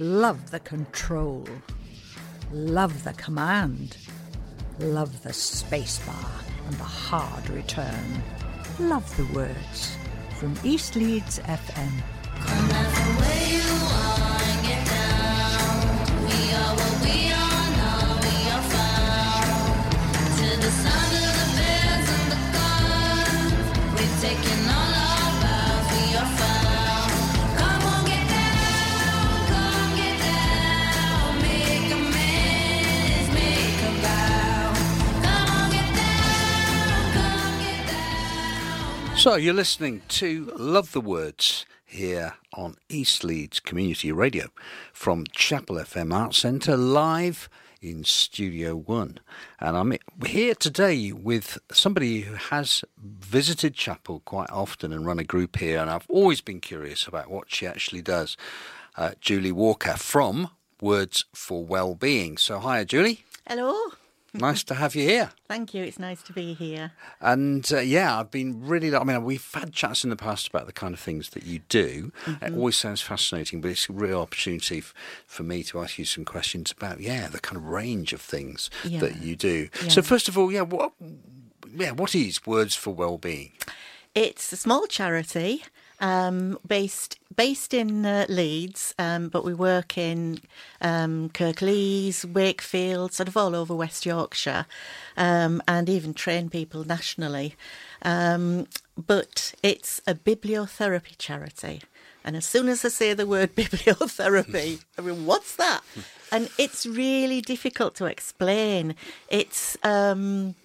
Love 0.00 0.52
the 0.52 0.60
control. 0.60 1.44
Love 2.52 3.02
the 3.02 3.12
command. 3.14 3.96
Love 4.78 5.24
the 5.24 5.30
spacebar 5.30 6.44
and 6.66 6.74
the 6.76 6.84
hard 6.84 7.50
return. 7.50 8.22
Love 8.78 9.16
the 9.16 9.26
words. 9.34 9.96
From 10.38 10.54
East 10.62 10.94
Leeds 10.94 11.40
FM. 11.40 12.97
So 39.28 39.34
you're 39.34 39.52
listening 39.52 40.00
to 40.08 40.50
Love 40.56 40.92
the 40.92 41.02
Words 41.02 41.66
here 41.84 42.36
on 42.54 42.76
East 42.88 43.22
Leeds 43.24 43.60
Community 43.60 44.10
Radio 44.10 44.46
from 44.94 45.26
Chapel 45.32 45.76
FM 45.76 46.14
Arts 46.14 46.38
Centre 46.38 46.78
live 46.78 47.50
in 47.82 48.04
Studio 48.04 48.74
One. 48.74 49.20
And 49.60 49.76
I'm 49.76 49.92
here 50.24 50.54
today 50.54 51.12
with 51.12 51.58
somebody 51.70 52.22
who 52.22 52.36
has 52.36 52.86
visited 52.96 53.74
Chapel 53.74 54.22
quite 54.24 54.48
often 54.48 54.94
and 54.94 55.04
run 55.04 55.18
a 55.18 55.24
group 55.24 55.58
here. 55.58 55.78
And 55.78 55.90
I've 55.90 56.08
always 56.08 56.40
been 56.40 56.62
curious 56.62 57.06
about 57.06 57.30
what 57.30 57.52
she 57.52 57.66
actually 57.66 58.00
does. 58.00 58.34
Uh, 58.96 59.10
Julie 59.20 59.52
Walker 59.52 59.98
from 59.98 60.48
Words 60.80 61.26
for 61.34 61.66
Wellbeing. 61.66 62.38
So, 62.38 62.60
hi, 62.60 62.82
Julie. 62.84 63.24
Hello. 63.46 63.92
Nice 64.34 64.62
to 64.64 64.74
have 64.74 64.94
you 64.94 65.08
here. 65.08 65.30
Thank 65.48 65.72
you. 65.72 65.82
It's 65.82 65.98
nice 65.98 66.22
to 66.24 66.32
be 66.34 66.52
here. 66.52 66.92
And 67.20 67.66
uh, 67.72 67.78
yeah, 67.80 68.18
I've 68.20 68.30
been 68.30 68.60
really. 68.66 68.94
I 68.94 69.02
mean, 69.02 69.24
we've 69.24 69.50
had 69.54 69.72
chats 69.72 70.04
in 70.04 70.10
the 70.10 70.16
past 70.16 70.48
about 70.48 70.66
the 70.66 70.72
kind 70.72 70.92
of 70.92 71.00
things 71.00 71.30
that 71.30 71.44
you 71.44 71.60
do. 71.70 72.12
It 72.42 72.52
always 72.54 72.76
sounds 72.76 73.00
fascinating, 73.00 73.60
but 73.62 73.70
it's 73.70 73.88
a 73.88 73.92
real 73.92 74.20
opportunity 74.20 74.78
f- 74.78 74.92
for 75.26 75.44
me 75.44 75.62
to 75.64 75.80
ask 75.80 75.98
you 75.98 76.04
some 76.04 76.24
questions 76.26 76.70
about 76.72 77.00
yeah 77.00 77.28
the 77.28 77.40
kind 77.40 77.56
of 77.56 77.64
range 77.64 78.12
of 78.12 78.20
things 78.20 78.68
Yeah. 78.84 79.00
that 79.00 79.22
you 79.22 79.34
do. 79.34 79.68
Yeah. 79.82 79.88
So 79.88 80.02
first 80.02 80.28
of 80.28 80.36
all, 80.36 80.52
yeah, 80.52 80.60
what 80.62 80.92
yeah 81.74 81.92
what 81.92 82.14
is 82.14 82.44
Words 82.46 82.74
for 82.74 82.92
Wellbeing? 82.94 83.52
It's 84.14 84.52
a 84.52 84.56
small 84.56 84.86
charity 84.86 85.64
um, 86.00 86.58
based 86.66 87.18
based 87.36 87.72
in 87.72 88.04
uh, 88.04 88.26
Leeds, 88.28 88.94
um, 88.98 89.28
but 89.28 89.44
we 89.44 89.54
work 89.54 89.96
in 89.96 90.40
um, 90.80 91.28
Kirklees, 91.30 92.24
Wakefield, 92.24 93.12
sort 93.12 93.28
of 93.28 93.36
all 93.36 93.54
over 93.54 93.74
West 93.76 94.04
Yorkshire, 94.04 94.66
um, 95.16 95.62
and 95.68 95.88
even 95.88 96.14
train 96.14 96.50
people 96.50 96.82
nationally. 96.84 97.54
Um, 98.02 98.66
but 98.96 99.54
it's 99.62 100.00
a 100.06 100.14
bibliotherapy 100.14 101.16
charity. 101.16 101.82
And 102.24 102.36
as 102.36 102.44
soon 102.44 102.68
as 102.68 102.84
I 102.84 102.88
say 102.88 103.14
the 103.14 103.26
word 103.26 103.54
bibliotherapy, 103.56 104.82
I 104.98 105.00
mean, 105.00 105.24
what's 105.24 105.54
that? 105.56 105.82
And 106.32 106.50
it's 106.58 106.84
really 106.84 107.40
difficult 107.40 107.94
to 107.96 108.06
explain. 108.06 108.96
It's 109.28 109.76
um, 109.82 110.56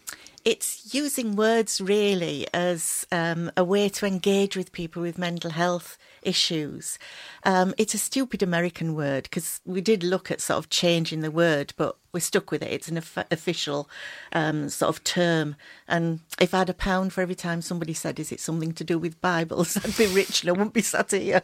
it's 0.45 0.93
using 0.93 1.35
words 1.35 1.79
really 1.79 2.45
as 2.53 3.07
um, 3.11 3.51
a 3.55 3.63
way 3.63 3.87
to 3.89 4.05
engage 4.05 4.57
with 4.57 4.71
people 4.73 5.01
with 5.01 5.17
mental 5.17 5.51
health 5.51 5.97
issues. 6.21 6.99
Um, 7.43 7.73
it's 7.77 7.93
a 7.93 7.97
stupid 7.97 8.43
American 8.43 8.93
word 8.93 9.23
because 9.23 9.61
we 9.65 9.79
did 9.79 10.03
look 10.03 10.31
at 10.31 10.41
sort 10.41 10.57
of 10.57 10.69
changing 10.69 11.21
the 11.21 11.31
word, 11.31 11.73
but 11.77 11.95
we're 12.11 12.19
stuck 12.19 12.51
with 12.51 12.61
it. 12.61 12.71
It's 12.71 12.89
an 12.89 12.97
of- 12.97 13.25
official 13.31 13.89
um, 14.33 14.69
sort 14.69 14.89
of 14.89 15.03
term. 15.03 15.55
And 15.87 16.19
if 16.39 16.53
I 16.53 16.59
had 16.59 16.69
a 16.69 16.73
pound 16.73 17.13
for 17.13 17.21
every 17.21 17.35
time 17.35 17.61
somebody 17.61 17.93
said, 17.93 18.19
"Is 18.19 18.31
it 18.31 18.39
something 18.39 18.73
to 18.73 18.83
do 18.83 18.99
with 18.99 19.21
Bibles?" 19.21 19.77
I'd 19.83 19.97
be 19.97 20.07
rich 20.07 20.41
and 20.41 20.49
I 20.49 20.53
wouldn't 20.53 20.73
be 20.73 20.81
sat 20.81 21.11
here. 21.11 21.43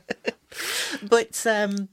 but 1.03 1.46
um, 1.47 1.90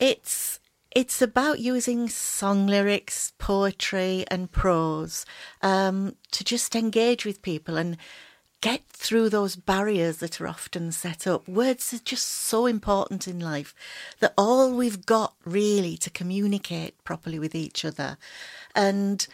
it's 0.00 0.58
it's 0.94 1.22
about 1.22 1.58
using 1.58 2.08
song 2.08 2.66
lyrics, 2.66 3.32
poetry, 3.38 4.24
and 4.30 4.50
prose 4.50 5.24
um, 5.62 6.16
to 6.32 6.44
just 6.44 6.76
engage 6.76 7.24
with 7.24 7.42
people 7.42 7.76
and 7.76 7.96
get 8.60 8.84
through 8.88 9.28
those 9.28 9.56
barriers 9.56 10.18
that 10.18 10.40
are 10.40 10.46
often 10.46 10.92
set 10.92 11.26
up. 11.26 11.48
Words 11.48 11.92
are 11.92 11.98
just 11.98 12.26
so 12.26 12.66
important 12.66 13.26
in 13.26 13.40
life 13.40 13.74
that 14.20 14.34
all 14.38 14.72
we've 14.72 15.04
got 15.04 15.34
really 15.44 15.96
to 15.96 16.10
communicate 16.10 17.02
properly 17.04 17.38
with 17.38 17.54
each 17.54 17.84
other. 17.84 18.16
And 18.74 19.26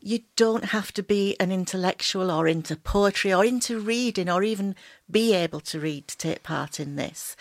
you 0.00 0.20
don't 0.36 0.66
have 0.66 0.92
to 0.92 1.02
be 1.02 1.34
an 1.40 1.50
intellectual 1.50 2.30
or 2.30 2.46
into 2.46 2.76
poetry 2.76 3.32
or 3.32 3.42
into 3.42 3.80
reading 3.80 4.28
or 4.28 4.42
even 4.42 4.74
be 5.10 5.32
able 5.32 5.60
to 5.60 5.80
read 5.80 6.06
to 6.08 6.18
take 6.18 6.42
part 6.42 6.78
in 6.78 6.96
this. 6.96 7.36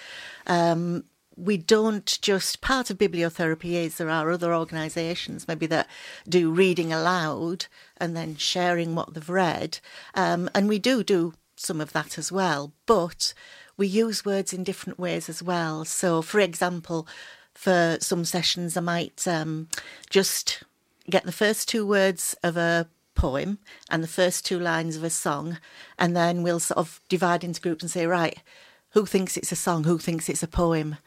Um, 0.47 1.03
we 1.35 1.57
don't 1.57 2.19
just 2.21 2.61
part 2.61 2.89
of 2.89 2.97
bibliotherapy 2.97 3.73
is 3.73 3.97
there 3.97 4.09
are 4.09 4.31
other 4.31 4.53
organisations 4.53 5.47
maybe 5.47 5.65
that 5.65 5.87
do 6.27 6.51
reading 6.51 6.93
aloud 6.93 7.65
and 7.97 8.15
then 8.15 8.35
sharing 8.35 8.95
what 8.95 9.13
they've 9.13 9.29
read, 9.29 9.79
um, 10.15 10.49
and 10.53 10.67
we 10.67 10.79
do 10.79 11.03
do 11.03 11.33
some 11.55 11.79
of 11.79 11.93
that 11.93 12.17
as 12.17 12.31
well. 12.31 12.73
But 12.85 13.33
we 13.77 13.87
use 13.87 14.25
words 14.25 14.53
in 14.53 14.63
different 14.63 14.99
ways 14.99 15.29
as 15.29 15.41
well. 15.41 15.85
So, 15.85 16.21
for 16.21 16.39
example, 16.39 17.07
for 17.53 17.97
some 18.01 18.25
sessions, 18.25 18.75
I 18.75 18.81
might 18.81 19.27
um, 19.27 19.67
just 20.09 20.63
get 21.09 21.23
the 21.23 21.31
first 21.31 21.67
two 21.67 21.85
words 21.85 22.35
of 22.43 22.57
a 22.57 22.87
poem 23.15 23.59
and 23.89 24.03
the 24.03 24.07
first 24.07 24.45
two 24.45 24.59
lines 24.59 24.95
of 24.95 25.03
a 25.03 25.09
song, 25.09 25.57
and 25.97 26.15
then 26.15 26.43
we'll 26.43 26.59
sort 26.59 26.77
of 26.77 26.99
divide 27.09 27.43
into 27.43 27.61
groups 27.61 27.83
and 27.83 27.91
say, 27.91 28.05
right, 28.05 28.39
who 28.91 29.05
thinks 29.05 29.37
it's 29.37 29.51
a 29.51 29.55
song? 29.55 29.85
Who 29.85 29.97
thinks 29.97 30.29
it's 30.29 30.43
a 30.43 30.47
poem? 30.47 30.97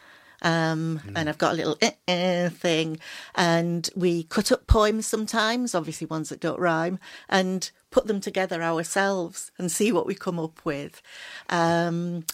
Um, 0.43 1.01
And 1.15 1.29
I've 1.29 1.39
got 1.39 1.53
a 1.53 1.57
little 1.57 1.79
eh, 1.81 1.93
eh 2.07 2.49
thing, 2.49 2.99
and 3.35 3.89
we 3.97 4.25
cut 4.25 4.53
up 4.53 4.67
poems 4.67 5.07
sometimes, 5.07 5.75
obviously 5.75 6.07
ones 6.07 6.29
that 6.29 6.41
don't 6.41 6.61
rhyme, 6.61 6.99
and 7.29 7.71
put 7.91 8.07
them 8.07 8.21
together 8.21 8.63
ourselves 8.63 9.51
and 9.59 9.73
see 9.73 9.93
what 9.93 10.07
we 10.07 10.15
come 10.15 10.39
up 10.39 10.65
with. 10.65 11.01
Um, 11.49 12.25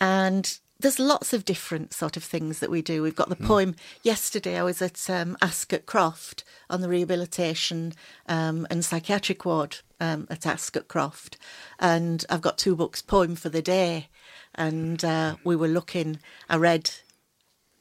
and 0.00 0.58
there's 0.82 0.98
lots 0.98 1.32
of 1.32 1.44
different 1.44 1.92
sort 1.92 2.16
of 2.16 2.24
things 2.24 2.58
that 2.58 2.70
we 2.70 2.82
do. 2.82 3.02
We've 3.02 3.14
got 3.14 3.28
the 3.28 3.36
poem. 3.36 3.76
Yesterday, 4.02 4.58
I 4.58 4.64
was 4.64 4.82
at 4.82 5.08
um, 5.08 5.36
Ascot 5.40 5.86
Croft 5.86 6.42
on 6.68 6.80
the 6.80 6.88
rehabilitation 6.88 7.94
um, 8.28 8.66
and 8.68 8.84
psychiatric 8.84 9.44
ward 9.44 9.78
um, 10.00 10.26
at 10.28 10.44
Ascot 10.44 10.88
Croft, 10.88 11.38
and 11.78 12.24
I've 12.28 12.42
got 12.42 12.58
two 12.58 12.74
books, 12.74 13.00
poem 13.00 13.36
for 13.36 13.48
the 13.48 13.62
day, 13.62 14.08
and 14.56 15.04
uh, 15.04 15.36
we 15.44 15.54
were 15.54 15.68
looking. 15.68 16.18
I 16.48 16.56
read 16.56 16.90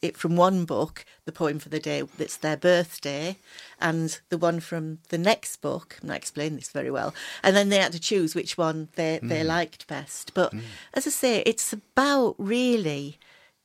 it 0.01 0.17
from 0.17 0.35
one 0.35 0.65
book, 0.65 1.05
the 1.25 1.31
poem 1.31 1.59
for 1.59 1.69
the 1.69 1.79
day 1.79 2.01
that's 2.17 2.37
their 2.37 2.57
birthday, 2.57 3.37
and 3.79 4.19
the 4.29 4.37
one 4.37 4.59
from 4.59 4.99
the 5.09 5.17
next 5.17 5.57
book. 5.57 5.97
I'm 6.01 6.09
not 6.09 6.17
explaining 6.17 6.57
this 6.57 6.69
very 6.69 6.91
well. 6.91 7.13
And 7.43 7.55
then 7.55 7.69
they 7.69 7.77
had 7.77 7.91
to 7.93 7.99
choose 7.99 8.33
which 8.33 8.57
one 8.57 8.89
they, 8.95 9.19
they 9.21 9.41
hmm. 9.41 9.47
liked 9.47 9.87
best. 9.87 10.33
But 10.33 10.51
hmm. 10.51 10.59
as 10.93 11.05
I 11.05 11.11
say, 11.11 11.43
it's 11.45 11.73
about 11.73 12.35
really, 12.37 13.19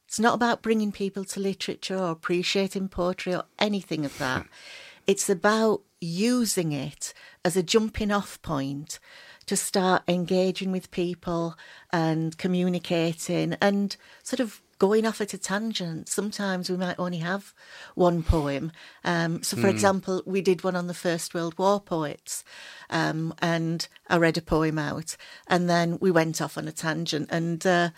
it's 0.06 0.20
not 0.20 0.34
about 0.34 0.62
bringing 0.62 0.92
people 0.92 1.25
to 1.25 1.41
literature 1.41 1.96
or 1.96 2.10
appreciating 2.10 2.88
poetry 2.88 3.34
or 3.34 3.44
anything 3.58 4.04
of 4.04 4.16
that. 4.19 4.46
it's 5.06 5.30
about 5.30 5.82
using 6.00 6.72
it 6.72 7.14
as 7.44 7.56
a 7.56 7.62
jumping 7.62 8.12
off 8.12 8.41
point 8.42 8.98
to 9.46 9.56
start 9.56 10.02
engaging 10.08 10.72
with 10.72 10.91
people 10.91 11.56
and 11.92 12.36
communicating 12.36 13.56
and 13.60 13.96
sort 14.22 14.41
of 14.41 14.60
going 14.78 15.06
off 15.06 15.20
at 15.20 15.34
a 15.34 15.38
tangent. 15.38 16.09
Sometimes 16.09 16.69
we 16.69 16.76
might 16.76 16.99
only 16.99 17.19
have 17.19 17.55
one 17.94 18.23
poem. 18.23 18.73
Um, 19.05 19.43
so, 19.43 19.56
for 19.56 19.69
example, 19.69 20.23
we 20.26 20.40
did 20.40 20.64
one 20.64 20.76
on 20.76 20.87
the 20.87 20.94
First 20.94 21.34
World 21.34 21.58
War 21.58 21.81
poets, 21.81 22.44
um, 22.90 23.34
and 23.40 23.87
I 24.08 24.17
read 24.17 24.37
a 24.37 24.43
poem 24.43 24.78
out, 24.78 25.17
and 25.46 25.69
then 25.69 25.99
we 26.00 26.11
went 26.11 26.40
off 26.40 26.58
on 26.58 26.69
a 26.69 26.73
tangent, 26.73 27.28
and 27.31 27.67
uh, 27.67 27.90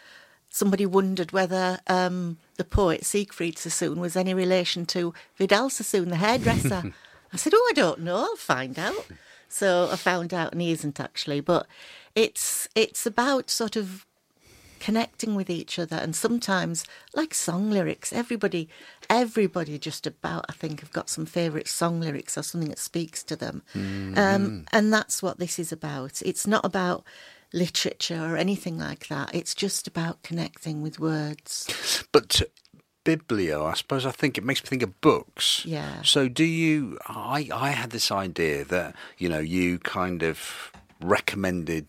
somebody 0.51 0.87
wondered 0.87 1.33
whether 1.33 1.81
um, 1.87 2.39
the 2.57 2.65
poet 2.65 3.05
Siegfried 3.05 3.59
Sassoon 3.59 4.01
was 4.01 4.17
any 4.17 4.35
relation 4.35 4.87
to 4.87 5.15
Vidal 5.37 5.71
Sassoon, 5.71 6.11
the 6.11 6.17
hairdresser. 6.17 6.93
I 7.33 7.37
said, 7.37 7.53
"Oh, 7.55 7.69
I 7.71 7.75
don't 7.75 8.01
know. 8.01 8.17
I'll 8.17 8.37
find 8.37 8.79
out." 8.79 9.07
So 9.49 9.89
I 9.91 9.97
found 9.97 10.33
out, 10.35 10.53
and 10.53 10.61
he 10.61 10.73
isn't 10.73 11.01
actually. 11.01 11.41
But 11.41 11.67
it's 12.15 12.69
it's 12.75 13.07
about 13.07 13.51
sort 13.51 13.77
of 13.77 14.07
connecting 14.81 15.35
with 15.35 15.51
each 15.51 15.79
other 15.79 15.97
and 15.97 16.15
sometimes 16.15 16.85
like 17.15 17.35
song 17.35 17.71
lyrics 17.71 18.13
everybody 18.13 18.69
everybody 19.11 19.79
just 19.79 20.07
about 20.07 20.45
i 20.49 20.53
think 20.53 20.81
have 20.81 20.93
got 20.93 21.09
some 21.09 21.27
favorite 21.27 21.69
song 21.69 22.01
lyrics 22.01 22.37
or 22.39 22.43
something 22.43 22.71
that 22.71 22.79
speaks 22.79 23.23
to 23.23 23.37
them 23.37 23.63
um, 23.75 24.65
and 24.73 24.93
that's 24.93 25.23
what 25.23 25.39
this 25.39 25.59
is 25.59 25.73
about 25.73 26.23
it's 26.23 26.47
not 26.47 26.65
about 26.65 27.05
literature 27.53 28.35
or 28.35 28.37
anything 28.37 28.79
like 28.79 29.09
that 29.09 29.35
it's 29.35 29.55
just 29.55 29.87
about 29.87 30.23
connecting 30.23 30.83
with 30.83 31.01
words 31.01 32.05
But 32.13 32.43
biblio, 33.05 33.65
I 33.65 33.75
suppose 33.75 34.05
I 34.05 34.11
think 34.11 34.37
it 34.37 34.45
makes 34.45 34.63
me 34.63 34.69
think 34.69 34.83
of 34.83 35.01
books. 35.01 35.65
Yeah. 35.65 36.03
So 36.03 36.29
do 36.29 36.45
you? 36.45 36.99
I 37.07 37.49
I 37.55 37.71
had 37.71 37.91
this 37.91 38.11
idea 38.13 38.65
that 38.65 38.95
you 39.17 39.29
know 39.29 39.39
you 39.39 39.79
kind 39.79 40.23
of 40.23 40.73
recommended 41.01 41.87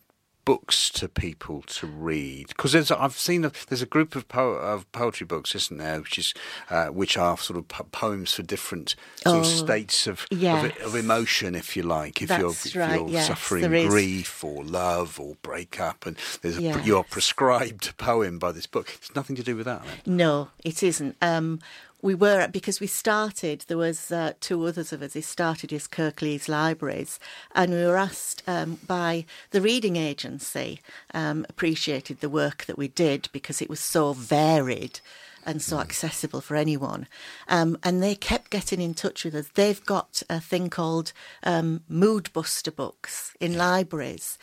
books 0.50 0.90
to 0.90 1.08
people 1.08 1.62
to 1.68 1.86
read 1.86 2.48
because 2.48 2.72
there's 2.72 2.90
I've 2.90 3.14
seen 3.20 3.46
a, 3.46 3.52
there's 3.68 3.84
a 3.84 3.86
group 3.86 4.16
of 4.16 4.28
po- 4.28 4.56
of 4.56 4.92
poetry 4.92 5.28
books, 5.28 5.54
isn't 5.54 5.78
there, 5.78 6.00
which 6.02 6.18
is 6.18 6.34
uh, 6.72 6.88
which 6.88 7.18
are 7.20 7.38
sort 7.38 7.60
of 7.60 7.68
po- 7.68 7.84
poems 7.92 8.34
for 8.34 8.42
different 8.42 8.96
sort 9.24 9.36
of 9.38 9.42
Oh, 9.42 9.44
states 9.46 10.08
of, 10.08 10.26
yes. 10.32 10.74
of 10.82 10.88
of 10.88 10.96
emotion, 10.96 11.54
if 11.54 11.78
you 11.78 11.84
like. 11.84 12.20
If 12.24 12.30
you're, 12.30 12.50
if 12.50 12.76
right, 12.76 13.00
you're 13.00 13.10
yes, 13.10 13.28
suffering 13.28 13.70
grief 13.90 14.44
or 14.44 14.64
love 14.64 15.20
or 15.20 15.36
breakup, 15.44 16.08
and 16.08 16.18
there's 16.42 16.58
a, 16.58 16.62
Yes. 16.64 16.86
you're 16.88 17.04
prescribed 17.04 17.90
a 17.90 17.94
poem 17.94 18.40
by 18.40 18.52
this 18.52 18.66
book. 18.66 18.90
It's 18.96 19.14
nothing 19.16 19.36
to 19.36 19.44
do 19.44 19.56
with 19.56 19.66
that. 19.68 19.84
No, 20.08 20.50
it 20.64 20.82
isn't. 20.82 21.16
Um, 21.22 21.60
we 22.02 22.16
were 22.16 22.48
because 22.48 22.80
we 22.80 22.88
started. 22.88 23.66
There 23.68 23.78
was 23.78 24.12
uh, 24.12 24.34
two 24.40 24.66
others 24.66 24.94
of 24.94 25.02
us. 25.02 25.14
He 25.14 25.22
started 25.22 25.72
his 25.72 25.88
Kirklees 25.88 26.48
Libraries, 26.48 27.20
and 27.54 27.72
we 27.72 27.86
were 27.86 27.98
asked 27.98 28.44
um, 28.48 28.80
by 28.88 29.26
the 29.52 29.62
reading 29.62 29.96
agency. 29.96 30.80
Um, 31.14 31.46
appreciated 31.50 32.22
the 32.22 32.30
work 32.30 32.66
that 32.66 32.78
we 32.78 32.88
did 32.88 33.30
because 33.32 33.62
it 33.62 33.70
was 33.70 33.80
so 33.80 34.14
varied 34.14 35.00
and 35.46 35.62
so 35.62 35.80
accessible 35.80 36.42
for 36.42 36.56
anyone. 36.56 37.08
Um, 37.48 37.78
and 37.84 38.04
they 38.04 38.16
kept 38.16 38.52
getting 38.52 38.82
in 38.82 38.94
touch 38.94 39.24
with 39.26 39.36
us. 39.36 39.50
They've 39.54 39.84
got 39.86 40.22
a 40.30 40.40
thing 40.40 40.70
called 40.70 41.12
um, 41.44 41.82
Mood 41.88 42.32
Buster 42.34 42.72
books 42.72 43.34
in 43.40 43.58
libraries 43.58 44.38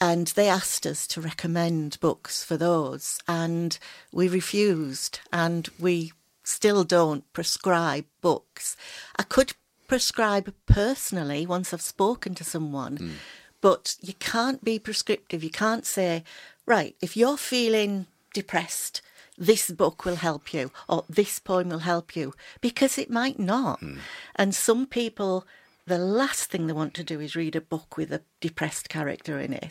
and 0.00 0.26
they 0.28 0.48
asked 0.48 0.86
us 0.86 1.06
to 1.06 1.20
recommend 1.20 1.98
books 2.00 2.42
for 2.42 2.56
those 2.56 3.20
and 3.28 3.78
we 4.12 4.26
refused 4.28 5.20
and 5.32 5.68
we 5.78 6.12
still 6.44 6.84
don't 6.84 7.30
prescribe 7.32 8.04
books. 8.20 8.76
I 9.16 9.24
could 9.24 9.54
prescribe 9.86 10.52
personally 10.66 11.46
once 11.46 11.72
i've 11.74 11.80
spoken 11.82 12.34
to 12.34 12.42
someone 12.42 12.96
mm. 12.96 13.12
but 13.60 13.96
you 14.00 14.14
can't 14.14 14.64
be 14.64 14.78
prescriptive. 14.78 15.44
You 15.44 15.50
can't 15.50 15.84
say 15.86 16.24
right 16.66 16.96
if 17.02 17.16
you're 17.16 17.36
feeling 17.36 18.06
depressed 18.32 19.02
this 19.36 19.70
book 19.70 20.04
will 20.04 20.16
help 20.16 20.54
you 20.54 20.70
or 20.88 21.04
this 21.08 21.38
poem 21.38 21.68
will 21.68 21.80
help 21.80 22.14
you 22.16 22.34
because 22.60 22.98
it 22.98 23.10
might 23.10 23.38
not. 23.38 23.80
Mm. 23.80 23.98
And 24.36 24.54
some 24.54 24.86
people 24.86 25.44
the 25.86 25.98
last 25.98 26.50
thing 26.50 26.66
they 26.66 26.72
want 26.72 26.94
to 26.94 27.04
do 27.04 27.20
is 27.20 27.36
read 27.36 27.54
a 27.54 27.60
book 27.60 27.96
with 27.96 28.12
a 28.12 28.22
depressed 28.40 28.88
character 28.88 29.38
in 29.38 29.52
it. 29.52 29.70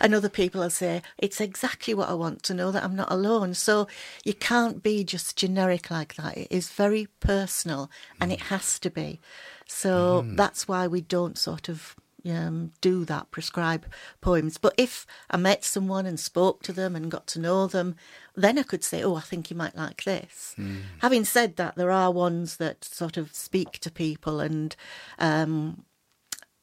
And 0.00 0.14
other 0.14 0.28
people 0.28 0.60
will 0.60 0.70
say, 0.70 1.02
it's 1.16 1.40
exactly 1.40 1.94
what 1.94 2.10
I 2.10 2.14
want 2.14 2.42
to 2.44 2.54
know 2.54 2.70
that 2.70 2.84
I'm 2.84 2.96
not 2.96 3.10
alone. 3.10 3.54
So 3.54 3.88
you 4.24 4.34
can't 4.34 4.82
be 4.82 5.04
just 5.04 5.36
generic 5.36 5.90
like 5.90 6.16
that. 6.16 6.36
It 6.36 6.48
is 6.50 6.68
very 6.68 7.08
personal 7.20 7.90
and 8.20 8.30
it 8.30 8.42
has 8.42 8.78
to 8.80 8.90
be. 8.90 9.20
So 9.66 10.24
mm. 10.26 10.36
that's 10.36 10.68
why 10.68 10.86
we 10.86 11.00
don't 11.00 11.38
sort 11.38 11.70
of 11.70 11.96
um, 12.26 12.72
do 12.80 13.04
that, 13.04 13.30
prescribe 13.30 13.86
poems. 14.20 14.58
But 14.58 14.74
if 14.76 15.06
I 15.30 15.36
met 15.36 15.64
someone 15.64 16.06
and 16.06 16.18
spoke 16.18 16.62
to 16.64 16.72
them 16.72 16.96
and 16.96 17.10
got 17.10 17.26
to 17.28 17.40
know 17.40 17.66
them, 17.66 17.96
then 18.34 18.58
I 18.58 18.62
could 18.62 18.82
say, 18.82 19.02
oh, 19.02 19.14
I 19.14 19.20
think 19.20 19.50
you 19.50 19.56
might 19.56 19.76
like 19.76 20.04
this. 20.04 20.54
Having 20.98 21.24
said 21.24 21.56
that, 21.56 21.76
there 21.76 21.90
are 21.90 22.10
ones 22.10 22.56
that 22.56 22.84
sort 22.84 23.16
of 23.16 23.34
speak 23.34 23.78
to 23.80 23.90
people 23.90 24.40
and 24.40 24.74
um, 25.18 25.84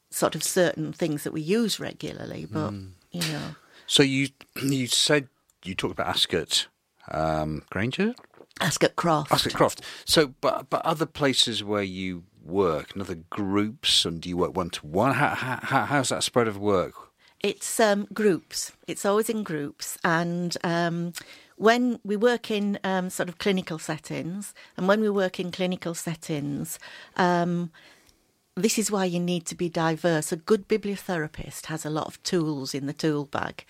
sort 0.10 0.36
of 0.36 0.44
certain 0.44 0.94
things 0.94 1.24
that 1.24 1.34
we 1.34 1.42
use 1.42 1.80
regularly, 1.80 2.46
but, 2.50 2.74
you 3.12 3.22
know. 3.31 3.56
So 3.88 4.04
you 4.04 4.30
you 4.62 4.88
said 4.88 5.28
you 5.63 5.75
talked 5.75 5.94
about 5.94 6.08
Ascot 6.08 6.68
um, 7.12 7.63
Granger, 7.69 8.13
Ascot 8.62 8.96
Croft. 8.96 9.31
Ascot 9.31 9.54
Croft. 9.54 9.81
So, 10.06 10.34
but 10.42 10.69
but 10.69 10.86
other 10.86 11.06
places 11.06 11.63
where 11.63 11.84
you 11.84 12.24
work 12.44 12.94
and 12.94 13.02
other 13.02 13.19
groups, 13.30 14.06
and 14.06 14.22
do 14.22 14.30
you 14.30 14.38
work 14.38 14.56
one 14.56 14.69
to 14.72 14.86
one? 14.86 15.13
How, 15.16 15.36
how 15.36 15.86
how's 15.86 16.10
that 16.10 16.24
spread 16.24 16.48
of 16.48 16.58
work? 16.58 16.94
It's 17.44 17.80
um, 17.80 18.08
groups. 18.13 18.72
It's 18.88 19.06
always 19.06 19.30
in 19.30 19.44
groups, 19.44 19.98
and 20.04 20.56
um, 20.63 21.13
when 21.56 22.00
we 22.04 22.16
work 22.16 22.52
in 22.52 22.78
um, 22.84 23.10
sort 23.10 23.30
of 23.30 23.38
clinical 23.38 23.80
settings, 23.80 24.54
and 24.78 24.88
when 24.88 25.02
we 25.02 25.10
work 25.10 25.40
in 25.40 25.52
clinical 25.52 25.94
settings, 25.94 26.78
um, 27.16 27.72
this 28.56 28.78
is 28.78 28.92
why 28.92 29.06
you 29.06 29.19
need 29.19 29.46
to 29.48 29.56
be 29.56 29.69
diverse. 29.69 30.31
A 30.31 30.36
good 30.36 30.68
bibliotherapist 30.68 31.66
has 31.66 31.86
a 31.86 31.90
lot 31.90 32.08
of 32.08 32.22
tools 32.22 32.75
in 32.75 32.86
the 32.86 32.94
tool 32.94 33.25
bag, 33.25 33.66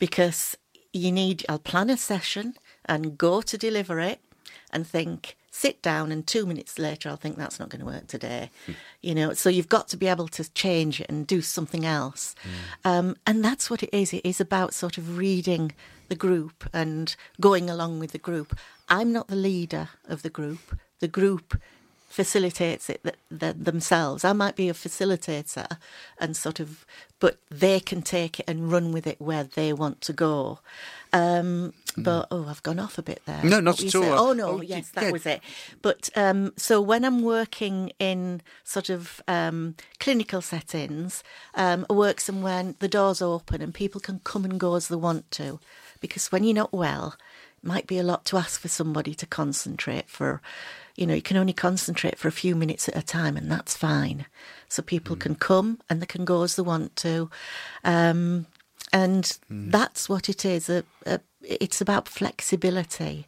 because 0.00 0.56
you 0.92 1.12
need. 1.12 1.44
I'll 1.48 1.58
plan 1.58 1.90
a 1.90 1.96
session 1.96 2.54
and 2.86 3.16
go 3.16 3.40
to 3.42 3.56
deliver 3.56 4.00
it, 4.00 4.20
and 4.72 4.86
think. 4.86 5.36
Sit 5.54 5.82
down, 5.82 6.10
and 6.10 6.26
two 6.26 6.46
minutes 6.46 6.78
later, 6.78 7.10
I'll 7.10 7.16
think 7.16 7.36
that's 7.36 7.60
not 7.60 7.68
going 7.68 7.80
to 7.80 7.86
work 7.86 8.06
today. 8.06 8.50
You 9.04 9.16
know, 9.16 9.32
so 9.32 9.50
you've 9.50 9.68
got 9.68 9.88
to 9.88 9.96
be 9.96 10.06
able 10.06 10.28
to 10.28 10.48
change 10.52 11.00
it 11.00 11.08
and 11.10 11.26
do 11.26 11.42
something 11.42 11.84
else. 11.84 12.36
Um, 12.84 13.16
and 13.26 13.44
that's 13.44 13.68
what 13.68 13.82
it 13.82 13.90
is. 13.92 14.12
It 14.12 14.24
is 14.24 14.40
about 14.40 14.74
sort 14.74 14.96
of 14.96 15.18
reading 15.18 15.72
the 16.08 16.14
group 16.14 16.70
and 16.72 17.16
going 17.40 17.68
along 17.68 17.98
with 17.98 18.12
the 18.12 18.18
group. 18.18 18.56
I'm 18.88 19.12
not 19.12 19.26
the 19.26 19.34
leader 19.34 19.88
of 20.06 20.22
the 20.22 20.30
group. 20.30 20.78
The 21.00 21.08
group 21.08 21.60
facilitates 22.12 22.90
it 22.90 23.02
th- 23.02 23.16
th- 23.40 23.56
themselves. 23.58 24.22
I 24.24 24.34
might 24.34 24.54
be 24.54 24.68
a 24.68 24.74
facilitator 24.74 25.78
and 26.20 26.36
sort 26.36 26.60
of, 26.60 26.84
but 27.20 27.38
they 27.50 27.80
can 27.80 28.02
take 28.02 28.38
it 28.40 28.44
and 28.46 28.70
run 28.70 28.92
with 28.92 29.06
it 29.06 29.18
where 29.20 29.44
they 29.44 29.72
want 29.72 30.02
to 30.02 30.12
go. 30.12 30.58
Um, 31.14 31.72
but 31.96 32.26
oh, 32.30 32.46
I've 32.48 32.62
gone 32.62 32.78
off 32.78 32.98
a 32.98 33.02
bit 33.02 33.22
there. 33.26 33.42
No, 33.42 33.60
not 33.60 33.82
at 33.82 33.94
all. 33.94 34.04
Oh 34.04 34.32
no, 34.34 34.48
Oh, 34.48 34.60
yes, 34.60 34.90
yeah. 34.94 35.02
that 35.02 35.12
was 35.12 35.24
it. 35.26 35.40
But 35.80 36.10
um, 36.14 36.52
so 36.56 36.80
when 36.82 37.04
I'm 37.04 37.22
working 37.22 37.92
in 37.98 38.42
sort 38.64 38.90
of 38.90 39.22
um, 39.26 39.74
clinical 39.98 40.42
settings, 40.42 41.22
um, 41.54 41.86
I 41.88 41.94
work 41.94 42.20
somewhere 42.20 42.58
and 42.60 42.78
the 42.78 42.88
doors 42.88 43.22
open 43.22 43.62
and 43.62 43.72
people 43.74 44.00
can 44.00 44.20
come 44.24 44.44
and 44.44 44.60
go 44.60 44.74
as 44.74 44.88
they 44.88 44.96
want 44.96 45.30
to, 45.32 45.60
because 46.00 46.30
when 46.32 46.44
you're 46.44 46.54
not 46.54 46.72
well, 46.74 47.16
it 47.62 47.66
might 47.66 47.86
be 47.86 47.98
a 47.98 48.02
lot 48.02 48.24
to 48.26 48.36
ask 48.36 48.60
for 48.60 48.68
somebody 48.68 49.14
to 49.14 49.26
concentrate 49.26 50.08
for. 50.10 50.42
You 50.96 51.06
know, 51.06 51.14
you 51.14 51.22
can 51.22 51.36
only 51.36 51.52
concentrate 51.52 52.18
for 52.18 52.28
a 52.28 52.32
few 52.32 52.54
minutes 52.54 52.88
at 52.88 52.96
a 52.96 53.02
time, 53.02 53.36
and 53.36 53.50
that's 53.50 53.76
fine. 53.76 54.26
So 54.68 54.82
people 54.82 55.16
can 55.16 55.34
come 55.34 55.80
and 55.88 56.00
they 56.00 56.06
can 56.06 56.24
go 56.24 56.42
as 56.42 56.56
they 56.56 56.62
want 56.62 56.96
to. 56.96 57.30
Um, 57.84 58.46
and 58.92 59.38
that's 59.48 60.08
what 60.08 60.28
it 60.28 60.44
is. 60.44 60.68
A, 60.68 60.84
a, 61.06 61.20
it's 61.42 61.80
about 61.80 62.08
flexibility. 62.08 63.26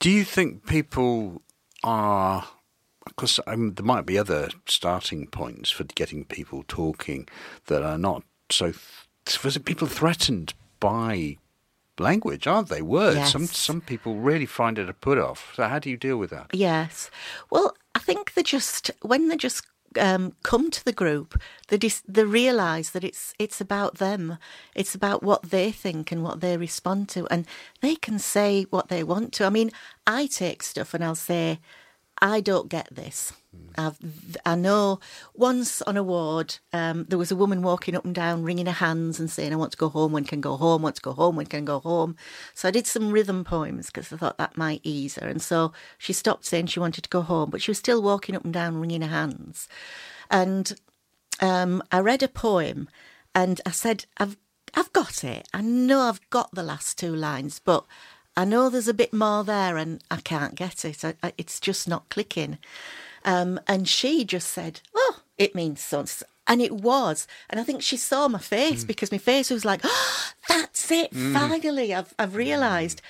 Do 0.00 0.10
you 0.10 0.24
think 0.24 0.66
people 0.66 1.42
are? 1.84 2.48
Because 3.04 3.40
um, 3.46 3.74
there 3.74 3.84
might 3.84 4.06
be 4.06 4.18
other 4.18 4.50
starting 4.66 5.26
points 5.26 5.70
for 5.70 5.84
getting 5.84 6.24
people 6.24 6.64
talking 6.66 7.28
that 7.66 7.82
are 7.82 7.98
not 7.98 8.24
so. 8.50 8.72
Was 9.44 9.56
it 9.56 9.64
people 9.64 9.86
threatened 9.86 10.54
by 10.80 11.36
language, 11.98 12.46
aren't 12.46 12.68
they? 12.68 12.82
Words. 12.82 13.30
Some 13.30 13.46
some 13.46 13.80
people 13.80 14.16
really 14.16 14.46
find 14.46 14.78
it 14.78 14.88
a 14.88 14.92
put 14.92 15.18
off. 15.18 15.52
So 15.54 15.64
how 15.64 15.78
do 15.78 15.90
you 15.90 15.96
deal 15.96 16.16
with 16.16 16.30
that? 16.30 16.50
Yes. 16.52 17.10
Well, 17.50 17.76
I 17.94 17.98
think 17.98 18.34
they 18.34 18.42
just 18.42 18.90
when 19.02 19.28
they 19.28 19.36
just 19.36 19.66
um, 19.98 20.34
come 20.42 20.70
to 20.70 20.84
the 20.84 20.92
group, 20.92 21.40
they 21.68 21.76
dis- 21.76 22.02
they 22.08 22.24
realise 22.24 22.90
that 22.90 23.04
it's 23.04 23.34
it's 23.38 23.60
about 23.60 23.98
them. 23.98 24.38
It's 24.74 24.94
about 24.94 25.22
what 25.22 25.50
they 25.50 25.70
think 25.70 26.12
and 26.12 26.22
what 26.22 26.40
they 26.40 26.56
respond 26.56 27.08
to, 27.10 27.26
and 27.28 27.46
they 27.80 27.96
can 27.96 28.18
say 28.18 28.64
what 28.70 28.88
they 28.88 29.02
want 29.04 29.32
to. 29.34 29.44
I 29.44 29.50
mean, 29.50 29.70
I 30.06 30.26
take 30.26 30.62
stuff 30.62 30.94
and 30.94 31.04
I'll 31.04 31.14
say, 31.14 31.60
I 32.22 32.40
don't 32.40 32.68
get 32.68 32.86
this. 32.94 33.32
I've, 33.76 33.98
I 34.46 34.54
know 34.54 35.00
once 35.34 35.82
on 35.82 35.96
a 35.96 36.04
ward, 36.04 36.58
um, 36.72 37.04
there 37.08 37.18
was 37.18 37.32
a 37.32 37.36
woman 37.36 37.62
walking 37.62 37.96
up 37.96 38.04
and 38.04 38.14
down, 38.14 38.44
wringing 38.44 38.66
her 38.66 38.72
hands 38.72 39.18
and 39.18 39.28
saying, 39.28 39.52
I 39.52 39.56
want 39.56 39.72
to 39.72 39.76
go 39.78 39.88
home, 39.88 40.12
when 40.12 40.24
can 40.24 40.40
go 40.40 40.56
home, 40.56 40.82
want 40.82 40.94
to 40.96 41.02
go 41.02 41.12
home, 41.12 41.34
when 41.34 41.46
can 41.46 41.64
go 41.64 41.80
home. 41.80 42.14
So 42.54 42.68
I 42.68 42.70
did 42.70 42.86
some 42.86 43.10
rhythm 43.10 43.42
poems 43.42 43.86
because 43.86 44.12
I 44.12 44.16
thought 44.16 44.38
that 44.38 44.56
might 44.56 44.82
ease 44.84 45.16
her. 45.16 45.26
And 45.26 45.42
so 45.42 45.72
she 45.98 46.12
stopped 46.12 46.44
saying 46.44 46.66
she 46.66 46.78
wanted 46.78 47.02
to 47.02 47.10
go 47.10 47.22
home, 47.22 47.50
but 47.50 47.60
she 47.60 47.72
was 47.72 47.78
still 47.78 48.00
walking 48.00 48.36
up 48.36 48.44
and 48.44 48.54
down, 48.54 48.78
wringing 48.78 49.02
her 49.02 49.08
hands. 49.08 49.66
And 50.30 50.78
um, 51.40 51.82
I 51.90 51.98
read 51.98 52.22
a 52.22 52.28
poem 52.28 52.88
and 53.34 53.60
I 53.66 53.72
said, 53.72 54.06
I've, 54.18 54.36
I've 54.74 54.92
got 54.92 55.24
it. 55.24 55.48
I 55.52 55.60
know 55.60 56.02
I've 56.02 56.30
got 56.30 56.54
the 56.54 56.62
last 56.62 56.98
two 56.98 57.14
lines, 57.14 57.58
but 57.58 57.84
I 58.36 58.44
know 58.44 58.68
there's 58.68 58.88
a 58.88 58.94
bit 58.94 59.12
more 59.12 59.44
there 59.44 59.76
and 59.76 60.02
I 60.10 60.16
can't 60.16 60.54
get 60.54 60.84
it. 60.84 61.04
I, 61.04 61.14
I, 61.22 61.32
it's 61.36 61.60
just 61.60 61.88
not 61.88 62.08
clicking. 62.08 62.58
Um, 63.24 63.60
and 63.66 63.88
she 63.88 64.24
just 64.24 64.50
said, 64.50 64.80
Oh, 64.94 65.20
it 65.38 65.54
means 65.54 65.80
so. 65.80 66.04
And 66.46 66.60
it 66.60 66.72
was. 66.72 67.26
And 67.48 67.60
I 67.60 67.62
think 67.62 67.82
she 67.82 67.96
saw 67.96 68.28
my 68.28 68.38
face 68.38 68.84
because 68.84 69.12
my 69.12 69.18
face 69.18 69.50
was 69.50 69.64
like, 69.64 69.80
oh, 69.84 70.30
That's 70.48 70.90
it. 70.90 71.14
Finally, 71.14 71.94
I've, 71.94 72.14
I've 72.18 72.34
realised. 72.34 73.00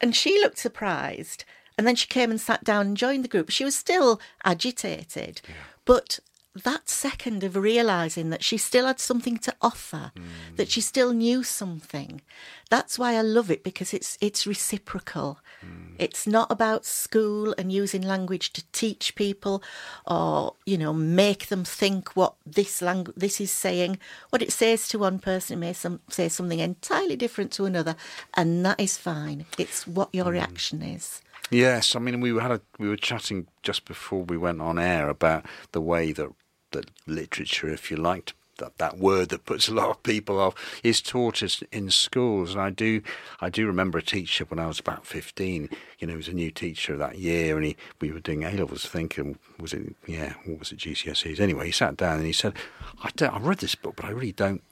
And 0.00 0.16
she 0.16 0.40
looked 0.40 0.58
surprised. 0.58 1.44
And 1.78 1.86
then 1.86 1.94
she 1.94 2.06
came 2.06 2.30
and 2.30 2.40
sat 2.40 2.64
down 2.64 2.88
and 2.88 2.96
joined 2.96 3.24
the 3.24 3.28
group. 3.28 3.50
She 3.50 3.64
was 3.64 3.74
still 3.74 4.20
agitated. 4.44 5.40
But 5.84 6.18
that 6.54 6.88
second 6.88 7.42
of 7.44 7.56
realizing 7.56 8.30
that 8.30 8.44
she 8.44 8.58
still 8.58 8.86
had 8.86 9.00
something 9.00 9.38
to 9.38 9.54
offer, 9.62 10.12
mm. 10.14 10.56
that 10.56 10.70
she 10.70 10.82
still 10.82 11.12
knew 11.12 11.42
something. 11.42 12.20
That's 12.68 12.98
why 12.98 13.14
I 13.14 13.22
love 13.22 13.50
it 13.50 13.64
because 13.64 13.94
it's 13.94 14.18
it's 14.20 14.46
reciprocal. 14.46 15.38
Mm. 15.64 15.94
It's 15.98 16.26
not 16.26 16.50
about 16.50 16.84
school 16.84 17.54
and 17.56 17.72
using 17.72 18.02
language 18.02 18.52
to 18.52 18.64
teach 18.72 19.14
people 19.14 19.62
or 20.06 20.54
you 20.66 20.76
know 20.76 20.92
make 20.92 21.46
them 21.46 21.64
think 21.64 22.14
what 22.16 22.34
this 22.44 22.82
language 22.82 23.16
this 23.16 23.40
is 23.40 23.50
saying. 23.50 23.98
What 24.28 24.42
it 24.42 24.52
says 24.52 24.88
to 24.88 24.98
one 24.98 25.18
person 25.18 25.60
may 25.60 25.72
some, 25.72 26.00
say 26.10 26.28
something 26.28 26.58
entirely 26.58 27.16
different 27.16 27.50
to 27.52 27.64
another, 27.64 27.96
and 28.34 28.64
that 28.66 28.78
is 28.78 28.98
fine. 28.98 29.46
It's 29.58 29.86
what 29.86 30.10
your 30.12 30.26
mm. 30.26 30.32
reaction 30.32 30.82
is. 30.82 31.22
Yes, 31.50 31.96
I 31.96 31.98
mean 31.98 32.20
we 32.20 32.38
had 32.38 32.50
a, 32.50 32.60
we 32.78 32.88
were 32.88 32.96
chatting 32.96 33.46
just 33.62 33.84
before 33.84 34.24
we 34.24 34.36
went 34.36 34.62
on 34.62 34.78
air 34.78 35.08
about 35.08 35.44
the 35.72 35.80
way 35.82 36.12
that 36.12 36.30
that 36.72 36.90
literature, 37.06 37.68
if 37.68 37.90
you 37.90 37.96
liked, 37.96 38.34
that, 38.58 38.78
that 38.78 38.98
word 38.98 39.30
that 39.30 39.44
puts 39.44 39.68
a 39.68 39.74
lot 39.74 39.90
of 39.90 40.02
people 40.02 40.38
off 40.38 40.54
is 40.82 41.00
taught 41.00 41.42
us 41.42 41.62
in 41.72 41.90
schools. 41.90 42.52
And 42.52 42.60
I 42.60 42.70
do 42.70 43.02
I 43.40 43.48
do 43.48 43.66
remember 43.66 43.98
a 43.98 44.02
teacher 44.02 44.44
when 44.44 44.58
I 44.58 44.66
was 44.66 44.78
about 44.78 45.06
fifteen. 45.06 45.68
You 45.98 46.06
know, 46.06 46.12
he 46.12 46.18
was 46.18 46.28
a 46.28 46.32
new 46.32 46.50
teacher 46.50 46.96
that 46.96 47.18
year, 47.18 47.56
and 47.56 47.64
he 47.64 47.76
we 48.00 48.12
were 48.12 48.20
doing 48.20 48.44
A 48.44 48.50
levels. 48.50 48.86
Thinking 48.86 49.38
was 49.58 49.72
it 49.72 49.94
yeah 50.06 50.34
what 50.44 50.60
was 50.60 50.72
it 50.72 50.78
GCSEs? 50.78 51.40
Anyway, 51.40 51.66
he 51.66 51.72
sat 51.72 51.96
down 51.96 52.18
and 52.18 52.26
he 52.26 52.32
said, 52.32 52.54
I 53.02 53.10
don't, 53.16 53.34
I 53.34 53.38
read 53.38 53.58
this 53.58 53.74
book, 53.74 53.96
but 53.96 54.04
I 54.04 54.10
really 54.10 54.32
don't 54.32 54.62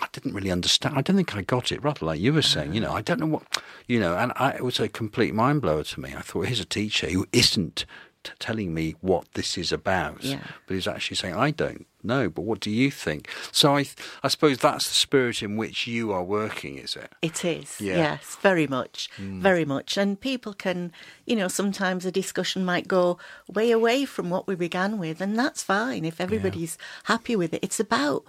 I 0.00 0.06
didn't 0.12 0.34
really 0.34 0.50
understand. 0.50 0.96
I 0.96 1.02
don't 1.02 1.16
think 1.16 1.36
I 1.36 1.42
got 1.42 1.72
it. 1.72 1.82
Rather 1.82 2.06
like 2.06 2.20
you 2.20 2.32
were 2.32 2.42
saying, 2.42 2.74
you 2.74 2.80
know, 2.80 2.92
I 2.92 3.02
don't 3.02 3.20
know 3.20 3.26
what, 3.26 3.42
you 3.86 4.00
know, 4.00 4.16
and 4.16 4.32
I, 4.36 4.52
it 4.52 4.64
was 4.64 4.80
a 4.80 4.88
complete 4.88 5.34
mind 5.34 5.60
blower 5.60 5.82
to 5.84 6.00
me. 6.00 6.14
I 6.16 6.22
thought, 6.22 6.46
here's 6.46 6.60
a 6.60 6.64
teacher 6.64 7.10
who 7.10 7.26
isn't 7.32 7.84
t- 8.22 8.32
telling 8.38 8.74
me 8.74 8.94
what 9.00 9.26
this 9.34 9.58
is 9.58 9.72
about, 9.72 10.22
yeah. 10.22 10.40
but 10.66 10.74
he's 10.74 10.86
actually 10.86 11.16
saying, 11.16 11.34
I 11.34 11.50
don't 11.50 11.86
know, 12.02 12.28
but 12.28 12.42
what 12.42 12.60
do 12.60 12.70
you 12.70 12.90
think? 12.90 13.28
So 13.50 13.76
I, 13.76 13.86
I 14.22 14.28
suppose 14.28 14.58
that's 14.58 14.88
the 14.88 14.94
spirit 14.94 15.42
in 15.42 15.56
which 15.56 15.86
you 15.86 16.12
are 16.12 16.22
working, 16.22 16.78
is 16.78 16.96
it? 16.96 17.12
It 17.22 17.44
is, 17.44 17.80
yeah. 17.80 17.96
yes, 17.96 18.36
very 18.40 18.66
much, 18.66 19.08
mm. 19.18 19.40
very 19.40 19.64
much. 19.64 19.96
And 19.96 20.20
people 20.20 20.52
can, 20.52 20.92
you 21.26 21.36
know, 21.36 21.48
sometimes 21.48 22.04
a 22.04 22.12
discussion 22.12 22.64
might 22.64 22.88
go 22.88 23.18
way 23.52 23.70
away 23.70 24.04
from 24.04 24.30
what 24.30 24.46
we 24.46 24.54
began 24.54 24.98
with, 24.98 25.20
and 25.20 25.38
that's 25.38 25.62
fine 25.62 26.04
if 26.04 26.20
everybody's 26.20 26.78
yeah. 26.78 27.14
happy 27.14 27.36
with 27.36 27.54
it. 27.54 27.62
It's 27.62 27.80
about 27.80 28.24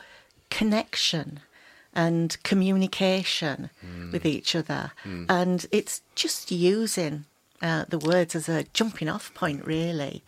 connection 0.49 1.39
and 1.95 2.41
communication 2.43 3.69
mm. 3.85 4.11
with 4.11 4.25
each 4.25 4.55
other. 4.55 4.91
Mm. 5.03 5.25
And 5.29 5.65
it's 5.71 6.01
just 6.15 6.51
using 6.51 7.25
uh, 7.63 7.85
the 7.89 7.97
words 7.97 8.35
as 8.35 8.47
a 8.47 8.65
jumping 8.73 9.09
off 9.09 9.33
point, 9.33 9.65
really. 9.65 10.23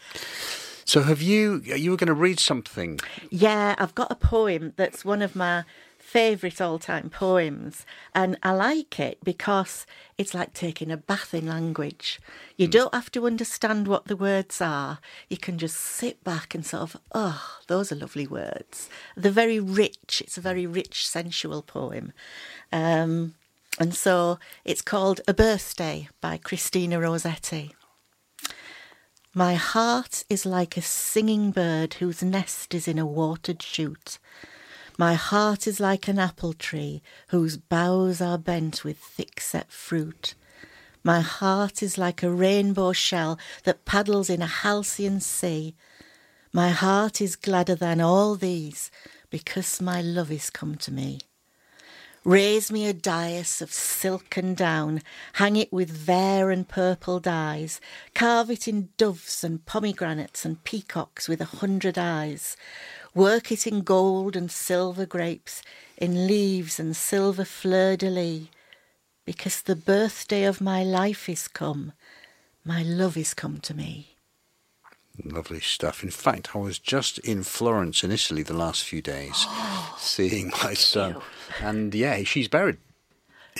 So, 0.85 1.03
have 1.03 1.21
you? 1.21 1.61
You 1.65 1.91
were 1.91 1.97
going 1.97 2.07
to 2.07 2.13
read 2.13 2.39
something? 2.39 2.99
Yeah, 3.29 3.75
I've 3.77 3.93
got 3.93 4.11
a 4.11 4.15
poem 4.15 4.73
that's 4.77 5.05
one 5.05 5.21
of 5.21 5.35
my 5.35 5.65
favourite 6.05 6.61
all 6.61 6.79
time 6.79 7.09
poems. 7.09 7.85
And 8.13 8.37
I 8.43 8.51
like 8.51 8.99
it 8.99 9.17
because 9.23 9.85
it's 10.17 10.33
like 10.33 10.53
taking 10.53 10.91
a 10.91 10.97
bath 10.97 11.33
in 11.33 11.47
language. 11.47 12.21
You 12.55 12.67
mm. 12.67 12.71
don't 12.71 12.93
have 12.93 13.11
to 13.13 13.25
understand 13.25 13.87
what 13.87 14.05
the 14.05 14.15
words 14.15 14.61
are. 14.61 14.99
You 15.29 15.37
can 15.37 15.57
just 15.57 15.75
sit 15.75 16.23
back 16.23 16.55
and 16.55 16.65
sort 16.65 16.83
of, 16.83 17.01
oh, 17.13 17.57
those 17.67 17.91
are 17.91 17.95
lovely 17.95 18.27
words. 18.27 18.87
They're 19.17 19.31
very 19.31 19.59
rich. 19.59 20.21
It's 20.23 20.37
a 20.37 20.41
very 20.41 20.67
rich, 20.67 21.07
sensual 21.07 21.63
poem. 21.63 22.13
Um, 22.71 23.33
and 23.79 23.93
so 23.93 24.39
it's 24.63 24.81
called 24.81 25.21
A 25.27 25.33
Birthday 25.33 26.07
by 26.21 26.37
Christina 26.37 26.99
Rossetti. 26.99 27.73
My 29.33 29.55
heart 29.55 30.23
is 30.29 30.45
like 30.45 30.77
a 30.77 30.81
singing 30.81 31.51
bird 31.51 31.95
whose 31.95 32.23
nest 32.23 32.73
is 32.73 32.87
in 32.87 32.97
a 32.97 33.05
watered 33.05 33.61
shoot. 33.61 34.17
My 34.97 35.15
heart 35.15 35.67
is 35.67 35.81
like 35.81 36.07
an 36.07 36.17
apple 36.17 36.53
tree 36.53 37.01
whose 37.27 37.57
boughs 37.57 38.21
are 38.21 38.37
bent 38.37 38.85
with 38.85 38.97
thick 38.97 39.41
set 39.41 39.73
fruit. 39.73 40.35
My 41.03 41.19
heart 41.19 41.83
is 41.83 41.97
like 41.97 42.23
a 42.23 42.31
rainbow 42.31 42.93
shell 42.93 43.37
that 43.65 43.83
paddles 43.83 44.29
in 44.29 44.41
a 44.41 44.47
halcyon 44.47 45.19
sea. 45.19 45.75
My 46.53 46.69
heart 46.69 47.19
is 47.19 47.35
gladder 47.35 47.75
than 47.75 47.99
all 47.99 48.35
these 48.35 48.89
because 49.29 49.81
my 49.81 50.01
love 50.01 50.31
is 50.31 50.49
come 50.49 50.75
to 50.75 50.93
me. 50.93 51.19
Raise 52.25 52.71
me 52.71 52.87
a 52.87 52.93
dais 52.93 53.61
of 53.61 53.71
silken 53.71 54.55
down, 54.55 55.03
hang 55.33 55.55
it 55.55 55.71
with 55.71 55.91
vair 55.91 56.49
and 56.49 56.67
purple 56.67 57.19
dyes, 57.19 57.79
carve 58.15 58.49
it 58.49 58.67
in 58.67 58.89
doves 58.97 59.43
and 59.43 59.63
pomegranates 59.67 60.43
and 60.43 60.63
peacocks 60.63 61.29
with 61.29 61.39
a 61.39 61.57
hundred 61.61 61.99
eyes, 61.99 62.57
work 63.13 63.51
it 63.51 63.67
in 63.67 63.81
gold 63.81 64.35
and 64.35 64.49
silver 64.49 65.05
grapes, 65.05 65.61
in 65.97 66.25
leaves 66.25 66.79
and 66.79 66.95
silver 66.97 67.45
fleur 67.45 67.95
de 67.95 68.09
lis, 68.09 68.47
because 69.23 69.61
the 69.61 69.75
birthday 69.75 70.45
of 70.45 70.59
my 70.59 70.83
life 70.83 71.29
is 71.29 71.47
come, 71.47 71.93
my 72.63 72.81
love 72.81 73.17
is 73.17 73.35
come 73.35 73.59
to 73.59 73.75
me. 73.75 74.14
Lovely 75.23 75.61
stuff. 75.61 76.03
In 76.03 76.09
fact, 76.09 76.55
I 76.55 76.59
was 76.59 76.77
just 76.79 77.19
in 77.19 77.43
Florence 77.43 78.03
in 78.03 78.11
Italy 78.11 78.43
the 78.43 78.53
last 78.53 78.83
few 78.83 79.01
days, 79.01 79.45
seeing 79.97 80.51
my 80.63 80.73
son, 80.73 81.17
and 81.61 81.93
yeah, 81.95 82.23
she's 82.23 82.47
buried 82.47 82.77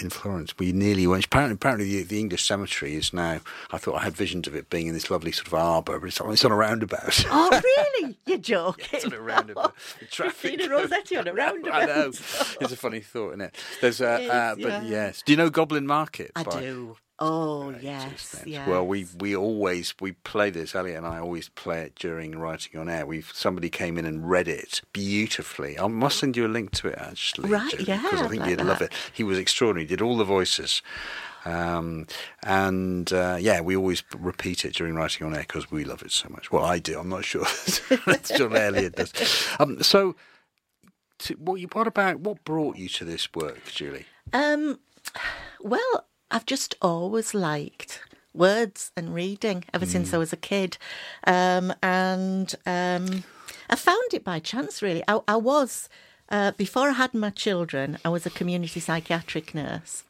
in 0.01 0.09
Florence. 0.09 0.57
We 0.57 0.71
nearly 0.71 1.07
went. 1.07 1.25
Apparently, 1.25 1.55
apparently 1.55 1.85
the, 1.85 2.03
the, 2.03 2.19
English 2.19 2.43
cemetery 2.45 2.95
is 2.95 3.13
now. 3.13 3.39
I 3.71 3.77
thought 3.77 3.95
I 3.95 4.03
had 4.03 4.15
visions 4.15 4.47
of 4.47 4.55
it 4.55 4.69
being 4.69 4.87
in 4.87 4.93
this 4.93 5.09
lovely 5.09 5.31
sort 5.31 5.47
of 5.47 5.53
arbour, 5.53 5.99
but 5.99 6.07
it's 6.07 6.19
on, 6.19 6.31
it's 6.31 6.43
on 6.43 6.51
a 6.51 6.55
roundabout. 6.55 7.25
Oh, 7.29 7.61
really? 8.01 8.17
You're 8.25 8.37
joking? 8.37 8.85
yeah, 8.91 8.97
it's 8.97 9.05
on 9.05 9.13
a 9.13 9.21
roundabout. 9.21 9.73
The 9.99 10.05
traffic. 10.05 10.57
Christina 10.57 10.75
Rossetti 10.75 11.17
on 11.17 11.27
a 11.27 11.33
roundabout. 11.33 11.73
I 11.81 11.85
know. 11.85 12.07
It's 12.07 12.71
a 12.71 12.77
funny 12.77 12.99
thought, 12.99 13.29
isn't 13.29 13.41
it? 13.41 13.55
There's 13.81 14.01
a, 14.01 14.29
uh, 14.29 14.55
but 14.55 14.67
yeah. 14.67 14.83
yes. 14.83 15.21
Do 15.25 15.31
you 15.31 15.37
know 15.37 15.49
Goblin 15.49 15.87
Market? 15.87 16.31
I 16.35 16.43
by, 16.43 16.59
do. 16.59 16.97
Oh 17.17 17.73
yes, 17.79 18.43
yes. 18.45 18.67
Well, 18.67 18.85
we 18.85 19.07
we 19.17 19.35
always 19.35 19.95
we 20.01 20.11
play 20.11 20.49
this. 20.49 20.75
Elliot 20.75 20.97
and 20.97 21.07
I 21.07 21.19
always 21.19 21.47
play 21.47 21.83
it 21.83 21.95
during 21.95 22.37
writing 22.37 22.77
on 22.77 22.89
air. 22.89 23.05
We've 23.05 23.31
somebody 23.33 23.69
came 23.69 23.97
in 23.97 24.05
and 24.05 24.29
read 24.29 24.49
it 24.49 24.81
beautifully. 24.91 25.79
I 25.79 25.87
must 25.87 26.19
send 26.19 26.35
you 26.35 26.45
a 26.45 26.49
link 26.49 26.71
to 26.71 26.89
it 26.89 26.97
actually, 26.97 27.49
right? 27.49 27.71
Julie, 27.71 27.85
yeah, 27.85 28.01
because 28.01 28.21
I 28.21 28.27
think 28.27 28.41
like 28.41 28.49
you'd 28.49 28.59
that. 28.59 28.65
love 28.65 28.81
it. 28.81 28.91
He 29.13 29.23
was 29.23 29.37
extraordinary. 29.37 29.85
He 29.85 29.87
did 29.87 30.01
all 30.01 30.17
the 30.17 30.25
voices. 30.25 30.81
Um, 31.45 32.07
and 32.43 33.11
uh, 33.13 33.37
yeah, 33.39 33.61
we 33.61 33.77
always 33.77 34.03
repeat 34.17 34.65
it 34.65 34.73
during 34.73 34.95
writing 34.95 35.25
on 35.25 35.33
air 35.35 35.41
because 35.41 35.71
we 35.71 35.85
love 35.85 36.01
it 36.01 36.11
so 36.11 36.27
much. 36.29 36.51
Well, 36.51 36.65
I 36.65 36.79
do. 36.79 36.99
I'm 36.99 37.07
not 37.07 37.23
sure. 37.23 37.45
sure 38.25 38.55
Elliot 38.55 38.95
does. 38.95 39.13
Um, 39.59 39.81
so, 39.81 40.15
to, 41.19 41.35
what, 41.35 41.61
what 41.75 41.87
about 41.87 42.19
what 42.19 42.43
brought 42.43 42.77
you 42.77 42.89
to 42.89 43.05
this 43.05 43.31
work, 43.33 43.63
Julie? 43.65 44.07
Um, 44.33 44.79
well, 45.61 46.05
I've 46.31 46.45
just 46.45 46.75
always 46.81 47.33
liked 47.33 48.01
words 48.33 48.91
and 48.95 49.13
reading 49.13 49.63
ever 49.73 49.85
mm. 49.85 49.89
since 49.89 50.13
I 50.13 50.17
was 50.17 50.33
a 50.33 50.37
kid. 50.37 50.77
Um, 51.25 51.73
and 51.81 52.53
um, 52.65 53.23
I 53.69 53.75
found 53.75 54.13
it 54.13 54.23
by 54.23 54.39
chance, 54.39 54.81
really. 54.81 55.03
I, 55.07 55.19
I 55.27 55.37
was, 55.37 55.89
uh, 56.29 56.51
before 56.51 56.89
I 56.89 56.93
had 56.93 57.13
my 57.13 57.29
children, 57.29 57.97
I 58.03 58.09
was 58.09 58.25
a 58.25 58.29
community 58.31 58.79
psychiatric 58.79 59.55
nurse. 59.55 60.03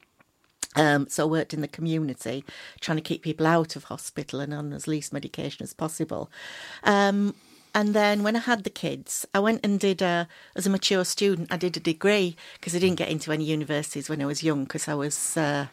Um, 0.76 1.08
so 1.08 1.24
I 1.24 1.30
worked 1.30 1.54
in 1.54 1.62
the 1.62 1.70
community, 1.70 2.44
trying 2.82 2.98
to 2.98 3.04
keep 3.04 3.22
people 3.22 3.48
out 3.48 3.78
of 3.78 3.86
hospital 3.86 4.42
and 4.42 4.54
on 4.54 4.74
as 4.74 4.88
least 4.88 5.14
medication 5.14 5.64
as 5.64 5.74
possible. 5.74 6.30
Um, 6.84 7.34
and 7.74 7.94
then 7.94 8.24
when 8.24 8.36
I 8.36 8.40
had 8.40 8.64
the 8.64 8.70
kids, 8.70 9.26
I 9.34 9.40
went 9.40 9.62
and 9.64 9.80
did, 9.80 10.02
a, 10.02 10.28
as 10.56 10.68
a 10.68 10.70
mature 10.70 11.06
student, 11.06 11.52
I 11.52 11.58
did 11.58 11.78
a 11.78 11.82
degree 11.82 12.36
because 12.56 12.76
I 12.76 12.80
didn't 12.80 12.98
get 12.98 13.10
into 13.10 13.32
any 13.32 13.46
universities 13.46 14.10
when 14.10 14.22
I 14.22 14.26
was 14.26 14.44
young 14.44 14.64
because 14.64 14.88
I 14.88 14.96
was 14.96 15.38
uh, 15.38 15.68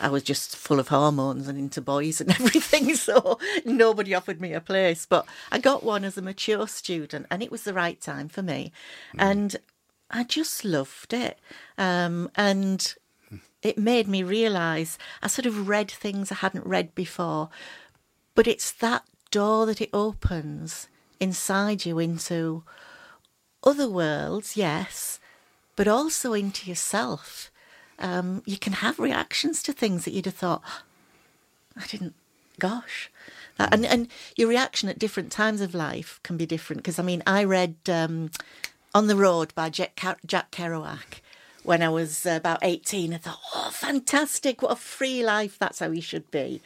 I 0.00 0.08
was 0.08 0.22
just 0.22 0.56
full 0.56 0.78
of 0.78 0.88
hormones 0.88 1.48
and 1.48 1.58
into 1.58 1.80
boys 1.80 2.20
and 2.20 2.30
everything, 2.40 2.94
so 2.94 3.38
nobody 3.64 4.14
offered 4.14 4.40
me 4.40 4.52
a 4.52 4.60
place. 4.60 5.06
But 5.06 5.26
I 5.50 5.58
got 5.58 5.82
one 5.82 6.04
as 6.04 6.16
a 6.16 6.22
mature 6.22 6.68
student, 6.68 7.26
and 7.30 7.42
it 7.42 7.50
was 7.50 7.64
the 7.64 7.74
right 7.74 8.00
time 8.00 8.28
for 8.28 8.42
me. 8.42 8.72
Mm. 9.14 9.30
And 9.30 9.56
I 10.10 10.24
just 10.24 10.64
loved 10.64 11.12
it. 11.12 11.38
Um, 11.78 12.30
and 12.34 12.94
it 13.62 13.78
made 13.78 14.06
me 14.06 14.22
realise 14.22 14.98
I 15.22 15.26
sort 15.26 15.46
of 15.46 15.68
read 15.68 15.90
things 15.90 16.30
I 16.30 16.36
hadn't 16.36 16.66
read 16.66 16.94
before. 16.94 17.48
But 18.34 18.46
it's 18.46 18.70
that 18.72 19.04
door 19.30 19.66
that 19.66 19.80
it 19.80 19.90
opens 19.92 20.88
inside 21.18 21.86
you 21.86 21.98
into 21.98 22.62
other 23.64 23.88
worlds, 23.88 24.56
yes, 24.56 25.18
but 25.74 25.88
also 25.88 26.32
into 26.32 26.68
yourself 26.68 27.50
um, 27.98 28.42
you 28.46 28.58
can 28.58 28.74
have 28.74 28.98
reactions 28.98 29.62
to 29.64 29.72
things 29.72 30.04
that 30.04 30.12
you'd 30.12 30.26
have 30.26 30.34
thought, 30.34 30.62
I 31.76 31.86
didn't, 31.86 32.14
gosh. 32.58 33.10
That, 33.58 33.72
and, 33.72 33.86
and 33.86 34.08
your 34.36 34.48
reaction 34.48 34.88
at 34.88 34.98
different 34.98 35.32
times 35.32 35.60
of 35.60 35.74
life 35.74 36.20
can 36.22 36.36
be 36.36 36.46
different. 36.46 36.82
Because, 36.82 36.98
I 36.98 37.02
mean, 37.02 37.22
I 37.26 37.44
read 37.44 37.76
um, 37.88 38.30
On 38.94 39.06
the 39.06 39.16
Road 39.16 39.54
by 39.54 39.70
Jack, 39.70 39.98
Jack 40.26 40.50
Kerouac 40.50 41.20
when 41.66 41.82
I 41.82 41.88
was 41.88 42.24
about 42.24 42.60
18. 42.62 43.12
I 43.14 43.16
thought, 43.18 43.38
oh, 43.54 43.70
fantastic, 43.72 44.62
what 44.62 44.72
a 44.72 44.76
free 44.76 45.22
life, 45.24 45.58
that's 45.58 45.80
how 45.80 45.90
he 45.90 46.00
should 46.00 46.30
be. 46.30 46.60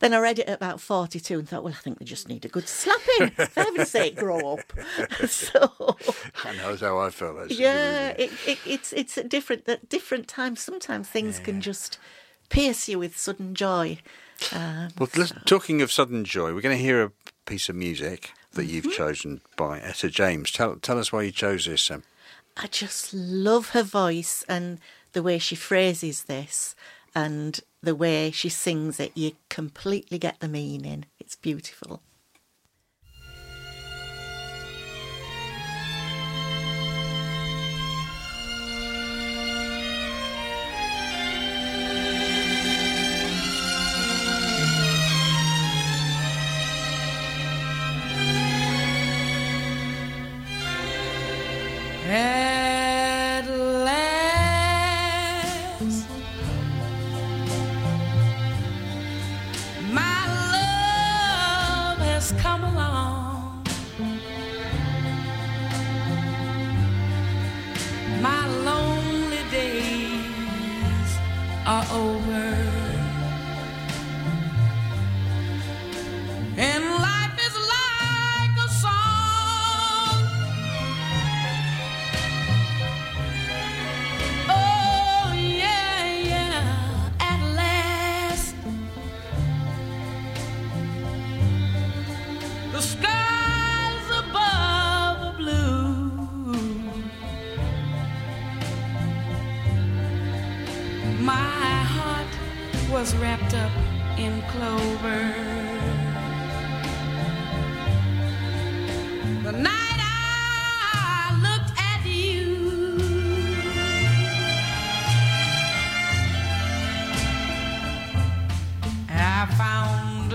Then 0.00 0.12
I 0.14 0.18
read 0.18 0.40
it 0.40 0.48
at 0.48 0.56
about 0.56 0.80
42 0.80 1.38
and 1.38 1.48
thought, 1.48 1.62
well, 1.62 1.72
I 1.72 1.76
think 1.76 1.98
they 1.98 2.04
just 2.04 2.28
need 2.28 2.44
a 2.44 2.48
good 2.48 2.66
slapping. 2.68 3.30
For 3.30 3.60
heaven's 3.60 3.90
sake, 3.90 4.16
grow 4.16 4.54
up. 4.54 4.72
so, 5.28 5.96
I 6.44 6.56
know 6.56 6.76
how 6.76 6.98
I 6.98 7.10
felt. 7.10 7.36
That's 7.38 7.56
yeah, 7.58 8.08
it, 8.08 8.32
it, 8.46 8.58
it's 8.66 8.92
it's 8.92 9.16
at 9.16 9.28
different 9.28 9.68
at 9.68 9.88
different 9.88 10.26
times. 10.26 10.60
Sometimes 10.60 11.08
things 11.08 11.38
can 11.38 11.60
just 11.60 11.98
pierce 12.48 12.88
you 12.88 12.98
with 12.98 13.16
sudden 13.16 13.54
joy. 13.54 13.98
Um, 14.52 14.88
Well, 14.98 15.08
let's, 15.16 15.32
talking 15.46 15.80
of 15.82 15.92
sudden 15.92 16.24
joy, 16.24 16.52
we're 16.52 16.60
going 16.62 16.76
to 16.76 16.82
hear 16.82 17.00
a 17.04 17.12
piece 17.46 17.68
of 17.68 17.76
music 17.76 18.32
that 18.54 18.64
you've 18.64 18.86
Mm-hmm. 18.86 18.92
chosen 18.96 19.40
by 19.56 19.78
Etta 19.78 20.10
James. 20.10 20.50
Tell 20.50 20.74
tell 20.76 20.98
us 20.98 21.12
why 21.12 21.22
you 21.22 21.30
chose 21.30 21.66
this. 21.66 21.88
Um, 21.92 22.02
I 22.56 22.66
just 22.66 23.14
love 23.14 23.70
her 23.70 23.82
voice 23.82 24.44
and 24.48 24.78
the 25.12 25.22
way 25.22 25.38
she 25.38 25.54
phrases 25.54 26.24
this 26.24 26.74
and 27.14 27.60
the 27.82 27.94
way 27.94 28.30
she 28.30 28.48
sings 28.48 29.00
it. 29.00 29.12
You 29.14 29.32
completely 29.48 30.18
get 30.18 30.40
the 30.40 30.48
meaning. 30.48 31.06
It's 31.18 31.36
beautiful. 31.36 32.02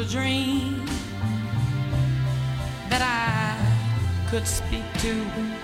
Dream 0.07 0.86
that 2.89 3.01
I 3.01 4.29
could 4.29 4.47
speak 4.47 4.86
to, 5.00 5.56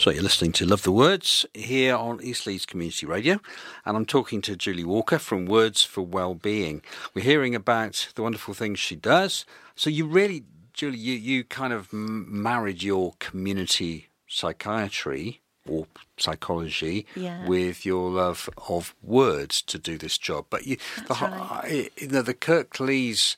So 0.00 0.10
you're 0.10 0.22
listening 0.22 0.52
to 0.52 0.64
Love 0.64 0.82
the 0.82 0.92
Words 0.92 1.44
here 1.52 1.94
on 1.94 2.22
East 2.22 2.46
Leeds 2.46 2.64
Community 2.64 3.04
Radio, 3.04 3.38
and 3.84 3.98
I'm 3.98 4.06
talking 4.06 4.40
to 4.40 4.56
Julie 4.56 4.82
Walker 4.82 5.18
from 5.18 5.44
Words 5.44 5.82
for 5.84 6.00
Wellbeing. 6.00 6.80
We're 7.12 7.22
hearing 7.22 7.54
about 7.54 8.08
the 8.14 8.22
wonderful 8.22 8.54
things 8.54 8.78
she 8.78 8.96
does. 8.96 9.44
So 9.76 9.90
you 9.90 10.06
really, 10.06 10.44
Julie, 10.72 10.96
you, 10.96 11.12
you 11.12 11.44
kind 11.44 11.74
of 11.74 11.90
m- 11.92 12.26
married 12.42 12.82
your 12.82 13.12
community 13.18 14.08
psychiatry 14.26 15.42
or 15.68 15.86
psychology 16.16 17.04
Yeah. 17.14 17.46
with 17.46 17.84
your 17.84 18.10
love 18.10 18.48
of 18.70 18.94
words 19.02 19.60
to 19.62 19.76
do 19.78 19.98
this 19.98 20.16
job. 20.16 20.46
But 20.48 20.66
you, 20.66 20.78
the, 21.08 21.14
ho- 21.14 21.26
I- 21.26 21.90
you 21.98 22.08
know, 22.08 22.22
the 22.22 22.32
Kirklees, 22.32 23.36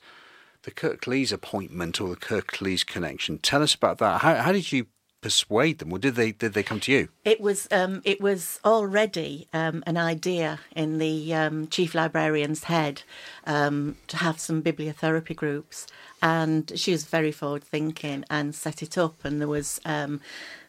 the 0.61 0.71
Kirklees 0.71 1.33
appointment 1.33 1.99
or 1.99 2.07
the 2.07 2.15
Kirklees 2.15 2.85
connection. 2.85 3.37
Tell 3.39 3.61
us 3.61 3.75
about 3.75 3.97
that. 3.97 4.21
How, 4.21 4.35
how 4.35 4.53
did 4.53 4.71
you 4.71 4.85
persuade 5.23 5.79
them, 5.79 5.91
or 5.91 5.97
did 5.97 6.15
they 6.15 6.31
did 6.31 6.53
they 6.53 6.61
come 6.61 6.79
to 6.81 6.91
you? 6.91 7.07
It 7.23 7.41
was 7.41 7.67
um, 7.71 8.01
it 8.03 8.21
was 8.21 8.59
already 8.63 9.47
um, 9.53 9.83
an 9.87 9.97
idea 9.97 10.59
in 10.75 10.99
the 10.99 11.33
um, 11.33 11.67
chief 11.67 11.95
librarian's 11.95 12.65
head 12.65 13.01
um, 13.47 13.95
to 14.09 14.17
have 14.17 14.39
some 14.39 14.61
bibliotherapy 14.61 15.35
groups, 15.35 15.87
and 16.21 16.71
she 16.75 16.91
was 16.91 17.05
very 17.05 17.31
forward 17.31 17.63
thinking 17.63 18.25
and 18.29 18.53
set 18.53 18.83
it 18.83 18.97
up. 18.97 19.23
And 19.25 19.39
there 19.39 19.47
was 19.47 19.79
um, 19.85 20.21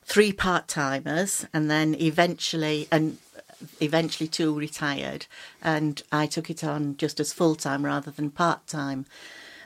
three 0.04 0.32
part 0.32 0.68
timers, 0.68 1.46
and 1.52 1.70
then 1.70 1.94
eventually 2.00 2.88
and 2.90 3.18
eventually 3.80 4.28
two 4.28 4.56
retired, 4.56 5.26
and 5.60 6.02
I 6.12 6.26
took 6.26 6.48
it 6.48 6.62
on 6.64 6.96
just 6.96 7.20
as 7.20 7.32
full 7.32 7.56
time 7.56 7.84
rather 7.84 8.10
than 8.10 8.30
part 8.30 8.66
time. 8.66 9.06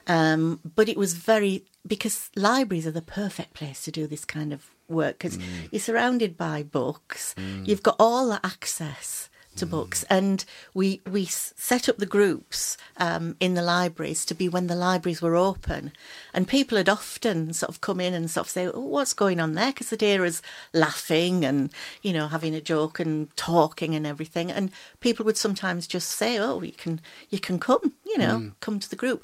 Um, 0.07 0.59
but 0.75 0.89
it 0.89 0.97
was 0.97 1.13
very 1.13 1.63
because 1.85 2.29
libraries 2.35 2.87
are 2.87 2.91
the 2.91 3.01
perfect 3.01 3.53
place 3.53 3.83
to 3.83 3.91
do 3.91 4.07
this 4.07 4.25
kind 4.25 4.51
of 4.51 4.71
work 4.89 5.17
because 5.19 5.37
mm. 5.37 5.43
you're 5.71 5.79
surrounded 5.79 6.37
by 6.37 6.63
books. 6.63 7.35
Mm. 7.37 7.67
You've 7.67 7.83
got 7.83 7.95
all 7.99 8.29
the 8.29 8.45
access 8.45 9.28
to 9.55 9.65
books, 9.65 10.03
and 10.09 10.45
we 10.73 11.01
we 11.09 11.25
set 11.25 11.89
up 11.89 11.97
the 11.97 12.05
groups 12.05 12.77
um, 12.97 13.35
in 13.39 13.53
the 13.53 13.61
libraries 13.61 14.25
to 14.25 14.33
be 14.33 14.47
when 14.49 14.67
the 14.67 14.75
libraries 14.75 15.21
were 15.21 15.35
open, 15.35 15.91
and 16.33 16.47
people 16.47 16.77
had 16.77 16.89
often 16.89 17.53
sort 17.53 17.69
of 17.69 17.81
come 17.81 17.99
in 17.99 18.13
and 18.13 18.29
sort 18.29 18.47
of 18.47 18.51
say, 18.51 18.67
oh, 18.67 18.79
"What's 18.79 19.13
going 19.13 19.39
on 19.39 19.53
there?" 19.53 19.71
Because 19.71 19.89
the 19.89 19.97
dear 19.97 20.25
is 20.25 20.41
laughing 20.73 21.45
and 21.45 21.71
you 22.01 22.13
know 22.13 22.27
having 22.27 22.55
a 22.55 22.61
joke 22.61 22.99
and 22.99 23.35
talking 23.35 23.95
and 23.95 24.07
everything, 24.07 24.51
and 24.51 24.71
people 24.99 25.25
would 25.25 25.37
sometimes 25.37 25.87
just 25.87 26.09
say, 26.09 26.37
"Oh, 26.37 26.61
you 26.61 26.71
can 26.71 27.01
you 27.29 27.39
can 27.39 27.59
come, 27.59 27.93
you 28.05 28.17
know, 28.17 28.51
come 28.61 28.79
to 28.79 28.89
the 28.89 28.95
group." 28.95 29.23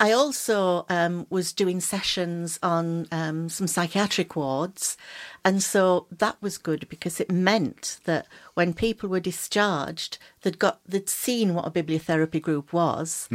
I 0.00 0.12
also 0.12 0.86
um, 0.88 1.26
was 1.30 1.52
doing 1.52 1.80
sessions 1.80 2.58
on 2.62 3.06
um, 3.12 3.48
some 3.48 3.66
psychiatric 3.66 4.34
wards, 4.34 4.96
And 5.44 5.62
so 5.62 6.06
that 6.10 6.40
was 6.40 6.56
good 6.56 6.88
because 6.88 7.20
it 7.20 7.30
meant 7.30 7.98
that 8.04 8.26
when 8.54 8.72
people 8.72 9.10
were 9.10 9.20
discharged, 9.20 10.16
they'd 10.40 10.58
got 10.58 10.80
they'd 10.88 11.08
seen 11.08 11.52
what 11.52 11.66
a 11.66 11.70
bibliotherapy 11.70 12.40
group 12.40 12.72
was, 12.72 13.28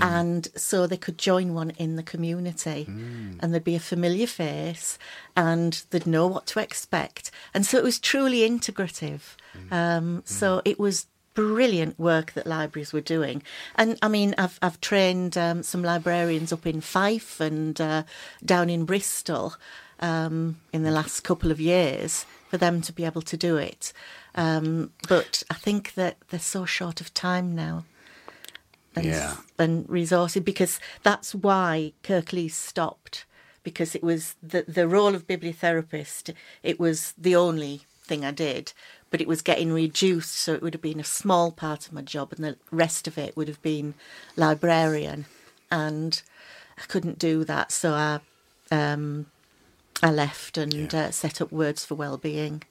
and 0.00 0.46
so 0.54 0.86
they 0.86 0.96
could 0.96 1.18
join 1.18 1.54
one 1.54 1.70
in 1.70 1.96
the 1.96 2.04
community, 2.04 2.84
and 3.40 3.52
there'd 3.52 3.64
be 3.64 3.74
a 3.74 3.80
familiar 3.80 4.28
face, 4.28 4.96
and 5.34 5.84
they'd 5.90 6.06
know 6.06 6.28
what 6.28 6.46
to 6.46 6.60
expect, 6.60 7.32
and 7.52 7.66
so 7.66 7.76
it 7.78 7.84
was 7.84 7.98
truly 7.98 8.48
integrative. 8.48 9.34
Um, 9.72 10.22
so 10.24 10.62
it 10.64 10.78
was 10.78 11.06
brilliant 11.34 11.98
work 11.98 12.32
that 12.32 12.46
libraries 12.46 12.92
were 12.92 13.00
doing. 13.00 13.42
And 13.74 13.98
I 14.02 14.08
mean, 14.08 14.34
I've 14.38 14.58
I've 14.62 14.80
trained 14.80 15.36
um, 15.36 15.62
some 15.64 15.82
librarians 15.82 16.52
up 16.52 16.64
in 16.66 16.80
Fife 16.80 17.40
and 17.40 17.80
uh, 17.80 18.04
down 18.44 18.70
in 18.70 18.84
Bristol 18.84 19.54
um, 20.00 20.60
in 20.72 20.82
the 20.82 20.90
last 20.90 21.20
couple 21.20 21.50
of 21.50 21.60
years 21.60 22.26
for 22.50 22.58
them 22.58 22.80
to 22.82 22.92
be 22.92 23.04
able 23.04 23.22
to 23.22 23.36
do 23.36 23.56
it. 23.56 23.92
Um, 24.34 24.92
but 25.08 25.42
I 25.50 25.54
think 25.54 25.94
that 25.94 26.16
they're 26.28 26.40
so 26.40 26.64
short 26.64 27.00
of 27.00 27.12
time 27.14 27.54
now. 27.54 27.84
And, 28.94 29.04
Yeah. 29.04 29.36
and 29.58 29.86
resources 29.90 30.42
because 30.42 30.80
that's 31.02 31.34
why 31.34 31.92
Kirklees 32.02 32.52
stopped 32.52 33.26
because 33.62 33.94
it 33.94 34.02
was 34.02 34.36
the 34.42 34.64
the 34.66 34.86
role 34.88 35.14
of 35.14 35.26
bibliotherapist. 35.26 36.32
It 36.62 36.80
was 36.80 37.12
the 37.18 37.36
only 37.36 37.82
thing 38.04 38.24
I 38.24 38.30
did, 38.30 38.72
but 39.10 39.20
it 39.20 39.26
was 39.28 39.42
getting 39.42 39.72
reduced, 39.72 40.34
so 40.36 40.54
it 40.54 40.62
would 40.62 40.72
have 40.72 40.80
been 40.80 41.00
a 41.00 41.04
small 41.04 41.50
part 41.52 41.86
of 41.86 41.92
my 41.92 42.00
job, 42.02 42.32
and 42.32 42.44
the 42.44 42.56
rest 42.70 43.06
of 43.08 43.18
it 43.18 43.36
would 43.36 43.48
have 43.48 43.60
been 43.60 43.94
librarian, 44.36 45.26
and 45.70 46.22
I 46.78 46.82
couldn't 46.86 47.18
do 47.18 47.44
that, 47.44 47.72
so 47.72 47.92
I 47.92 48.20
um, 48.70 49.26
I 50.02 50.10
left 50.10 50.58
and 50.58 50.94
uh, 50.94 51.10
set 51.10 51.40
up 51.40 51.50
Words 51.52 51.84
for 51.84 51.94
Wellbeing. 51.94 52.62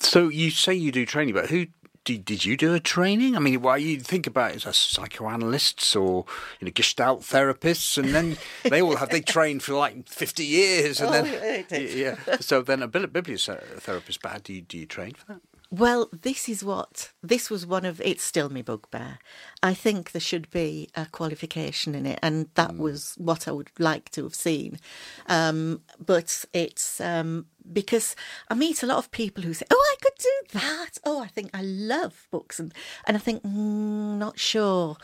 So 0.00 0.28
you 0.28 0.50
say 0.50 0.74
you 0.74 0.92
do 0.92 1.04
training, 1.04 1.34
but 1.34 1.50
who 1.50 1.66
did, 2.04 2.24
did 2.24 2.44
you 2.44 2.56
do 2.56 2.72
a 2.74 2.80
training? 2.80 3.36
I 3.36 3.40
mean, 3.40 3.60
why 3.60 3.76
you 3.76 3.98
think 4.00 4.26
about 4.26 4.54
it 4.54 4.66
as 4.66 4.76
psychoanalysts 4.76 5.94
or 5.96 6.24
you 6.60 6.66
know 6.66 6.70
Gestalt 6.72 7.22
therapists, 7.22 7.98
and 7.98 8.14
then 8.14 8.38
they 8.64 8.80
all 8.80 8.96
have 8.96 9.10
they 9.10 9.20
train 9.36 9.60
for 9.60 9.74
like 9.74 10.08
fifty 10.08 10.44
years, 10.46 11.00
and 11.00 11.10
Oh, 11.10 11.22
then 11.22 11.66
yeah. 11.70 12.16
So 12.40 12.62
then 12.62 12.82
a 12.82 12.88
bibli- 12.88 13.06
bibliotherapist, 13.08 14.18
but 14.22 14.32
how 14.32 14.38
do 14.38 14.52
you 14.54 14.62
do 14.62 14.78
you 14.78 14.86
train 14.86 15.12
for 15.14 15.26
that? 15.34 15.40
Well, 15.70 16.08
this 16.12 16.48
is 16.48 16.64
what 16.64 17.12
this 17.22 17.50
was 17.50 17.66
one 17.66 17.84
of. 17.84 18.00
It's 18.00 18.22
still 18.24 18.48
my 18.48 18.62
bugbear. 18.62 19.18
I 19.62 19.74
think 19.74 20.12
there 20.12 20.20
should 20.20 20.48
be 20.50 20.88
a 20.94 21.04
qualification 21.04 21.94
in 21.94 22.06
it, 22.06 22.18
and 22.22 22.48
that 22.54 22.76
was 22.78 23.14
what 23.18 23.46
I 23.46 23.50
would 23.52 23.70
like 23.78 24.10
to 24.12 24.22
have 24.22 24.34
seen. 24.34 24.78
Um, 25.26 25.82
but 26.04 26.46
it's 26.54 27.02
um, 27.02 27.46
because 27.70 28.16
I 28.48 28.54
meet 28.54 28.82
a 28.82 28.86
lot 28.86 28.96
of 28.96 29.10
people 29.10 29.42
who 29.44 29.52
say, 29.52 29.66
"Oh, 29.70 29.86
I 29.92 29.96
could 30.02 30.16
do 30.18 30.58
that." 30.58 30.98
Oh, 31.04 31.20
I 31.20 31.26
think 31.26 31.50
I 31.52 31.60
love 31.60 32.28
books, 32.30 32.58
and 32.58 32.72
and 33.06 33.14
I 33.18 33.20
think 33.20 33.42
mm, 33.42 34.16
not 34.16 34.38
sure. 34.38 34.96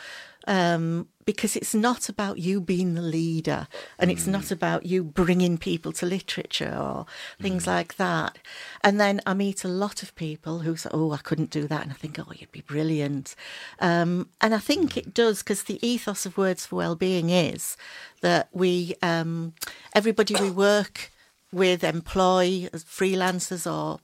Um, 0.46 1.08
because 1.24 1.56
it's 1.56 1.74
not 1.74 2.08
about 2.08 2.38
you 2.38 2.60
being 2.60 2.94
the 2.94 3.02
leader 3.02 3.66
and 3.98 4.10
it's 4.10 4.26
not 4.26 4.50
about 4.50 4.84
you 4.84 5.02
bringing 5.02 5.56
people 5.56 5.92
to 5.92 6.06
literature 6.06 6.76
or 6.78 7.06
things 7.40 7.66
like 7.66 7.96
that. 7.96 8.38
And 8.82 9.00
then 9.00 9.20
I 9.24 9.34
meet 9.34 9.64
a 9.64 9.68
lot 9.68 10.02
of 10.02 10.14
people 10.16 10.60
who 10.60 10.76
say, 10.76 10.90
Oh, 10.92 11.12
I 11.12 11.18
couldn't 11.18 11.50
do 11.50 11.66
that. 11.68 11.82
And 11.82 11.90
I 11.90 11.94
think, 11.94 12.18
Oh, 12.18 12.30
you'd 12.34 12.52
be 12.52 12.60
brilliant. 12.60 13.34
Um, 13.80 14.28
and 14.40 14.54
I 14.54 14.58
think 14.58 14.96
it 14.96 15.14
does 15.14 15.42
because 15.42 15.62
the 15.62 15.84
ethos 15.86 16.26
of 16.26 16.36
Words 16.36 16.66
for 16.66 16.76
Wellbeing 16.76 17.30
is 17.30 17.76
that 18.20 18.48
we, 18.52 18.94
um, 19.02 19.54
everybody 19.94 20.34
we 20.34 20.50
work 20.50 21.10
with, 21.52 21.82
employ 21.84 22.68
as 22.72 22.84
freelancers 22.84 23.70
or 23.70 24.00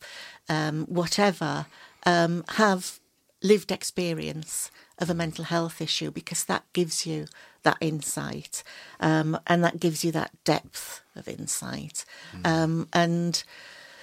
um, 0.49 0.87
whatever, 0.87 1.67
um, 2.07 2.45
have 2.51 2.99
lived 3.43 3.73
experience 3.73 4.71
of 5.01 5.11
a 5.11 5.15
mental 5.15 5.45
health 5.45 5.81
issue 5.81 6.11
because 6.11 6.45
that 6.45 6.65
gives 6.73 7.07
you 7.07 7.27
that 7.63 7.79
insight 7.81 8.63
um, 9.01 9.39
and 9.47 9.65
that 9.65 9.81
gives 9.81 10.05
you 10.05 10.13
that 10.13 10.31
depth 10.45 11.01
of 11.17 11.27
insight. 11.29 12.05
Um, 12.45 12.89
and 12.93 13.43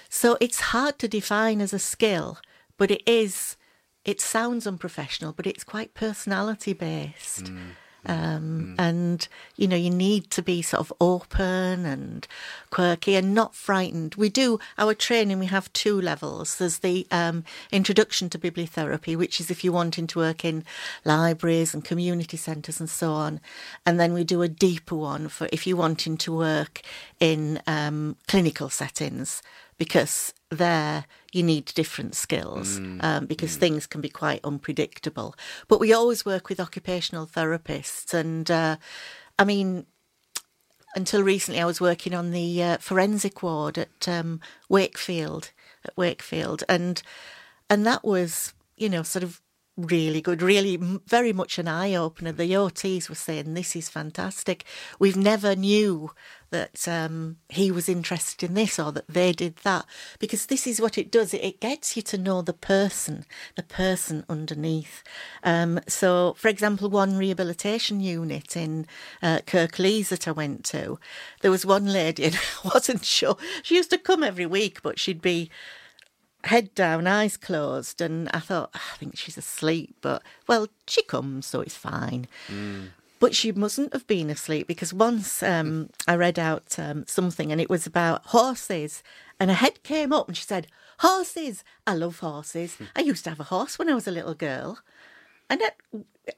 so 0.08 0.36
it's 0.40 0.60
hard 0.60 0.98
to 0.98 1.08
define 1.08 1.60
as 1.60 1.72
a 1.72 1.78
skill, 1.78 2.38
but 2.76 2.90
it 2.90 3.02
is, 3.06 3.56
it 4.04 4.20
sounds 4.20 4.66
unprofessional, 4.66 5.32
but 5.32 5.46
it's 5.46 5.64
quite 5.64 5.94
personality 5.94 6.72
based. 6.72 7.50
Um, 8.06 8.74
And, 8.78 9.28
you 9.56 9.66
know, 9.66 9.76
you 9.76 9.90
need 9.90 10.30
to 10.30 10.42
be 10.42 10.62
sort 10.62 10.80
of 10.80 10.92
open 11.00 11.84
and 11.84 12.26
quirky 12.70 13.16
and 13.16 13.34
not 13.34 13.54
frightened. 13.54 14.14
We 14.14 14.28
do 14.28 14.60
our 14.78 14.94
training, 14.94 15.38
we 15.38 15.46
have 15.46 15.72
two 15.72 16.00
levels. 16.00 16.56
There's 16.56 16.78
the 16.78 17.06
um, 17.10 17.44
introduction 17.72 18.30
to 18.30 18.38
bibliotherapy, 18.38 19.16
which 19.16 19.40
is 19.40 19.50
if 19.50 19.64
you're 19.64 19.72
wanting 19.72 20.06
to 20.08 20.18
work 20.18 20.44
in 20.44 20.64
libraries 21.04 21.74
and 21.74 21.84
community 21.84 22.36
centres 22.36 22.80
and 22.80 22.88
so 22.88 23.12
on. 23.12 23.40
And 23.84 23.98
then 23.98 24.12
we 24.12 24.24
do 24.24 24.42
a 24.42 24.48
deeper 24.48 24.96
one 24.96 25.28
for 25.28 25.48
if 25.52 25.66
you're 25.66 25.76
wanting 25.76 26.16
to 26.18 26.32
work 26.32 26.82
in 27.20 27.60
um, 27.66 28.16
clinical 28.26 28.70
settings 28.70 29.42
because 29.76 30.32
there 30.50 31.04
you 31.32 31.42
need 31.42 31.66
different 31.66 32.14
skills 32.14 32.78
um, 33.00 33.26
because 33.26 33.56
things 33.56 33.86
can 33.86 34.00
be 34.00 34.08
quite 34.08 34.40
unpredictable. 34.44 35.34
But 35.68 35.80
we 35.80 35.92
always 35.92 36.24
work 36.24 36.48
with 36.48 36.60
occupational 36.60 37.26
therapists, 37.26 38.14
and 38.14 38.50
uh, 38.50 38.76
I 39.38 39.44
mean, 39.44 39.86
until 40.94 41.22
recently, 41.22 41.60
I 41.60 41.66
was 41.66 41.80
working 41.80 42.14
on 42.14 42.30
the 42.30 42.62
uh, 42.62 42.76
forensic 42.78 43.42
ward 43.42 43.78
at 43.78 44.08
um, 44.08 44.40
Wakefield, 44.68 45.50
at 45.84 45.96
Wakefield, 45.96 46.64
and 46.68 47.02
and 47.68 47.86
that 47.86 48.04
was 48.04 48.54
you 48.76 48.88
know 48.88 49.02
sort 49.02 49.22
of 49.22 49.42
really 49.78 50.20
good, 50.20 50.42
really 50.42 50.76
very 51.06 51.32
much 51.32 51.58
an 51.58 51.68
eye 51.68 51.94
opener. 51.94 52.32
The 52.32 52.52
OTs 52.52 53.08
were 53.08 53.14
saying 53.14 53.54
this 53.54 53.76
is 53.76 53.88
fantastic. 53.88 54.64
We've 54.98 55.16
never 55.16 55.54
knew 55.54 56.10
that 56.50 56.88
um, 56.88 57.36
he 57.48 57.70
was 57.70 57.88
interested 57.88 58.42
in 58.42 58.54
this 58.54 58.78
or 58.78 58.90
that 58.90 59.06
they 59.06 59.32
did 59.32 59.56
that 59.58 59.84
because 60.18 60.46
this 60.46 60.66
is 60.66 60.80
what 60.80 60.98
it 60.98 61.10
does. 61.10 61.32
It, 61.34 61.60
gets 61.60 61.96
you 61.96 62.02
to 62.02 62.18
know 62.18 62.40
the 62.40 62.52
person, 62.52 63.24
the 63.56 63.62
person 63.62 64.24
underneath. 64.28 65.02
Um, 65.42 65.80
so, 65.86 66.34
for 66.38 66.48
example, 66.48 66.88
one 66.88 67.16
rehabilitation 67.16 68.00
unit 68.00 68.56
in 68.56 68.86
uh, 69.22 69.40
Kirklees 69.46 70.08
that 70.08 70.26
I 70.26 70.30
went 70.30 70.64
to, 70.66 70.98
there 71.40 71.50
was 71.50 71.66
one 71.66 71.86
lady 71.86 72.24
and 72.24 72.34
I 72.64 72.68
wasn't 72.74 73.04
sure. 73.04 73.36
She 73.62 73.76
used 73.76 73.90
to 73.90 73.98
come 73.98 74.22
every 74.22 74.46
week, 74.46 74.82
but 74.82 74.98
she'd 74.98 75.20
be 75.20 75.50
head 76.44 76.74
down, 76.74 77.06
eyes 77.06 77.36
closed, 77.36 78.00
and 78.00 78.28
I 78.32 78.40
thought, 78.40 78.70
"Ah, 78.74 78.92
I 78.94 78.96
think 78.98 79.16
she's 79.16 79.36
asleep, 79.38 79.96
but 80.00 80.22
well, 80.46 80.68
she 80.86 81.02
comes, 81.02 81.46
so 81.46 81.60
it's 81.60 81.76
fine. 81.76 82.26
But 83.20 83.34
she 83.34 83.50
mustn't 83.50 83.92
have 83.92 84.06
been 84.06 84.30
asleep 84.30 84.68
because 84.68 84.94
once 84.94 85.42
um, 85.42 85.90
I 86.06 86.14
read 86.14 86.38
out 86.38 86.78
um, 86.78 87.04
something 87.08 87.50
and 87.50 87.60
it 87.60 87.68
was 87.68 87.84
about 87.86 88.24
horses, 88.26 89.02
and 89.40 89.50
her 89.50 89.56
head 89.56 89.82
came 89.82 90.12
up 90.12 90.28
and 90.28 90.36
she 90.36 90.44
said, 90.44 90.68
Horses! 91.00 91.62
I 91.86 91.94
love 91.94 92.18
horses. 92.18 92.76
I 92.96 93.00
used 93.00 93.22
to 93.24 93.30
have 93.30 93.38
a 93.40 93.44
horse 93.44 93.78
when 93.78 93.88
I 93.88 93.94
was 93.94 94.08
a 94.08 94.12
little 94.12 94.34
girl. 94.34 94.78
And 95.50 95.62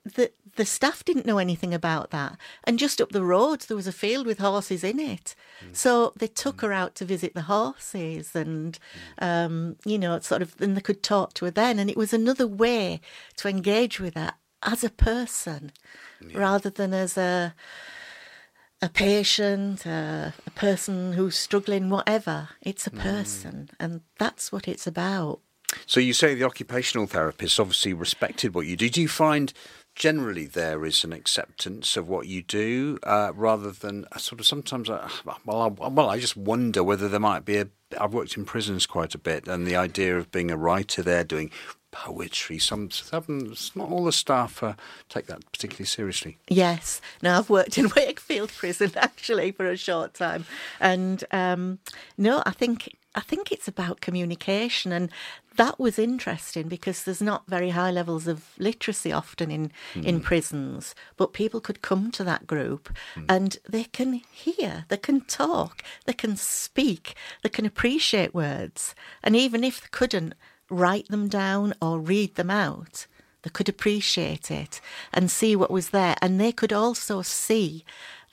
the 0.05 0.33
the 0.57 0.65
staff 0.65 1.05
didn't 1.05 1.27
know 1.27 1.39
anything 1.39 1.73
about 1.73 2.11
that. 2.11 2.37
And 2.65 2.79
just 2.79 3.01
up 3.01 3.13
the 3.13 3.25
road, 3.25 3.61
there 3.63 3.77
was 3.77 3.87
a 3.87 3.93
field 3.93 4.27
with 4.27 4.39
horses 4.39 4.83
in 4.83 4.99
it. 4.99 5.35
Hmm. 5.61 5.73
So 5.73 6.13
they 6.17 6.27
took 6.27 6.61
hmm. 6.61 6.67
her 6.67 6.73
out 6.73 6.95
to 6.97 7.05
visit 7.05 7.35
the 7.35 7.43
horses, 7.43 8.35
and 8.35 8.79
hmm. 9.19 9.25
um, 9.25 9.77
you 9.85 9.99
know, 9.99 10.19
sort 10.21 10.43
of, 10.43 10.55
and 10.61 10.77
they 10.77 10.81
could 10.81 11.03
talk 11.03 11.35
to 11.35 11.45
her 11.47 11.51
then. 11.51 11.79
And 11.79 11.91
it 11.91 11.97
was 11.97 12.13
another 12.13 12.47
way 12.47 13.01
to 13.37 13.49
engage 13.49 14.01
with 14.01 14.15
her 14.15 14.35
as 14.63 14.85
a 14.85 14.91
person, 14.91 15.73
rather 16.35 16.71
than 16.71 16.93
as 16.93 17.17
a 17.17 17.55
a 18.83 18.89
patient, 18.89 19.85
a, 19.85 20.33
a 20.47 20.51
person 20.51 21.13
who's 21.13 21.37
struggling, 21.37 21.91
whatever. 21.91 22.51
It's 22.63 22.87
a 22.87 22.91
person, 22.91 23.71
and 23.79 24.01
that's 24.19 24.51
what 24.51 24.67
it's 24.67 24.87
about. 24.87 25.41
So 25.87 26.01
you 26.01 26.13
say 26.13 26.35
the 26.35 26.45
occupational 26.45 27.07
therapists 27.07 27.61
obviously 27.61 27.93
respected 27.93 28.55
what 28.55 28.67
you 28.67 28.77
do. 28.77 28.89
Do 28.89 29.01
you 29.01 29.09
find 29.09 29.53
generally 29.95 30.47
there 30.47 30.85
is 30.85 31.05
an 31.05 31.13
acceptance 31.13 31.97
of 31.97 32.09
what 32.09 32.27
you 32.27 32.43
do 32.43 32.99
uh, 33.03 33.33
rather 33.35 33.71
than 33.71 34.07
sort 34.17 34.41
of 34.41 34.47
sometimes? 34.47 34.89
Well, 34.89 35.39
I, 35.47 35.89
well, 35.89 36.09
I 36.11 36.19
just 36.19 36.37
wonder 36.37 36.83
whether 36.83 37.09
there 37.09 37.21
might 37.21 37.45
be 37.45 37.59
a. 37.59 37.69
I've 38.01 38.15
worked 38.15 38.37
in 38.37 38.45
prisons 38.45 38.87
quite 38.87 39.15
a 39.15 39.19
bit, 39.19 39.49
and 39.49 39.67
the 39.67 39.77
idea 39.77 40.17
of 40.17 40.31
being 40.31 40.51
a 40.51 40.57
writer 40.57 41.03
there, 41.03 41.25
doing 41.25 41.51
poetry. 41.91 42.59
Some, 42.59 42.91
some 42.91 43.55
not 43.75 43.91
all 43.91 44.05
the 44.05 44.13
staff 44.13 44.63
uh, 44.63 44.75
take 45.09 45.27
that 45.27 45.51
particularly 45.53 45.87
seriously. 45.87 46.39
Yes. 46.49 47.01
Now 47.23 47.39
I've 47.39 47.51
worked 47.51 47.79
in 47.79 47.91
Wakefield 47.97 48.51
Prison 48.51 48.93
actually 48.97 49.53
for 49.53 49.67
a 49.67 49.77
short 49.77 50.15
time, 50.15 50.45
and 50.79 51.25
um, 51.33 51.79
no, 52.17 52.43
I 52.47 52.53
think 52.53 52.97
I 53.15 53.21
think 53.21 53.51
it's 53.51 53.67
about 53.67 54.01
communication, 54.01 54.93
and 54.93 55.11
that 55.57 55.81
was 55.81 55.99
interesting 55.99 56.69
because 56.69 57.03
there's 57.03 57.21
not 57.21 57.49
very 57.49 57.71
high 57.71 57.91
levels 57.91 58.29
of 58.29 58.51
literacy 58.59 59.11
often 59.13 59.51
in 59.51 59.73
in 59.97 60.17
hmm. 60.19 60.23
prisons, 60.23 60.95
but 61.17 61.33
people 61.33 61.61
could 61.61 61.83
come 61.83 62.13
to 62.13 62.25
that 62.25 62.47
group 62.47 62.89
hmm. 63.15 63.25
and 63.29 63.59
they 63.69 63.85
can 63.85 64.13
hear, 64.31 64.85
they 64.89 64.97
can 64.97 65.23
talk, 65.23 65.83
they 66.07 66.13
can 66.13 66.37
speak, 66.37 67.15
they 67.43 67.49
can 67.49 67.67
appreciate 67.67 68.33
words, 68.35 68.95
and 69.25 69.35
even 69.35 69.65
if 69.65 69.81
they 69.81 69.89
couldn't 69.91 70.35
write 70.69 71.09
them 71.09 71.29
down 71.29 71.75
or 71.83 71.99
read 71.99 72.37
them 72.37 72.51
out, 72.51 73.07
they 73.43 73.51
could 73.51 73.69
appreciate 73.69 74.51
it 74.51 74.81
and 75.13 75.31
see 75.31 75.57
what 75.57 75.71
was 75.71 75.91
there, 75.91 76.15
and 76.23 76.41
they 76.41 76.53
could 76.53 76.73
also 76.73 77.23
see 77.23 77.85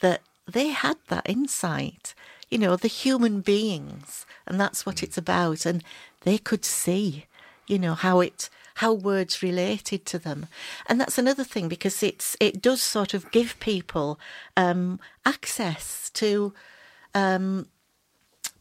that 0.01 0.21
they 0.45 0.67
had 0.67 0.97
that 1.07 1.27
insight. 1.27 2.13
You 2.49 2.57
know, 2.57 2.75
the 2.75 2.87
human 2.87 3.41
beings, 3.41 4.25
and 4.45 4.59
that's 4.59 4.85
what 4.85 5.03
it's 5.03 5.17
about. 5.17 5.65
And 5.65 5.83
they 6.21 6.37
could 6.37 6.63
see, 6.63 7.25
you 7.67 7.77
know, 7.79 7.93
how 7.93 8.19
it 8.21 8.49
how 8.75 8.93
words 8.93 9.41
related 9.41 10.05
to 10.05 10.19
them, 10.19 10.47
and 10.87 11.01
that's 11.01 11.17
another 11.17 11.43
thing 11.43 11.67
because 11.67 12.03
it's 12.03 12.37
it 12.39 12.61
does 12.61 12.81
sort 12.81 13.13
of 13.13 13.31
give 13.31 13.59
people 13.59 14.19
um, 14.55 14.99
access 15.25 16.09
to 16.11 16.53
um, 17.13 17.67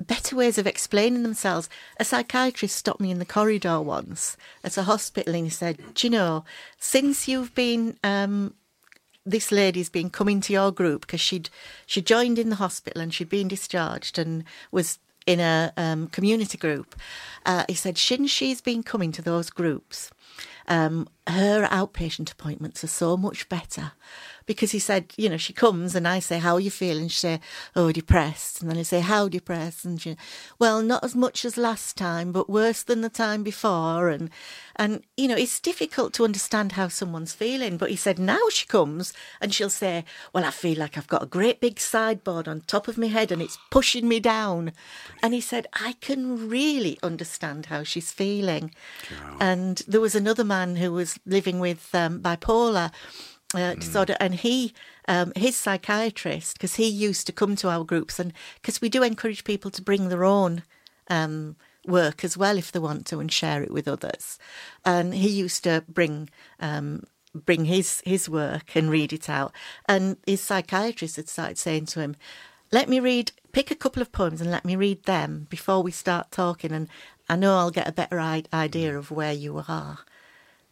better 0.01 0.37
ways 0.37 0.59
of 0.59 0.67
explaining 0.67 1.23
themselves. 1.23 1.69
A 1.99 2.05
psychiatrist 2.05 2.77
stopped 2.77 3.01
me 3.01 3.11
in 3.11 3.19
the 3.19 3.25
corridor 3.25 3.81
once 3.81 4.37
at 4.65 4.77
a 4.77 4.85
hospital 4.85 5.35
and 5.35 5.45
he 5.45 5.51
said, 5.51 5.79
Do 5.95 6.07
you 6.07 6.11
know, 6.11 6.45
since 6.79 7.29
you've 7.29 7.55
been, 7.55 7.99
um, 8.03 8.55
this 9.27 9.51
lady's 9.51 9.91
been 9.91 10.09
coming 10.09 10.41
to 10.43 10.53
your 10.53 10.71
group 10.71 11.03
because 11.03 11.21
she'd, 11.21 11.51
she 11.85 12.01
joined 12.01 12.39
in 12.39 12.49
the 12.49 12.57
hospital 12.57 13.03
and 13.03 13.13
she'd 13.13 13.29
been 13.29 13.49
discharged 13.49 14.19
and 14.19 14.45
was 14.71 14.99
in 15.27 15.41
a 15.41 15.73
um, 15.77 16.07
community 16.07 16.57
group. 16.57 16.95
Uh, 17.45 17.65
he 17.69 17.75
said, 17.75 17.99
since 17.99 18.31
she's 18.31 18.61
been 18.61 18.83
coming 18.83 19.11
to 19.13 19.23
those 19.23 19.51
groups, 19.51 20.11
um, 20.69 21.09
her 21.27 21.67
outpatient 21.67 22.31
appointments 22.31 22.85
are 22.85 22.89
so 22.89 23.17
much 23.17 23.49
better 23.49 23.93
because 24.47 24.71
he 24.71 24.79
said, 24.79 25.13
you 25.17 25.29
know, 25.29 25.37
she 25.37 25.53
comes 25.53 25.95
and 25.95 26.07
I 26.07 26.21
say, 26.21 26.39
how 26.39 26.55
are 26.55 26.61
you 26.61 26.71
feeling? 26.71 27.09
She 27.09 27.19
say, 27.19 27.41
oh, 27.75 27.91
depressed. 27.93 28.63
And 28.63 28.71
then 28.71 28.79
I 28.79 28.83
say, 28.83 29.01
how 29.01 29.29
depressed? 29.29 29.85
And 29.85 30.01
she, 30.01 30.17
well, 30.59 30.81
not 30.83 31.03
as 31.03 31.17
much 31.17 31.45
as 31.45 31.57
last 31.57 31.97
time, 31.97 32.33
but 32.33 32.49
worse 32.49 32.83
than 32.83 33.01
the 33.01 33.09
time 33.09 33.43
before. 33.43 34.09
And, 34.09 34.31
and, 34.77 35.03
you 35.17 35.27
know, 35.27 35.37
it's 35.37 35.61
difficult 35.61 36.13
to 36.15 36.25
understand 36.25 36.73
how 36.73 36.89
someone's 36.89 37.33
feeling. 37.33 37.77
But 37.77 37.91
he 37.91 37.97
said, 37.97 38.19
now 38.19 38.49
she 38.51 38.67
comes 38.67 39.13
and 39.41 39.53
she'll 39.53 39.69
say, 39.69 40.05
well, 40.33 40.45
I 40.45 40.51
feel 40.51 40.79
like 40.79 40.97
I've 40.97 41.09
got 41.09 41.25
a 41.25 41.27
great 41.27 41.61
big 41.61 41.81
sideboard 41.81 42.47
on 42.47 42.61
top 42.63 42.87
of 42.87 42.97
my 42.97 43.09
head 43.09 43.33
and 43.33 43.43
it's 43.43 43.59
pushing 43.71 44.07
me 44.09 44.21
down. 44.21 44.73
And 45.23 45.35
he 45.35 45.41
said, 45.41 45.67
I 45.73 45.97
can 46.01 46.49
really 46.49 46.99
understand 47.03 47.67
how 47.67 47.83
she's 47.83 48.13
feeling. 48.13 48.73
And 49.41 49.83
there 49.89 50.01
was 50.01 50.15
another 50.15 50.45
man 50.45 50.77
who 50.77 50.93
was 50.93 51.19
living 51.27 51.59
with 51.59 51.93
um, 51.95 52.21
bipolar 52.21 52.93
uh, 53.57 53.75
disorder, 53.75 54.17
and 54.21 54.35
he, 54.35 54.73
um, 55.09 55.33
his 55.35 55.57
psychiatrist, 55.57 56.55
because 56.55 56.77
he 56.77 56.87
used 56.87 57.27
to 57.27 57.33
come 57.33 57.57
to 57.57 57.69
our 57.69 57.85
groups, 57.85 58.19
and 58.19 58.33
because 58.61 58.81
we 58.81 58.89
do 58.89 59.03
encourage 59.03 59.45
people 59.45 59.71
to 59.73 59.83
bring 59.83 60.09
their 60.09 60.25
own 60.25 60.63
um, 61.09 61.57
work 61.87 62.25
as 62.25 62.37
well 62.37 62.59
if 62.59 62.73
they 62.73 62.79
want 62.79 63.07
to 63.07 63.21
and 63.21 63.33
share 63.33 63.63
it 63.63 63.71
with 63.71 63.89
others, 63.89 64.39
and 64.85 65.15
he 65.15 65.29
used 65.29 65.65
to 65.65 65.85
bring. 65.89 66.29
Um, 66.61 67.05
bring 67.45 67.67
his 67.67 68.01
his 68.07 68.31
work 68.31 68.75
and 68.75 68.89
read 68.91 69.13
it 69.13 69.29
out. 69.29 69.53
And 69.87 70.17
his 70.27 70.41
psychiatrist 70.41 71.17
had 71.17 71.29
started 71.29 71.59
saying 71.59 71.85
to 71.87 72.01
him 72.01 72.17
let 72.73 72.89
me 72.89 73.01
read 73.01 73.33
pick 73.53 73.71
a 73.71 73.75
couple 73.77 74.03
of 74.03 74.13
poems 74.13 74.41
and 74.41 74.51
let 74.51 74.65
me 74.65 74.77
read 74.77 75.03
them 75.05 75.47
before 75.49 75.83
we 75.83 75.91
start 75.91 76.31
talking 76.31 76.73
and 76.73 76.89
i 77.29 77.37
know 77.37 77.57
i'll 77.59 77.71
get 77.71 77.89
a 77.89 77.93
better 77.93 78.19
I- 78.19 78.45
idea 78.53 78.97
of 78.97 79.11
where 79.11 79.33
you 79.33 79.63
are 79.69 80.01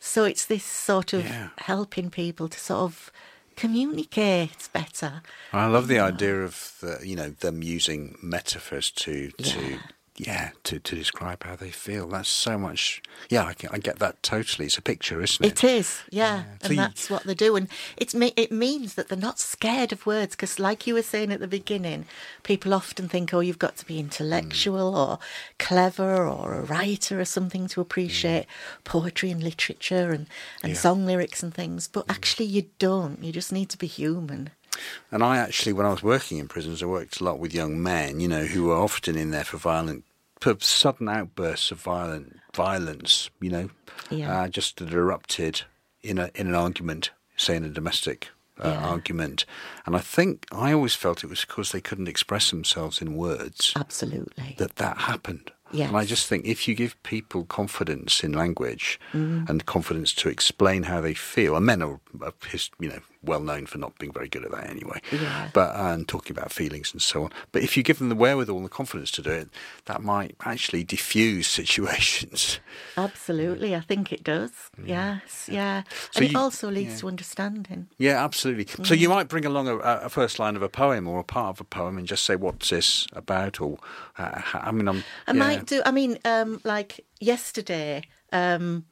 so 0.04 0.24
it's 0.24 0.44
this 0.46 0.64
sort 0.64 1.12
of 1.14 1.24
Yeah. 1.24 1.48
helping 1.58 2.10
people 2.10 2.48
to 2.48 2.58
sort 2.58 2.80
of 2.82 3.10
communicate 3.56 4.68
better. 4.72 5.22
I 5.52 5.66
love 5.66 5.88
the 5.88 5.98
uh, 5.98 6.08
idea 6.08 6.44
of 6.44 6.74
the, 6.80 6.98
you 7.02 7.16
know 7.16 7.30
them 7.30 7.62
using 7.62 8.16
metaphors 8.22 8.90
to 8.90 9.30
to 9.30 9.78
Yeah. 10.16 10.32
yeah 10.32 10.50
to, 10.64 10.78
to 10.78 10.94
describe 10.94 11.42
how 11.42 11.56
they 11.56 11.70
feel. 11.70 12.06
That's 12.06 12.28
so 12.28 12.56
much. 12.56 13.02
Yeah, 13.28 13.42
I, 13.44 13.54
I 13.72 13.78
get 13.78 13.98
that 13.98 14.22
totally. 14.22 14.66
It's 14.66 14.78
a 14.78 14.82
picture, 14.82 15.20
isn't 15.20 15.44
it? 15.44 15.64
It 15.64 15.64
is, 15.64 16.02
yeah, 16.10 16.44
So 16.44 16.66
and 16.66 16.70
you- 16.70 16.76
that's 16.76 17.10
what 17.10 17.24
they 17.24 17.34
do, 17.34 17.56
and 17.56 17.68
it's 17.96 18.14
it 18.14 18.52
means 18.52 18.94
that 18.94 19.08
they're 19.08 19.18
not 19.18 19.38
scared 19.38 19.92
of 19.92 20.06
words 20.06 20.36
because, 20.36 20.58
like 20.58 20.86
you 20.86 20.94
were 20.94 21.02
saying 21.02 21.32
at 21.32 21.40
the 21.40 21.48
beginning, 21.48 22.06
people 22.44 22.72
often 22.72 23.08
think, 23.08 23.34
oh, 23.34 23.40
you've 23.40 23.58
got 23.58 23.76
to 23.78 23.86
be 23.86 23.98
intellectual 23.98 24.92
mm. 24.92 24.96
or 24.96 25.18
clever 25.58 26.28
or 26.28 26.54
a 26.54 26.62
writer 26.62 27.18
or 27.20 27.24
something 27.24 27.66
to 27.68 27.80
appreciate 27.80 28.44
mm. 28.44 28.84
poetry 28.84 29.30
and 29.30 29.42
literature 29.42 30.12
and 30.12 30.26
and 30.62 30.72
Yeah. 30.72 30.78
song 30.78 31.06
lyrics 31.06 31.42
and 31.42 31.52
things, 31.52 31.88
but 31.88 32.06
mm. 32.06 32.14
actually 32.14 32.46
you 32.46 32.66
don't. 32.78 33.22
You 33.22 33.32
just 33.32 33.52
need 33.52 33.68
to 33.70 33.78
be 33.78 33.88
human. 33.88 34.50
And 35.10 35.22
I 35.22 35.36
actually, 35.38 35.72
when 35.72 35.86
I 35.86 35.90
was 35.90 36.02
working 36.02 36.38
in 36.38 36.48
prisons, 36.48 36.82
I 36.82 36.86
worked 36.86 37.20
a 37.20 37.24
lot 37.24 37.38
with 37.38 37.54
young 37.54 37.82
men, 37.82 38.20
you 38.20 38.28
know, 38.28 38.44
who 38.44 38.64
were 38.64 38.76
often 38.76 39.16
in 39.16 39.30
there 39.30 39.44
for 39.44 39.56
violent, 39.56 40.04
for 40.40 40.56
sudden 40.60 41.08
outbursts 41.08 41.70
of 41.70 41.80
violent 41.80 42.38
violence, 42.54 43.30
you 43.40 43.50
know, 43.50 43.70
Yeah. 44.10 44.42
uh, 44.42 44.48
just 44.48 44.76
that 44.78 44.92
erupted 44.92 45.62
in 46.02 46.18
a 46.18 46.30
in 46.34 46.46
an 46.48 46.54
argument, 46.54 47.10
say 47.36 47.56
in 47.56 47.64
a 47.64 47.68
domestic 47.68 48.28
uh, 48.62 48.68
Yeah. 48.68 48.84
argument. 48.88 49.46
And 49.86 49.96
I 49.96 50.00
think 50.00 50.46
I 50.52 50.72
always 50.72 50.94
felt 50.94 51.24
it 51.24 51.30
was 51.30 51.44
because 51.44 51.72
they 51.72 51.80
couldn't 51.80 52.08
express 52.08 52.50
themselves 52.50 53.00
in 53.00 53.16
words 53.16 53.72
Absolutely. 53.76 54.54
that 54.58 54.76
that 54.76 54.98
happened. 54.98 55.50
Yes. 55.72 55.88
And 55.88 55.96
I 55.96 56.04
just 56.04 56.28
think 56.28 56.44
if 56.44 56.68
you 56.68 56.74
give 56.76 56.94
people 57.02 57.44
confidence 57.44 58.22
in 58.22 58.32
language 58.32 59.00
Mm-hmm. 59.12 59.46
and 59.50 59.66
confidence 59.66 60.12
to 60.14 60.28
explain 60.28 60.84
how 60.84 61.00
they 61.00 61.14
feel, 61.14 61.56
and 61.56 61.66
men 61.66 61.82
are, 61.82 62.00
you 62.78 62.88
know 62.90 63.00
well 63.24 63.40
known 63.40 63.66
for 63.66 63.78
not 63.78 63.98
being 63.98 64.12
very 64.12 64.28
good 64.28 64.44
at 64.44 64.50
that 64.52 64.68
anyway, 64.70 65.00
Yeah. 65.12 65.48
but 65.52 65.74
and 65.76 66.06
talking 66.08 66.36
about 66.36 66.52
feelings 66.52 66.92
and 66.92 67.00
so 67.02 67.24
on. 67.24 67.30
But 67.52 67.62
if 67.62 67.76
you 67.76 67.82
give 67.82 67.98
them 67.98 68.08
the 68.08 68.14
wherewithal 68.14 68.56
and 68.56 68.64
the 68.64 68.70
confidence 68.70 69.10
to 69.12 69.22
do 69.22 69.30
it, 69.30 69.48
that 69.86 70.02
might 70.02 70.36
actually 70.44 70.84
diffuse 70.84 71.46
situations. 71.60 72.60
Absolutely, 72.96 73.74
I 73.74 73.80
think 73.80 74.12
it 74.12 74.22
does. 74.24 74.50
Yes, 74.84 75.48
yeah, 75.50 75.82
So 76.10 76.20
and 76.20 76.30
it 76.30 76.36
also 76.36 76.70
leads 76.70 76.94
yeah. 76.94 77.00
to 77.00 77.08
understanding. 77.08 77.88
Yeah, 77.98 78.24
absolutely. 78.24 78.66
So 78.84 78.94
Mm. 78.94 78.98
you 78.98 79.08
might 79.08 79.28
bring 79.28 79.44
along 79.44 79.68
a, 79.68 79.76
a 79.78 80.08
first 80.08 80.38
line 80.38 80.56
of 80.56 80.62
a 80.62 80.68
poem 80.68 81.06
or 81.08 81.18
a 81.20 81.24
part 81.24 81.56
of 81.56 81.60
a 81.60 81.64
poem 81.64 81.98
and 81.98 82.06
just 82.06 82.24
say, 82.24 82.36
"What's 82.36 82.70
this 82.70 83.06
about?" 83.12 83.60
Or, 83.60 83.78
uh, 84.18 84.40
I 84.54 84.70
mean, 84.72 84.88
I'm. 84.88 85.04
I 85.26 85.32
yeah. 85.32 85.38
might 85.38 85.66
do. 85.66 85.82
I 85.84 85.90
mean, 85.90 86.18
um, 86.24 86.60
like 86.64 87.04
yesterday, 87.20 88.02
um, 88.32 88.84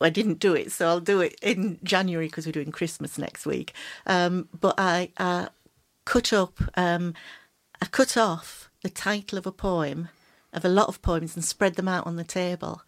I 0.00 0.10
didn't 0.10 0.40
do 0.40 0.54
it, 0.54 0.72
so 0.72 0.88
I'll 0.88 1.00
do 1.00 1.20
it 1.20 1.36
in 1.42 1.78
January 1.84 2.26
because 2.26 2.46
we're 2.46 2.52
doing 2.52 2.72
Christmas 2.72 3.18
next 3.18 3.46
week. 3.46 3.72
Um, 4.06 4.48
but 4.58 4.74
I, 4.78 5.10
I 5.18 5.48
cut 6.04 6.32
up, 6.32 6.58
um, 6.76 7.14
I 7.80 7.86
cut 7.86 8.16
off 8.16 8.70
the 8.82 8.90
title 8.90 9.38
of 9.38 9.46
a 9.46 9.52
poem, 9.52 10.08
of 10.52 10.64
a 10.64 10.68
lot 10.68 10.88
of 10.88 11.02
poems, 11.02 11.36
and 11.36 11.44
spread 11.44 11.76
them 11.76 11.88
out 11.88 12.06
on 12.06 12.16
the 12.16 12.24
table, 12.24 12.82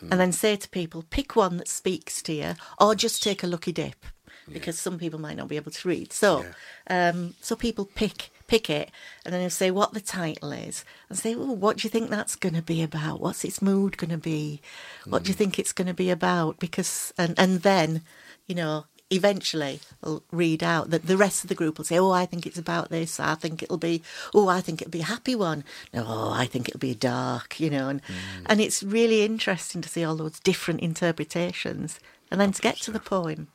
and 0.00 0.20
then 0.20 0.32
say 0.32 0.56
to 0.56 0.68
people, 0.68 1.04
pick 1.08 1.36
one 1.36 1.56
that 1.56 1.68
speaks 1.68 2.20
to 2.22 2.32
you, 2.32 2.54
or 2.80 2.94
just 2.94 3.22
take 3.22 3.42
a 3.42 3.46
lucky 3.46 3.72
dip. 3.72 4.04
Because 4.52 4.78
some 4.78 4.98
people 4.98 5.18
might 5.18 5.36
not 5.36 5.48
be 5.48 5.56
able 5.56 5.72
to 5.72 5.88
read, 5.88 6.12
so 6.12 6.44
um, 6.88 7.34
so 7.40 7.56
people 7.56 7.84
pick 7.84 8.30
pick 8.46 8.70
it, 8.70 8.90
and 9.24 9.32
then 9.32 9.40
they'll 9.40 9.50
say 9.50 9.70
what 9.70 9.92
the 9.92 10.00
title 10.00 10.52
is, 10.52 10.84
and 11.08 11.18
say, 11.18 11.34
"Oh, 11.34 11.52
what 11.52 11.78
do 11.78 11.86
you 11.86 11.90
think 11.90 12.10
that's 12.10 12.36
going 12.36 12.54
to 12.54 12.62
be 12.62 12.82
about? 12.82 13.20
What's 13.20 13.44
its 13.44 13.62
mood 13.62 13.96
going 13.96 14.10
to 14.10 14.18
be? 14.18 14.60
What 15.04 15.22
do 15.22 15.28
you 15.28 15.34
mm. 15.34 15.38
think 15.38 15.58
it's 15.58 15.72
going 15.72 15.88
to 15.88 15.94
be 15.94 16.10
about?" 16.10 16.58
Because 16.58 17.12
and 17.18 17.38
and 17.38 17.62
then, 17.62 18.02
you 18.46 18.54
know, 18.54 18.86
eventually 19.10 19.80
I'll 20.02 20.22
read 20.30 20.62
out 20.62 20.90
that 20.90 21.06
the 21.06 21.16
rest 21.16 21.44
of 21.44 21.48
the 21.48 21.54
group 21.54 21.78
will 21.78 21.84
say, 21.84 21.98
"Oh, 21.98 22.10
I 22.10 22.26
think 22.26 22.46
it's 22.46 22.58
about 22.58 22.90
this. 22.90 23.20
I 23.20 23.34
think 23.34 23.62
it'll 23.62 23.78
be. 23.78 24.02
Oh, 24.34 24.48
I 24.48 24.60
think 24.60 24.80
it'll 24.82 24.90
be 24.90 25.00
a 25.00 25.04
happy 25.04 25.34
one. 25.34 25.64
No, 25.92 26.30
I 26.32 26.46
think 26.46 26.68
it'll 26.68 26.80
be 26.80 26.94
dark." 26.94 27.60
You 27.60 27.70
know, 27.70 27.88
and 27.88 28.02
mm. 28.02 28.46
and 28.46 28.60
it's 28.60 28.82
really 28.82 29.24
interesting 29.24 29.82
to 29.82 29.88
see 29.88 30.04
all 30.04 30.16
those 30.16 30.40
different 30.40 30.80
interpretations, 30.80 32.00
and 32.30 32.40
then 32.40 32.52
to 32.52 32.62
get 32.62 32.76
to 32.78 32.90
the 32.90 33.00
poem. 33.00 33.48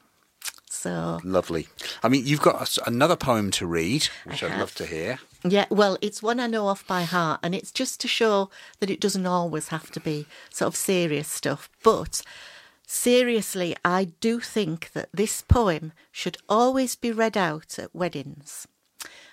So 0.74 1.20
Lovely. 1.26 1.68
I 2.02 2.08
mean, 2.08 2.26
you've 2.26 2.42
got 2.42 2.78
another 2.88 3.18
poem 3.18 3.52
to 3.52 3.68
read, 3.68 4.08
which 4.24 4.42
I 4.42 4.48
I'd 4.48 4.52
have. 4.52 4.60
love 4.62 4.76
to 4.76 4.86
hear. 4.86 5.20
Yeah, 5.44 5.66
well, 5.70 5.98
it's 6.02 6.24
one 6.24 6.40
I 6.40 6.48
know 6.48 6.68
off 6.68 6.88
by 6.88 7.04
heart, 7.04 7.42
and 7.44 7.54
it's 7.54 7.74
just 7.74 8.00
to 8.00 8.08
show 8.08 8.50
that 8.80 8.90
it 8.90 9.02
doesn't 9.02 9.26
always 9.26 9.68
have 9.68 9.92
to 9.92 10.00
be 10.00 10.28
sort 10.50 10.70
of 10.70 10.78
serious 10.78 11.28
stuff. 11.28 11.70
But 11.84 12.22
seriously, 12.88 13.76
I 13.84 14.06
do 14.22 14.40
think 14.40 14.92
that 14.94 15.10
this 15.14 15.42
poem 15.42 15.92
should 16.10 16.38
always 16.48 16.96
be 16.96 17.12
read 17.12 17.36
out 17.36 17.78
at 17.78 17.94
weddings. 17.94 18.66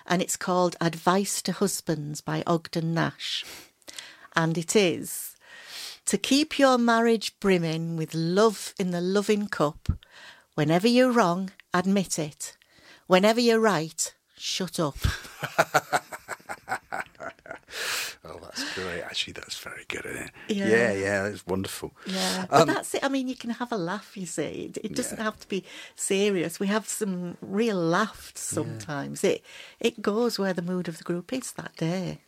And 0.05 0.21
it's 0.21 0.35
called 0.35 0.75
Advice 0.81 1.41
to 1.43 1.53
Husbands 1.53 2.19
by 2.19 2.43
Ogden 2.45 2.93
Nash. 2.93 3.45
And 4.35 4.57
it 4.57 4.75
is 4.75 5.37
to 6.05 6.17
keep 6.17 6.59
your 6.59 6.77
marriage 6.77 7.39
brimming 7.39 7.95
with 7.95 8.13
love 8.13 8.73
in 8.77 8.91
the 8.91 8.99
loving 8.99 9.47
cup. 9.47 9.87
Whenever 10.55 10.87
you're 10.87 11.11
wrong, 11.11 11.51
admit 11.73 12.19
it. 12.19 12.57
Whenever 13.07 13.39
you're 13.39 13.59
right, 13.59 14.13
shut 14.37 14.79
up. 14.79 14.97
Oh, 18.25 18.37
that's 18.41 18.73
great. 18.75 19.01
Actually, 19.01 19.33
that's 19.33 19.57
very 19.57 19.85
good, 19.87 20.05
isn't 20.05 20.23
it? 20.25 20.31
Yeah. 20.49 20.67
yeah, 20.67 20.91
yeah 20.91 21.23
that's 21.23 21.47
wonderful. 21.47 21.93
Yeah, 22.05 22.45
but 22.49 22.61
Um, 22.61 22.67
that's 22.67 22.93
it. 22.93 23.03
I 23.03 23.09
mean, 23.09 23.27
you 23.27 23.35
can 23.35 23.51
have 23.51 23.71
a 23.71 23.77
laugh. 23.77 24.15
You 24.17 24.25
see, 24.25 24.71
it, 24.75 24.77
it 24.83 24.95
doesn't 24.95 25.19
have 25.19 25.39
to 25.39 25.47
be 25.47 25.63
serious. 25.95 26.59
We 26.59 26.67
have 26.67 26.87
some 26.87 27.37
real 27.41 27.77
laughs 27.77 28.41
sometimes. 28.41 29.23
It 29.23 29.43
it 29.79 30.01
goes 30.01 30.37
where 30.37 30.53
the 30.53 30.61
mood 30.61 30.87
of 30.87 30.97
the 30.97 31.03
group 31.03 31.31
is 31.31 31.53
that 31.53 31.75
day. 31.77 32.19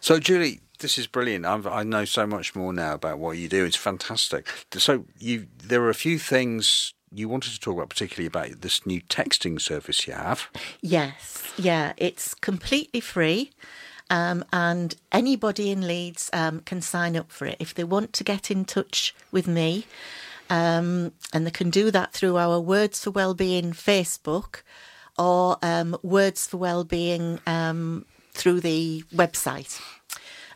So, 0.00 0.18
Julie, 0.18 0.60
this 0.78 0.96
is 0.98 1.06
brilliant. 1.06 1.44
I've, 1.46 1.66
I 1.66 1.82
know 1.82 2.04
so 2.04 2.26
much 2.26 2.54
more 2.54 2.72
now 2.72 2.94
about 2.94 3.18
what 3.18 3.36
you 3.36 3.48
do. 3.48 3.64
It's 3.64 3.76
fantastic. 3.76 4.48
So, 4.76 5.04
you 5.18 5.46
there 5.58 5.82
are 5.82 5.90
a 5.90 5.94
few 5.94 6.18
things 6.18 6.94
you 7.14 7.28
wanted 7.28 7.52
to 7.52 7.60
talk 7.60 7.74
about, 7.74 7.90
particularly 7.90 8.26
about 8.26 8.60
this 8.60 8.86
new 8.86 9.00
texting 9.02 9.60
service 9.60 10.06
you 10.06 10.14
have. 10.14 10.48
Yes, 10.80 11.52
yeah, 11.56 11.92
it's 11.96 12.34
completely 12.34 13.00
free. 13.00 13.50
Um, 14.10 14.44
and 14.52 14.94
anybody 15.10 15.70
in 15.70 15.86
Leeds 15.86 16.28
um, 16.32 16.60
can 16.60 16.82
sign 16.82 17.16
up 17.16 17.32
for 17.32 17.46
it 17.46 17.56
if 17.58 17.74
they 17.74 17.84
want 17.84 18.12
to 18.14 18.24
get 18.24 18.50
in 18.50 18.64
touch 18.64 19.14
with 19.30 19.48
me. 19.48 19.86
Um, 20.50 21.12
and 21.32 21.46
they 21.46 21.50
can 21.50 21.70
do 21.70 21.90
that 21.90 22.12
through 22.12 22.36
our 22.36 22.60
Words 22.60 23.02
for 23.02 23.10
Wellbeing 23.10 23.72
Facebook 23.72 24.62
or 25.18 25.56
um, 25.62 25.96
Words 26.02 26.46
for 26.46 26.58
Wellbeing 26.58 27.40
um, 27.46 28.04
through 28.32 28.60
the 28.60 29.02
website, 29.14 29.80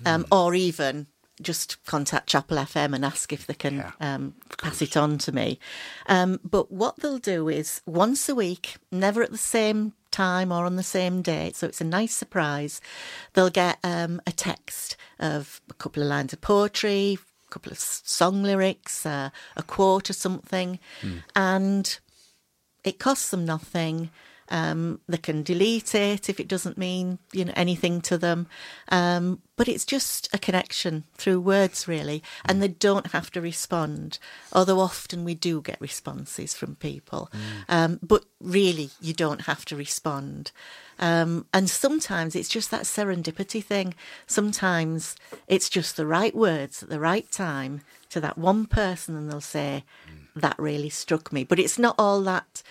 um, 0.05 0.27
or 0.31 0.55
even 0.55 1.07
just 1.43 1.85
contact 1.85 2.29
Chapel 2.29 2.57
FM 2.57 2.95
and 2.95 3.05
ask 3.05 3.33
if 3.33 3.47
they 3.47 3.55
can 3.55 3.77
Yeah, 3.77 3.93
um, 4.01 4.35
pass 4.59 4.81
it 4.81 4.97
on 4.97 5.19
to 5.19 5.33
me. 5.33 5.59
Um, 6.07 6.41
but 6.43 6.73
what 6.73 6.97
they'll 6.97 7.19
do 7.19 7.49
is 7.49 7.83
once 7.87 8.29
a 8.29 8.35
week, 8.35 8.77
never 8.91 9.23
at 9.23 9.31
the 9.33 9.39
same 9.39 9.93
time 10.11 10.51
or 10.51 10.65
on 10.65 10.77
the 10.77 10.83
same 10.83 11.21
day, 11.21 11.53
so 11.55 11.67
it's 11.67 11.81
a 11.81 11.85
nice 11.85 12.15
surprise. 12.15 12.81
They'll 13.35 13.51
get 13.51 13.79
um, 13.85 14.21
a 14.27 14.33
text 14.33 14.97
of 15.19 15.61
a 15.69 15.75
couple 15.75 16.03
of 16.03 16.09
lines 16.09 16.33
of 16.33 16.41
poetry, 16.41 17.19
a 17.47 17.51
couple 17.51 17.71
of 17.73 17.79
song 17.79 18.43
lyrics, 18.43 19.05
uh, 19.05 19.31
a 19.57 19.63
quote 19.63 20.09
or 20.09 20.15
something, 20.15 20.79
and 21.35 21.99
it 22.83 22.99
costs 22.99 23.31
them 23.31 23.45
nothing. 23.45 24.11
Um, 24.49 25.01
they 25.09 25.19
can 25.19 25.43
delete 25.43 25.95
it 25.95 26.29
if 26.29 26.39
it 26.39 26.49
doesn't 26.49 26.79
mean 26.79 27.19
you 27.33 27.45
know 27.45 27.53
anything 27.57 28.01
to 28.03 28.17
them, 28.19 28.47
um, 28.89 29.43
but 29.57 29.69
it's 29.69 29.85
just 29.85 30.29
a 30.33 30.39
connection 30.39 31.05
through 31.15 31.41
words, 31.41 31.89
really, 31.89 32.23
and 32.45 32.63
they 32.63 32.69
don't 32.69 33.09
have 33.09 33.31
to 33.33 33.41
respond. 33.41 34.19
Although 34.53 34.81
often 34.81 35.25
we 35.25 35.35
do 35.35 35.61
get 35.61 35.81
responses 35.81 36.55
from 36.55 36.77
people, 36.77 37.31
um, 37.69 37.99
but 38.03 38.25
really 38.41 38.91
you 39.01 39.13
don't 39.13 39.43
have 39.43 39.65
to 39.67 39.77
respond. 39.77 40.53
Um, 40.99 41.47
and 41.53 41.69
sometimes 41.69 42.35
it's 42.35 42.49
just 42.49 42.71
that 42.71 42.83
serendipity 42.83 43.63
thing. 43.63 43.95
Sometimes 44.27 45.17
it's 45.47 45.69
just 45.69 45.97
the 45.97 46.07
right 46.07 46.35
words 46.35 46.83
at 46.83 46.89
the 46.89 47.01
right 47.01 47.31
time 47.31 47.83
to 48.11 48.21
that 48.21 48.39
one 48.39 48.67
person, 48.67 49.17
and 49.17 49.31
they'll 49.31 49.41
say, 49.41 49.85
That 50.35 50.59
really 50.59 50.89
struck 50.89 51.33
me. 51.33 51.45
But 51.45 51.59
it's 51.59 51.79
not 51.79 51.97
all 51.99 52.23
that, 52.23 52.63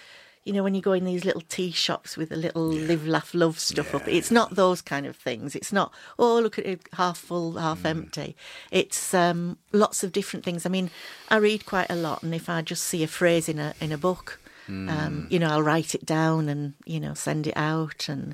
you 0.45 0.53
know, 0.53 0.63
when 0.63 0.75
you 0.75 0.81
go 0.81 0.93
in 0.93 1.05
these 1.05 1.25
little 1.25 1.41
tea 1.41 1.71
shops 1.71 2.15
with 2.15 2.31
a 2.31 2.35
little 2.35 2.67
live, 2.67 3.05
laugh, 3.07 3.33
love 3.33 3.57
stuff 3.59 3.95
up, 3.95 4.07
it's 4.07 4.29
not 4.29 4.55
those 4.55 4.79
kind 4.79 5.07
of 5.07 5.15
things. 5.15 5.55
It's 5.55 5.73
not, 5.73 5.91
oh, 6.19 6.39
look 6.39 6.59
at 6.59 6.65
it, 6.65 6.87
half 6.93 7.17
full, 7.17 7.53
half 7.57 7.83
empty. 7.83 8.35
It's 8.69 9.13
um, 9.13 9.57
lots 9.71 10.03
of 10.03 10.11
different 10.11 10.45
things. 10.45 10.65
I 10.65 10.69
mean, 10.69 10.91
I 11.29 11.37
read 11.37 11.65
quite 11.65 11.89
a 11.89 11.95
lot, 11.95 12.21
and 12.21 12.33
if 12.33 12.47
I 12.47 12.61
just 12.61 12.83
see 12.83 13.03
a 13.03 13.07
phrase 13.07 13.49
in 13.49 13.57
a, 13.57 13.73
in 13.81 13.91
a 13.91 13.97
book, 13.97 14.39
um, 14.67 15.27
you 15.29 15.37
know, 15.37 15.49
I'll 15.49 15.61
write 15.61 15.93
it 15.93 16.05
down 16.05 16.49
and 16.49 16.73
you 16.85 16.99
know 16.99 17.13
send 17.13 17.45
it 17.45 17.55
out, 17.55 18.09
and 18.09 18.33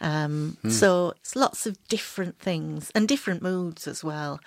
um, 0.00 0.56
so 0.68 1.14
it's 1.16 1.34
lots 1.34 1.66
of 1.66 1.76
different 1.88 2.38
things 2.38 2.92
and 2.94 3.08
different 3.08 3.42
moods 3.42 3.88
as 3.88 4.04
well. 4.04 4.38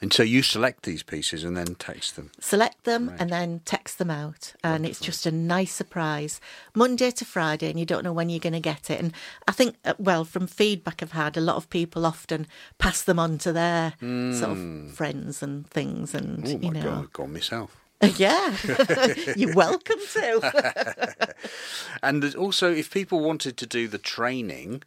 And 0.00 0.12
so 0.12 0.22
you 0.22 0.42
select 0.42 0.82
these 0.82 1.02
pieces 1.02 1.44
and 1.44 1.56
then 1.56 1.76
text 1.76 2.16
them. 2.16 2.30
Select 2.40 2.84
them 2.84 3.14
and 3.18 3.30
then 3.30 3.60
text 3.64 3.98
them 3.98 4.10
out, 4.10 4.52
and 4.62 4.84
it's 4.84 5.00
just 5.00 5.24
a 5.24 5.30
nice 5.30 5.72
surprise. 5.72 6.40
Monday 6.74 7.10
to 7.12 7.24
Friday, 7.24 7.70
and 7.70 7.78
you 7.78 7.86
don't 7.86 8.04
know 8.04 8.12
when 8.12 8.28
you're 8.28 8.40
going 8.40 8.52
to 8.52 8.60
get 8.60 8.90
it. 8.90 9.00
And 9.00 9.14
I 9.48 9.52
think, 9.52 9.76
uh, 9.84 9.94
well, 9.98 10.24
from 10.24 10.46
feedback 10.46 11.02
I've 11.02 11.12
had, 11.12 11.36
a 11.36 11.40
lot 11.40 11.56
of 11.56 11.70
people 11.70 12.04
often 12.04 12.46
pass 12.78 13.02
them 13.02 13.18
on 13.18 13.38
to 13.38 13.52
their 13.52 13.94
sort 14.00 14.50
of 14.58 14.92
friends 14.94 15.42
and 15.42 15.66
things, 15.70 16.12
and 16.14 16.44
Oh 16.44 16.48
you 16.50 16.70
know, 16.70 16.82
god, 16.82 16.98
I've 17.04 17.12
gone 17.12 17.32
myself. 17.32 17.80
yeah, 18.16 18.54
you're 19.36 19.54
welcome 19.54 20.00
to. 20.12 21.34
And 22.02 22.34
also, 22.34 22.70
if 22.72 22.90
people 22.90 23.20
wanted 23.20 23.56
to 23.56 23.66
do 23.66 23.88
the 23.88 23.98
training 23.98 24.82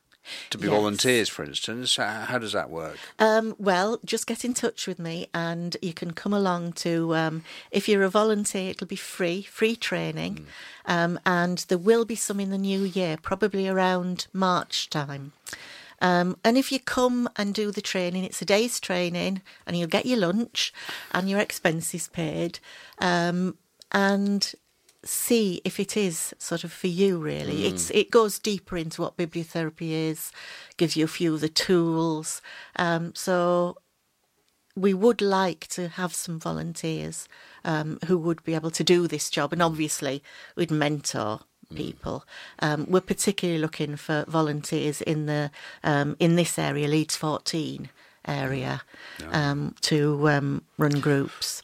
to 0.49 0.57
be 0.57 0.67
Yes. 0.67 0.75
volunteers, 0.75 1.29
for 1.29 1.43
instance, 1.43 1.95
how 1.95 2.37
does 2.37 2.53
that 2.53 2.69
work? 2.69 2.97
Um, 3.19 3.55
well, 3.57 3.99
just 4.05 4.27
get 4.27 4.43
in 4.45 4.53
touch 4.53 4.87
with 4.87 4.99
me 4.99 5.27
and 5.33 5.75
you 5.81 5.93
can 5.93 6.11
come 6.11 6.33
along 6.33 6.73
to, 6.73 7.15
um, 7.15 7.43
if 7.71 7.87
you're 7.87 8.03
a 8.03 8.09
volunteer, 8.09 8.71
it'll 8.71 8.87
be 8.87 8.95
free, 8.95 9.41
free 9.43 9.75
training. 9.75 10.45
Um, 10.85 11.19
and 11.25 11.59
there 11.67 11.77
will 11.77 12.05
be 12.05 12.15
some 12.15 12.39
in 12.39 12.49
the 12.49 12.57
new 12.57 12.83
year, 12.83 13.17
probably 13.21 13.67
around 13.67 14.27
March 14.33 14.89
time. 14.89 15.33
Um, 15.99 16.37
and 16.43 16.57
if 16.57 16.71
you 16.71 16.79
come 16.79 17.27
and 17.35 17.53
do 17.53 17.71
the 17.71 17.81
training, 17.81 18.23
it's 18.23 18.41
a 18.41 18.45
day's 18.45 18.79
training 18.79 19.41
and 19.65 19.75
you'll 19.77 19.87
get 19.87 20.05
your 20.05 20.19
lunch 20.19 20.71
and 21.11 21.29
your 21.29 21.39
expenses 21.39 22.07
paid. 22.07 22.59
Um, 22.99 23.57
and 23.91 24.53
see 25.08 25.62
if 25.63 25.80
it 25.80 25.96
is 25.96 26.34
sort 26.38 26.63
of 26.63 26.72
for 26.72 26.88
you 26.88 27.17
really. 27.17 27.65
It's 27.65 27.89
it 27.91 28.12
goes 28.12 28.39
deeper 28.39 28.78
into 28.78 29.02
what 29.02 29.17
bibliotherapy 29.17 29.91
is 29.91 30.32
gives 30.78 30.96
you 30.96 31.06
a 31.06 31.10
few 31.10 31.34
of 31.34 31.41
the 31.41 31.50
tools. 31.50 32.41
Um, 32.76 33.13
so 33.15 33.78
we 34.76 34.93
would 34.93 35.22
like 35.22 35.67
to 35.67 35.88
have 35.88 36.13
some 36.13 36.39
volunteers 36.39 37.28
um, 37.65 37.98
who 38.06 38.17
would 38.17 38.43
be 38.43 38.54
able 38.54 38.72
to 38.72 38.84
do 38.84 39.08
this 39.08 39.30
job. 39.30 39.52
And 39.52 39.62
obviously 39.62 40.24
we'd 40.56 40.72
mentor 40.72 41.39
people. 41.74 42.24
Um, 42.60 42.86
we're 42.88 43.02
particularly 43.02 43.60
looking 43.60 43.96
for 43.96 44.26
volunteers 44.28 45.02
in 45.02 45.26
the 45.26 45.52
um, 45.84 46.15
in 46.20 46.36
this 46.36 46.58
area 46.58 46.88
leeds 46.88 47.15
14 47.15 47.89
area 48.26 48.82
um, 49.32 49.74
to 49.82 50.30
um, 50.30 50.63
run 50.78 51.00
groups 51.00 51.62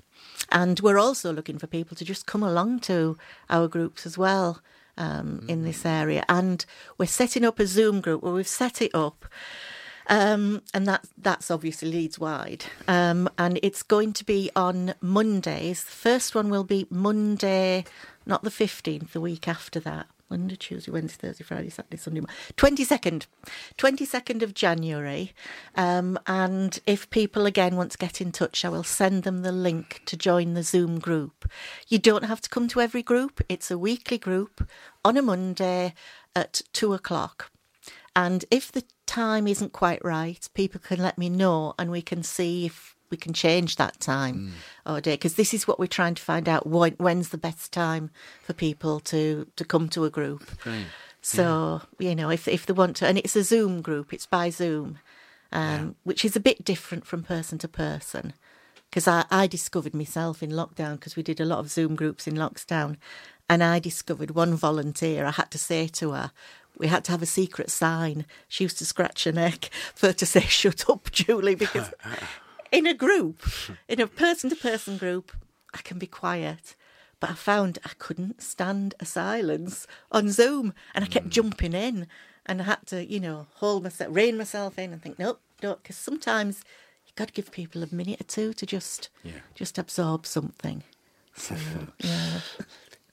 and 0.53 0.79
we're 0.79 0.99
also 0.99 1.33
looking 1.33 1.57
for 1.57 1.67
people 1.67 1.97
to 1.97 2.05
just 2.05 2.25
come 2.25 2.43
along 2.43 2.79
to 2.81 3.17
our 3.49 3.67
groups 3.67 4.05
as 4.05 4.17
well 4.17 4.61
um, 4.97 5.43
in 5.49 5.63
this 5.63 5.85
area. 5.85 6.23
And 6.29 6.65
we're 6.97 7.07
setting 7.07 7.43
up 7.43 7.59
a 7.59 7.67
Zoom 7.67 7.99
group 7.99 8.23
where 8.23 8.33
we've 8.33 8.47
set 8.47 8.81
it 8.81 8.95
up. 8.95 9.25
Um, 10.07 10.61
and 10.73 10.85
that 10.85 11.05
that's 11.17 11.49
obviously 11.49 11.89
Leeds 11.89 12.19
wide, 12.19 12.65
um, 12.89 13.29
and 13.37 13.57
it's 13.63 13.83
going 13.83 14.11
to 14.13 14.25
be 14.25 14.51
on 14.53 14.95
Mondays. 14.99 15.85
The 15.85 15.91
first 15.91 16.35
one 16.35 16.49
will 16.49 16.65
be 16.65 16.87
Monday, 16.89 17.85
not 18.25 18.43
the 18.43 18.51
fifteenth, 18.51 19.13
the 19.13 19.21
week 19.21 19.47
after 19.47 19.79
that. 19.79 20.07
Monday, 20.33 20.55
Tuesday, 20.55 20.91
Wednesday, 20.91 21.27
Thursday, 21.27 21.43
Friday, 21.43 21.69
Saturday, 21.69 21.97
Sunday, 21.97 22.21
twenty 22.57 22.83
second, 22.83 23.27
twenty 23.77 24.03
second 24.03 24.41
of 24.41 24.55
January. 24.55 25.31
Um, 25.75 26.17
and 26.25 26.79
if 26.87 27.07
people 27.11 27.45
again 27.45 27.75
want 27.75 27.91
to 27.91 27.99
get 27.99 28.19
in 28.19 28.31
touch, 28.31 28.65
I 28.65 28.69
will 28.69 28.83
send 28.83 29.21
them 29.21 29.43
the 29.43 29.51
link 29.51 30.01
to 30.07 30.17
join 30.17 30.55
the 30.55 30.63
Zoom 30.63 30.97
group. 30.97 31.47
You 31.87 31.99
don't 31.99 32.25
have 32.25 32.41
to 32.41 32.49
come 32.49 32.67
to 32.69 32.81
every 32.81 33.03
group. 33.03 33.41
It's 33.47 33.69
a 33.69 33.77
weekly 33.77 34.17
group 34.17 34.67
on 35.05 35.17
a 35.17 35.21
Monday 35.21 35.93
at 36.35 36.61
two 36.73 36.95
o'clock. 36.95 37.51
And 38.15 38.43
if 38.49 38.71
the 38.71 38.83
time 39.05 39.47
isn't 39.47 39.71
quite 39.71 40.03
right, 40.03 40.49
people 40.55 40.81
can 40.83 40.99
let 40.99 41.19
me 41.19 41.29
know 41.29 41.75
and 41.77 41.91
we 41.91 42.01
can 42.01 42.23
see 42.23 42.65
if 42.65 42.95
we 43.13 43.17
can 43.17 43.33
change 43.33 43.75
that 43.75 43.99
time 43.99 44.53
or 44.87 44.99
day. 44.99 45.13
Because 45.13 45.35
this 45.35 45.53
is 45.53 45.67
what 45.67 45.77
we're 45.79 45.85
trying 45.99 46.15
to 46.15 46.21
find 46.21 46.49
out 46.49 46.65
when, 46.65 46.93
when's 46.93 47.29
the 47.29 47.37
best 47.37 47.71
time 47.71 48.09
for 48.41 48.53
people 48.53 48.99
to, 49.01 49.45
to 49.55 49.63
come 49.63 49.87
to 49.89 50.03
a 50.03 50.09
group. 50.09 50.41
So, 51.21 51.81
you 51.99 52.15
know, 52.15 52.29
if, 52.31 52.47
if 52.47 52.65
they 52.65 52.73
want 52.73 52.95
to, 52.97 53.07
and 53.07 53.19
it's 53.19 53.35
a 53.35 53.43
Zoom 53.43 53.81
group, 53.81 54.13
it's 54.13 54.25
by 54.25 54.49
Zoom, 54.49 54.97
um, 55.51 55.95
which 56.03 56.25
is 56.25 56.35
a 56.35 56.39
bit 56.39 56.65
different 56.65 57.05
from 57.05 57.21
person 57.23 57.59
to 57.59 57.67
person. 57.67 58.33
Because 58.89 59.07
I, 59.07 59.25
I 59.31 59.47
discovered 59.47 59.93
myself 59.93 60.41
in 60.43 60.49
lockdown, 60.51 60.93
because 60.95 61.15
we 61.15 61.23
did 61.23 61.39
a 61.39 61.45
lot 61.45 61.59
of 61.59 61.69
Zoom 61.69 61.95
groups 61.95 62.27
in 62.27 62.33
lockdown, 62.33 62.97
and 63.47 63.63
I 63.63 63.79
discovered 63.79 64.31
one 64.31 64.55
volunteer, 64.55 65.25
I 65.25 65.31
had 65.31 65.51
to 65.51 65.57
say 65.57 65.87
to 65.87 66.11
her, 66.11 66.31
we 66.77 66.87
had 66.87 67.03
to 67.05 67.11
have 67.11 67.21
a 67.21 67.27
secret 67.27 67.69
sign. 67.69 68.25
She 68.47 68.63
used 68.63 68.79
to 68.79 68.85
scratch 68.85 69.25
her 69.25 69.31
neck 69.31 69.69
for 69.95 70.07
her 70.07 70.13
to 70.13 70.25
say, 70.25 70.41
Shut 70.41 70.89
up, 70.89 71.11
Julie, 71.11 71.55
because 71.55 71.91
in 72.73 72.85
a 72.87 72.93
group, 72.93 73.41
in 73.87 74.01
a 74.01 74.07
person 74.07 74.49
to 74.49 74.55
person 74.55 74.97
group, 74.97 75.31
I 75.73 75.77
can 75.77 75.97
be 75.99 76.07
quiet. 76.07 76.75
But 77.19 77.29
I 77.29 77.33
found 77.35 77.79
I 77.85 77.91
couldn't 77.99 78.41
stand 78.41 78.95
a 78.99 79.05
silence 79.05 79.87
on 80.11 80.29
Zoom 80.29 80.73
and 80.93 81.05
I 81.05 81.07
kept 81.07 81.29
jumping 81.29 81.71
in 81.73 82.07
and 82.45 82.61
I 82.61 82.65
had 82.65 82.85
to, 82.87 83.05
you 83.05 83.21
know, 83.21 83.47
hold 83.55 83.83
myself, 83.83 84.13
rein 84.13 84.37
myself 84.37 84.77
in 84.77 84.91
and 84.91 85.01
think, 85.01 85.17
nope, 85.17 85.39
no, 85.61 85.75
because 85.75 85.95
sometimes 85.95 86.65
you've 87.05 87.15
got 87.15 87.29
to 87.29 87.33
give 87.33 87.49
people 87.51 87.81
a 87.81 87.95
minute 87.95 88.19
or 88.19 88.25
two 88.25 88.51
to 88.53 88.65
just, 88.65 89.07
Yeah. 89.23 89.39
just 89.55 89.77
absorb 89.77 90.25
something. 90.25 90.83
So, 91.35 91.55
yeah. 91.99 92.41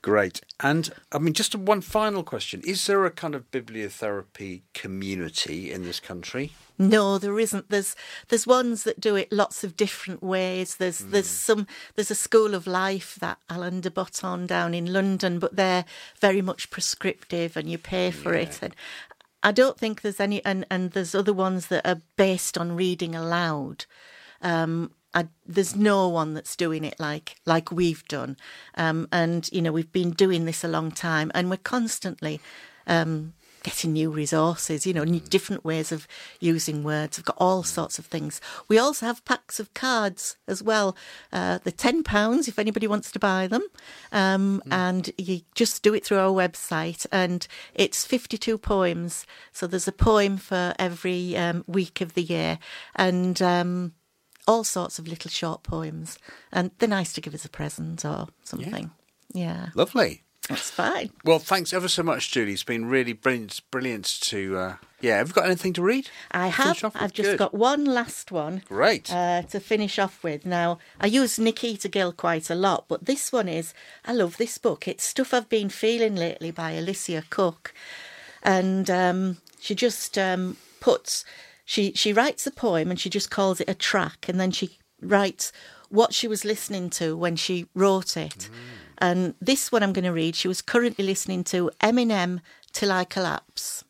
Great. 0.03 0.41
And 0.61 0.91
I 1.13 1.19
mean, 1.19 1.35
just 1.35 1.55
one 1.55 1.83
final 1.83 2.23
question: 2.23 2.63
Is 2.65 2.87
there 2.87 3.05
a 3.05 3.11
kind 3.11 3.35
of 3.35 3.51
bibliotherapy 3.51 4.63
community 4.73 5.71
in 5.71 5.83
this 5.83 6.01
country? 6.01 6.53
No, 6.79 7.19
there 7.19 7.39
isn't. 7.39 7.69
There's 7.69 7.95
there's 8.29 8.47
ones 8.47 8.85
that 8.85 9.01
do 9.01 9.15
it 9.15 9.31
lots 9.31 9.63
of 9.63 9.77
different 9.77 10.23
ways. 10.23 10.77
There's 10.77 11.01
there's 11.01 11.27
some 11.27 11.67
there's 11.95 12.11
a 12.11 12.15
school 12.15 12.55
of 12.55 12.67
life 12.67 13.17
that 13.21 13.37
Alain 13.51 13.83
de 13.83 13.91
Botton 13.91 14.47
down 14.47 14.73
in 14.73 14.91
London, 14.91 15.39
but 15.39 15.57
they're 15.57 15.85
very 16.19 16.41
much 16.41 16.71
prescriptive 16.71 17.55
and 17.55 17.71
you 17.71 17.77
pay 17.77 18.11
for 18.11 18.33
it. 18.33 18.61
And 18.63 18.75
I 19.43 19.53
don't 19.53 19.79
think 19.79 20.01
there's 20.01 20.21
any 20.21 20.43
and, 20.47 20.65
and 20.71 20.93
there's 20.93 21.15
other 21.15 21.35
ones 21.35 21.67
that 21.67 21.87
are 21.87 22.01
based 22.17 22.57
on 22.57 22.77
reading 22.77 23.15
aloud. 23.15 23.85
Um, 24.41 24.93
I, 25.13 25.29
there's 25.45 25.75
no 25.75 26.09
one 26.09 26.35
that's 26.35 26.55
doing 26.55 26.85
it 26.85 27.01
like 27.01 27.37
like 27.45 27.73
we've 27.73 28.05
done, 28.07 28.37
um, 28.77 29.09
and 29.11 29.49
you 29.53 29.61
know 29.61 29.73
we've 29.73 29.93
been 29.93 30.11
doing 30.13 30.45
this 30.45 30.63
a 30.63 30.69
long 30.69 30.93
time, 30.93 31.33
and 31.35 31.51
we're 31.51 31.57
constantly 31.57 32.41
um, 32.87 33.35
getting 33.65 33.93
new 33.93 34.09
resources. 34.09 34.87
You 34.87 34.95
know, 34.95 35.03
new, 35.03 35.19
different 35.19 35.65
ways 35.65 35.91
of 35.91 36.07
using 36.39 36.85
words. 36.85 37.19
We've 37.19 37.25
got 37.25 37.37
all 37.39 37.65
sorts 37.65 37.99
of 37.99 38.07
things. 38.07 38.41
We 38.69 38.79
also 38.79 39.07
have 39.07 39.25
packs 39.25 39.59
of 39.59 39.75
cards 39.75 40.37
as 40.47 40.63
well. 40.63 40.97
Uh, 41.33 41.59
they're 41.65 41.73
ten 41.73 42.05
pounds 42.05 42.47
if 42.47 42.59
anybody 42.59 42.87
wants 42.87 43.11
to 43.11 43.19
buy 43.19 43.49
them, 43.49 43.67
um, 44.13 44.63
and 44.71 45.11
you 45.19 45.41
just 45.57 45.83
do 45.83 45.93
it 45.93 46.05
through 46.05 46.19
our 46.19 46.31
website, 46.31 47.05
and 47.11 47.49
it's 47.75 48.07
fifty-two 48.07 48.59
poems. 48.59 49.27
So 49.53 49.67
there's 49.67 49.89
a 49.89 49.93
poem 49.93 50.37
for 50.37 50.73
every 50.79 51.37
um, 51.37 51.65
week 51.67 52.01
of 52.01 52.15
the 52.15 52.23
year, 52.23 52.61
and 52.95 53.43
um, 53.43 53.93
all 54.47 54.65
sorts 54.65 54.99
of 54.99 55.07
little 55.09 55.31
short 55.31 55.63
poems, 55.63 56.19
and 56.53 56.71
they're 56.79 56.89
nice 56.89 57.13
to 57.15 57.21
give 57.21 57.35
as 57.35 57.45
a 57.45 57.49
present 57.49 58.05
or 58.05 58.29
something. 58.45 58.91
Yeah, 59.33 59.69
Lovely. 59.75 60.23
that's 60.49 60.71
fine. 60.71 61.11
Well, 61.25 61.39
thanks 61.39 61.73
ever 61.73 61.87
so 61.89 62.03
much, 62.03 62.31
Julie. 62.33 62.53
It's 62.55 62.65
been 62.65 62.87
really 62.87 63.13
brilliant, 63.13 63.61
brilliant 63.71 64.07
to. 64.23 64.57
Uh, 64.57 64.77
yeah, 65.01 65.19
have 65.19 65.29
you 65.29 65.35
got 65.35 65.47
anything 65.47 65.73
to 65.75 65.83
read? 65.83 66.11
I 66.33 66.49
have. 66.49 66.83
I've 66.95 67.13
just 67.13 67.31
Good. 67.31 67.39
got 67.39 67.55
one 67.55 67.85
last 67.85 68.33
one. 68.33 68.63
Great. 68.67 69.13
Uh, 69.13 69.43
to 69.43 69.61
finish 69.61 69.99
off 69.99 70.23
with. 70.25 70.45
Now, 70.45 70.79
I 71.01 71.07
use 71.07 71.39
Nikita 71.39 71.89
Gill 71.89 72.13
quite 72.13 72.51
a 72.51 72.55
lot, 72.55 72.87
but 72.89 73.05
this 73.07 73.33
one 73.33 73.49
is. 73.49 73.73
I 74.05 74.13
love 74.13 74.37
this 74.37 74.59
book. 74.59 74.89
It's 74.89 75.05
Stuff 75.05 75.33
I've 75.33 75.49
Been 75.49 75.69
Feeling 75.69 76.17
Lately 76.17 76.51
by 76.51 76.73
Alicia 76.73 77.23
Cook, 77.31 77.73
and 78.43 78.91
um, 78.91 79.37
she 79.61 79.75
just 79.75 80.19
um, 80.19 80.57
puts. 80.81 81.25
She 81.71 81.93
she 81.95 82.13
writes 82.13 82.49
a 82.49 82.51
poem 82.51 82.91
and 82.91 82.99
she 82.99 83.09
just 83.09 83.31
calls 83.31 83.61
it 83.61 83.71
a 83.71 83.75
track, 83.75 84.29
and 84.29 84.41
then 84.41 84.51
she 84.51 84.79
writes 85.01 85.53
what 85.89 86.13
she 86.13 86.27
was 86.27 86.45
listening 86.45 86.91
to 86.91 87.17
when 87.17 87.37
she 87.37 87.69
wrote 87.77 88.17
it. 88.17 88.39
Mm. 88.39 88.55
And 88.99 89.35
this 89.41 89.71
one 89.71 89.85
I'm 89.85 89.93
going 89.93 90.05
to 90.05 90.11
read. 90.11 90.35
She 90.35 90.49
was 90.49 90.63
currently 90.63 91.05
listening 91.05 91.45
to 91.45 91.71
Eminem 91.81 92.41
"Till 92.73 92.91
I 92.91 93.05
Collapse." 93.05 93.85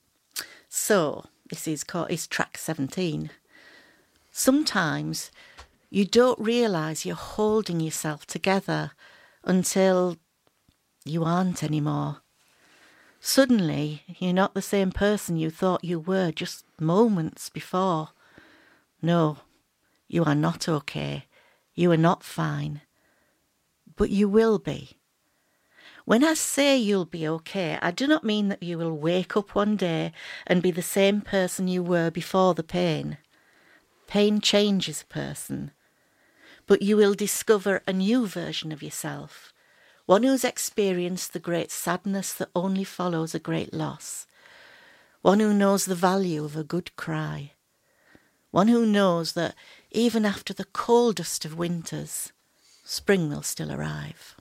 So 0.68 1.24
this 1.49 1.66
is 1.66 1.83
called 1.83 2.11
is 2.11 2.26
track 2.26 2.59
17. 2.59 3.31
Sometimes 4.31 5.31
you 5.89 6.05
don't 6.05 6.39
realise 6.39 7.07
you're 7.07 7.16
holding 7.16 7.81
yourself 7.81 8.26
together 8.26 8.91
until 9.43 10.18
you 11.07 11.24
aren't 11.24 11.64
anymore. 11.64 12.18
Suddenly, 13.20 14.03
you're 14.18 14.35
not 14.35 14.53
the 14.53 14.61
same 14.61 14.93
person 14.93 15.39
you 15.39 15.51
thought 15.51 15.83
you 15.83 15.99
were 15.99 16.31
just 16.31 16.64
moments 16.81 17.49
before. 17.49 18.11
No, 19.03 19.39
you 20.09 20.24
are 20.24 20.35
not 20.35 20.68
okay. 20.68 21.26
You 21.74 21.93
are 21.93 21.97
not 21.97 22.22
fine. 22.24 22.83
But 23.97 24.11
you 24.11 24.28
will 24.28 24.59
be. 24.59 24.99
When 26.05 26.24
I 26.24 26.35
say 26.35 26.76
you'll 26.76 27.05
be 27.05 27.28
okay, 27.28 27.78
I 27.81 27.91
do 27.91 28.07
not 28.07 28.24
mean 28.24 28.49
that 28.49 28.62
you 28.62 28.78
will 28.78 28.97
wake 28.97 29.37
up 29.37 29.55
one 29.55 29.76
day 29.76 30.12
and 30.47 30.62
be 30.62 30.70
the 30.70 30.83
same 30.83 31.20
person 31.20 31.68
you 31.68 31.83
were 31.83 32.11
before 32.11 32.55
the 32.55 32.62
pain. 32.62 33.18
Pain 34.07 34.41
changes 34.41 35.03
a 35.03 35.07
person. 35.07 35.70
But 36.66 36.83
you 36.83 36.97
will 36.97 37.14
discover 37.14 37.83
a 37.87 37.93
new 37.93 38.26
version 38.26 38.72
of 38.72 38.83
yourself, 38.83 39.53
one 40.07 40.24
who's 40.24 40.45
experienced 40.45 41.33
the 41.33 41.39
great 41.39 41.70
sadness 41.70 42.33
that 42.35 42.51
only 42.57 42.83
follows 42.83 43.35
a 43.35 43.39
great 43.39 43.72
loss, 43.72 44.26
one 45.22 45.40
who 45.40 45.52
knows 45.52 45.84
the 45.84 45.94
value 45.94 46.44
of 46.44 46.56
a 46.56 46.64
good 46.64 46.94
cry, 46.96 47.52
one 48.50 48.68
who 48.68 48.86
knows 48.86 49.32
that 49.32 49.54
even 49.90 50.24
after 50.24 50.52
the 50.52 50.64
coldest 50.64 51.44
of 51.44 51.58
winters, 51.58 52.32
spring 52.84 53.28
will 53.28 53.42
still 53.42 53.70
arrive. 53.70 54.36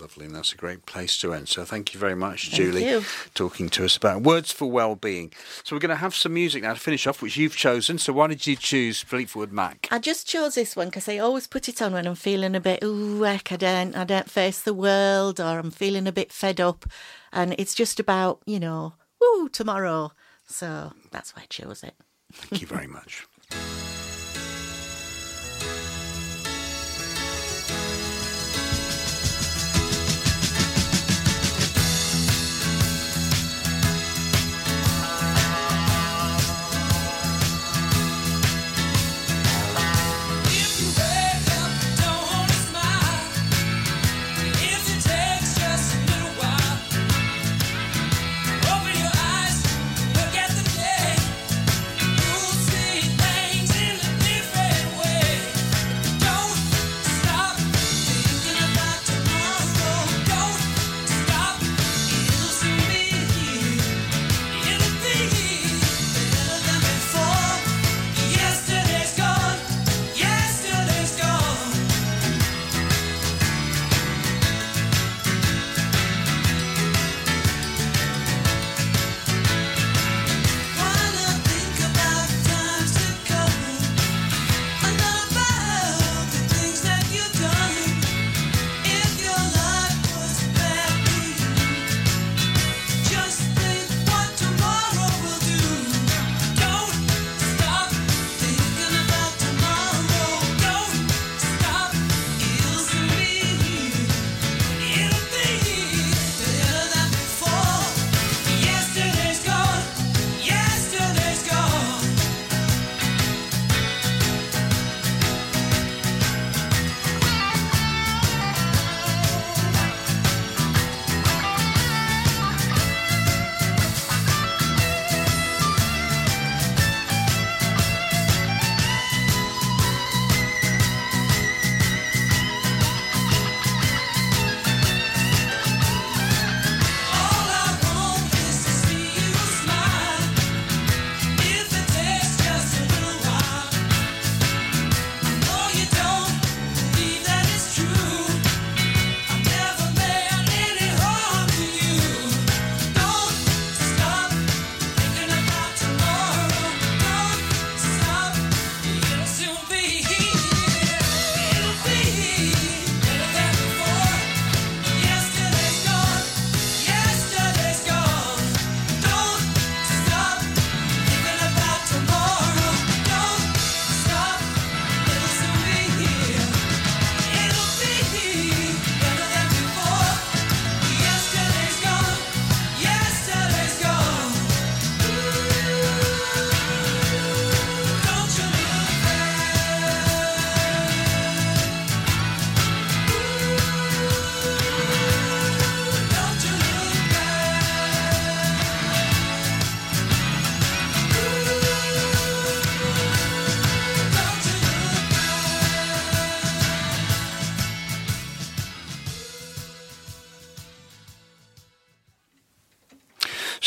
Lovely, 0.00 0.24
and 0.24 0.34
that's 0.34 0.54
a 0.54 0.56
great 0.56 0.86
place 0.86 1.18
to 1.18 1.34
end. 1.34 1.48
So 1.48 1.66
thank 1.66 1.92
you 1.92 2.00
very 2.00 2.14
much, 2.14 2.48
Thank 2.48 2.54
Julie, 2.54 2.88
you. 2.88 3.04
talking 3.34 3.68
to 3.70 3.84
us 3.84 3.94
about 3.94 4.22
words 4.22 4.50
for 4.50 4.70
well-being. 4.70 5.34
So 5.64 5.76
we're 5.76 5.80
going 5.80 5.90
to 5.90 5.96
have 5.96 6.14
some 6.14 6.32
music 6.32 6.62
now 6.62 6.72
to 6.72 6.80
finish 6.80 7.06
off, 7.06 7.20
which 7.20 7.36
you've 7.36 7.56
chosen. 7.56 7.98
So 7.98 8.14
why 8.14 8.28
did 8.28 8.46
you 8.46 8.56
choose 8.56 9.02
Fleetwood 9.02 9.52
Mac? 9.52 9.88
I 9.90 9.98
just 9.98 10.26
chose 10.26 10.54
this 10.54 10.74
one 10.76 10.88
because 10.88 11.10
I 11.10 11.18
always 11.18 11.46
put 11.46 11.68
it 11.68 11.82
on 11.82 11.92
when 11.92 12.06
I'm 12.06 12.14
feeling 12.14 12.54
a 12.54 12.60
bit 12.60 12.82
ooh 12.82 13.22
heck 13.22 13.52
I 13.52 13.56
don't 13.56 13.94
I 13.94 14.04
don't 14.04 14.30
face 14.30 14.62
the 14.62 14.72
world 14.72 15.38
or 15.38 15.58
I'm 15.58 15.70
feeling 15.70 16.06
a 16.06 16.12
bit 16.12 16.32
fed 16.32 16.58
up, 16.58 16.86
and 17.30 17.54
it's 17.58 17.74
just 17.74 18.00
about 18.00 18.40
you 18.46 18.58
know 18.58 18.94
woo 19.22 19.48
tomorrow. 19.48 20.12
So 20.46 20.92
that's 21.10 21.34
why 21.34 21.42
I 21.42 21.46
chose 21.46 21.82
it. 21.82 21.94
Thank 22.32 22.60
you 22.62 22.66
very 22.66 22.86
much. 22.86 23.26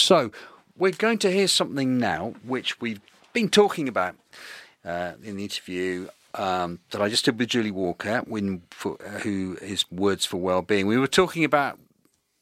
So, 0.06 0.30
we're 0.78 0.91
going 0.91 1.18
to 1.18 1.32
hear 1.32 1.47
something 1.47 1.97
now 1.97 2.36
which 2.43 2.80
we've 2.80 3.01
been 3.34 3.49
talking 3.49 3.88
about 3.88 4.16
uh, 4.86 5.14
in 5.24 5.36
the 5.36 5.43
interview 5.43 6.10
um, 6.36 6.78
that 6.91 7.01
I 7.01 7.10
just 7.10 7.26
did 7.26 7.39
with 7.39 7.49
Julie 7.49 7.72
Walker, 7.72 8.20
when, 8.20 8.62
for, 8.70 8.99
uh, 9.03 9.22
who 9.22 9.58
is 9.64 9.91
Words 9.91 10.24
for 10.24 10.38
Wellbeing. 10.38 10.86
We 10.86 10.99
were 10.99 11.08
talking 11.08 11.43
about 11.43 11.80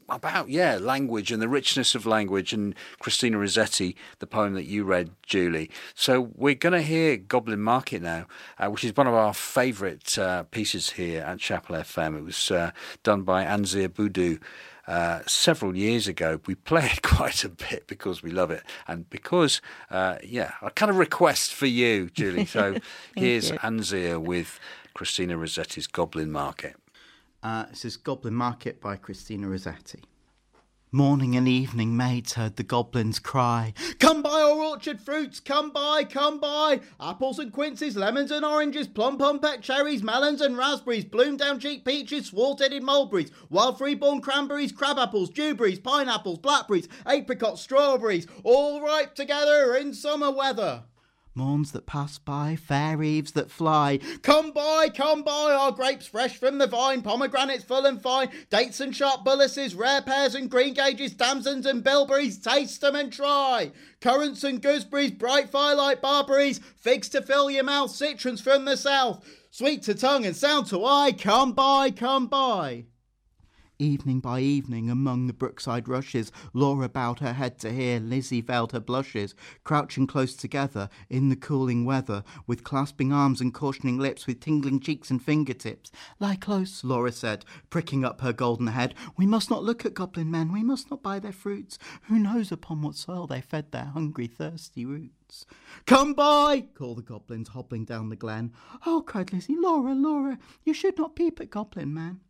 about 0.09 0.49
yeah 0.49 0.78
language 0.80 1.32
and 1.32 1.41
the 1.41 1.47
richness 1.47 1.95
of 1.95 2.05
language 2.05 2.51
and 2.51 2.76
Christina 2.99 3.38
Rossetti 3.38 3.95
the 4.20 4.28
poem 4.28 4.53
that 4.55 4.66
you 4.66 4.84
read 4.84 5.11
Julie. 5.26 5.72
So 5.95 6.30
we're 6.36 6.55
going 6.55 6.74
to 6.74 6.82
hear 6.82 7.16
Goblin 7.16 7.61
Market 7.61 8.01
now 8.01 8.28
uh, 8.59 8.68
which 8.68 8.84
is 8.84 8.95
one 8.95 9.07
of 9.07 9.14
our 9.14 9.34
favourite 9.34 10.20
uh, 10.20 10.43
pieces 10.43 10.91
here 10.91 11.22
at 11.22 11.39
Chapel 11.39 11.78
FM 11.78 12.18
it 12.18 12.26
was 12.26 12.51
uh, 12.51 12.72
done 13.03 13.22
by 13.22 13.45
Anzir 13.45 13.88
Boudou 13.88 14.39
uh, 14.88 15.21
several 15.25 15.75
years 15.75 16.07
ago. 16.07 16.39
We 16.45 16.55
play 16.71 16.86
it 16.86 17.01
quite 17.01 17.43
a 17.43 17.49
bit 17.49 17.88
because 17.88 18.23
we 18.23 18.31
love 18.31 18.51
it, 18.51 18.63
and 18.88 19.09
because, 19.09 19.61
uh, 19.89 20.17
yeah, 20.23 20.53
a 20.61 20.71
kind 20.71 20.89
of 20.89 20.97
request 20.97 21.53
for 21.53 21.67
you, 21.67 22.09
Julie. 22.09 22.45
So 22.53 22.77
here's 23.15 23.49
you. 23.49 23.57
Anzir 23.59 24.21
with 24.21 24.59
Christina 24.93 25.38
Rossetti's 25.38 25.88
Goblin 25.88 26.31
Market. 26.31 26.75
Uh, 27.41 27.65
this 27.65 27.84
is 27.84 27.97
Goblin 27.97 28.36
Market 28.36 28.79
by 28.79 28.95
Christina 28.95 29.47
Rossetti. 29.49 30.03
Morning 30.95 31.35
and 31.35 31.47
evening 31.47 31.97
maids 31.97 32.33
heard 32.33 32.55
the 32.55 32.61
goblins 32.61 33.17
cry, 33.17 33.73
Come 33.97 34.21
buy 34.21 34.43
our 34.43 34.61
orchard 34.61 35.01
fruits, 35.01 35.39
come 35.39 35.71
buy, 35.71 36.03
come 36.03 36.39
buy! 36.39 36.81
Apples 37.01 37.39
and 37.39 37.51
quinces, 37.51 37.97
lemons 37.97 38.29
and 38.29 38.45
oranges, 38.45 38.87
plum 38.87 39.17
pumpet 39.17 39.63
cherries, 39.63 40.03
melons 40.03 40.39
and 40.39 40.55
raspberries, 40.55 41.05
bloom 41.05 41.35
down 41.35 41.59
cheek 41.59 41.83
peaches, 41.83 42.27
swart-headed 42.27 42.83
mulberries, 42.83 43.31
wild 43.49 43.79
freeborn 43.79 44.21
cranberries, 44.21 44.71
crab 44.71 44.99
apples, 44.99 45.31
dewberries, 45.31 45.79
pineapples, 45.79 46.37
blackberries, 46.37 46.87
apricots, 47.07 47.61
strawberries, 47.61 48.27
all 48.43 48.79
ripe 48.79 49.15
together 49.15 49.75
in 49.75 49.95
summer 49.95 50.29
weather. 50.29 50.83
Morns 51.36 51.71
that 51.71 51.88
pass 51.88 52.19
by, 52.19 52.55
fair 52.55 53.01
eves 53.01 53.31
that 53.31 53.49
fly. 53.49 53.99
Come 54.21 54.51
buy, 54.51 54.89
come 54.95 55.23
buy 55.23 55.51
our 55.51 55.71
grapes 55.71 56.05
fresh 56.05 56.38
from 56.38 56.59
the 56.59 56.67
vine, 56.67 57.01
pomegranates 57.01 57.63
full 57.63 57.88
and 57.88 57.99
fine, 57.99 58.29
dates 58.51 58.79
and 58.79 58.95
sharp 58.95 59.23
bullaces, 59.23 59.73
rare 59.73 60.03
pears 60.03 60.36
and 60.36 60.47
green 60.47 60.75
gages, 60.75 61.13
damsons 61.13 61.65
and 61.65 61.84
bilberries, 61.84 62.38
taste 62.38 62.81
them 62.81 62.95
and 62.95 63.11
try. 63.11 63.71
Currants 63.99 64.43
and 64.43 64.61
gooseberries, 64.61 65.11
bright 65.11 65.49
firelight 65.49 66.03
barberries, 66.03 66.59
figs 66.77 67.09
to 67.09 67.21
fill 67.23 67.49
your 67.49 67.63
mouth, 67.63 67.89
citrons 67.89 68.39
from 68.39 68.65
the 68.65 68.77
south, 68.77 69.25
sweet 69.49 69.81
to 69.84 69.95
tongue 69.95 70.27
and 70.27 70.36
sound 70.36 70.67
to 70.67 70.86
eye. 70.86 71.13
Come 71.17 71.53
buy, 71.53 71.89
come 71.89 72.27
buy. 72.27 72.86
Evening 73.84 74.21
by 74.21 74.39
evening, 74.39 74.89
among 74.89 75.27
the 75.27 75.34
brookside 75.34 75.89
rushes, 75.89 76.31
Laura 76.53 76.88
bowed 76.88 77.19
her 77.19 77.34
head 77.34 77.59
to 77.59 77.69
hear, 77.69 77.99
Lizzie 77.99 78.39
veiled 78.39 78.71
her 78.71 78.79
blushes, 78.79 79.36
crouching 79.65 80.07
close 80.07 80.38
together 80.38 80.88
in 81.09 81.27
the 81.27 81.36
cooling 81.36 81.84
weather, 81.84 82.23
with 82.47 82.63
clasping 82.63 83.11
arms 83.11 83.41
and 83.41 83.53
cautioning 83.53 83.97
lips, 83.97 84.25
with 84.25 84.39
tingling 84.39 84.79
cheeks 84.79 85.11
and 85.11 85.21
fingertips. 85.21 85.91
Lie 86.17 86.38
close, 86.38 86.86
Laura 86.86 87.11
said, 87.11 87.43
pricking 87.69 88.05
up 88.05 88.21
her 88.21 88.31
golden 88.31 88.67
head. 88.67 88.95
We 89.17 89.25
must 89.25 89.49
not 89.49 89.65
look 89.65 89.86
at 89.86 89.93
goblin 89.93 90.31
men, 90.31 90.53
we 90.53 90.63
must 90.63 90.89
not 90.89 91.03
buy 91.03 91.19
their 91.19 91.34
fruits. 91.34 91.77
Who 92.03 92.17
knows 92.17 92.53
upon 92.53 92.84
what 92.84 92.95
soil 92.95 93.27
they 93.27 93.41
fed 93.41 93.73
their 93.73 93.91
hungry, 93.93 94.27
thirsty 94.27 94.86
roots? 94.86 95.45
Come 95.86 96.13
buy, 96.13 96.67
called 96.73 96.99
the 96.99 97.01
goblins, 97.01 97.49
hobbling 97.49 97.84
down 97.84 98.07
the 98.07 98.15
glen. 98.15 98.53
Oh, 98.86 99.03
cried 99.05 99.34
Lizzie, 99.34 99.57
Laura, 99.59 99.93
Laura, 99.93 100.39
you 100.63 100.73
should 100.73 100.97
not 100.97 101.17
peep 101.17 101.41
at 101.41 101.49
goblin 101.49 101.93
man. 101.93 102.21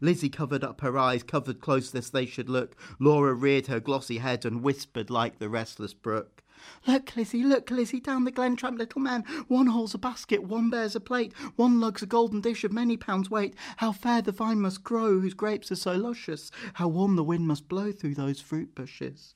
Lizzie 0.00 0.28
covered 0.28 0.64
up 0.64 0.80
her 0.80 0.98
eyes, 0.98 1.22
covered 1.22 1.60
close 1.60 1.92
lest 1.94 2.12
they 2.12 2.26
should 2.26 2.48
look. 2.48 2.76
Laura 2.98 3.34
reared 3.34 3.66
her 3.66 3.80
glossy 3.80 4.18
head 4.18 4.44
and 4.44 4.62
whispered 4.62 5.10
like 5.10 5.38
the 5.38 5.48
restless 5.48 5.94
brook. 5.94 6.42
Look, 6.86 7.16
Lizzie, 7.16 7.42
look, 7.42 7.70
Lizzie, 7.70 8.00
down 8.00 8.24
the 8.24 8.30
glen 8.30 8.56
tramp 8.56 8.78
little 8.78 9.00
man. 9.00 9.24
One 9.48 9.66
holds 9.66 9.94
a 9.94 9.98
basket, 9.98 10.44
one 10.44 10.70
bears 10.70 10.94
a 10.94 11.00
plate, 11.00 11.32
one 11.56 11.80
lugs 11.80 12.02
a 12.02 12.06
golden 12.06 12.40
dish 12.40 12.64
of 12.64 12.72
many 12.72 12.96
pounds 12.96 13.30
weight. 13.30 13.54
How 13.78 13.92
fair 13.92 14.22
the 14.22 14.32
vine 14.32 14.60
must 14.60 14.84
grow, 14.84 15.20
whose 15.20 15.34
grapes 15.34 15.72
are 15.72 15.76
so 15.76 15.92
luscious. 15.94 16.50
How 16.74 16.88
warm 16.88 17.16
the 17.16 17.24
wind 17.24 17.46
must 17.46 17.68
blow 17.68 17.92
through 17.92 18.14
those 18.14 18.40
fruit 18.40 18.74
bushes. 18.74 19.34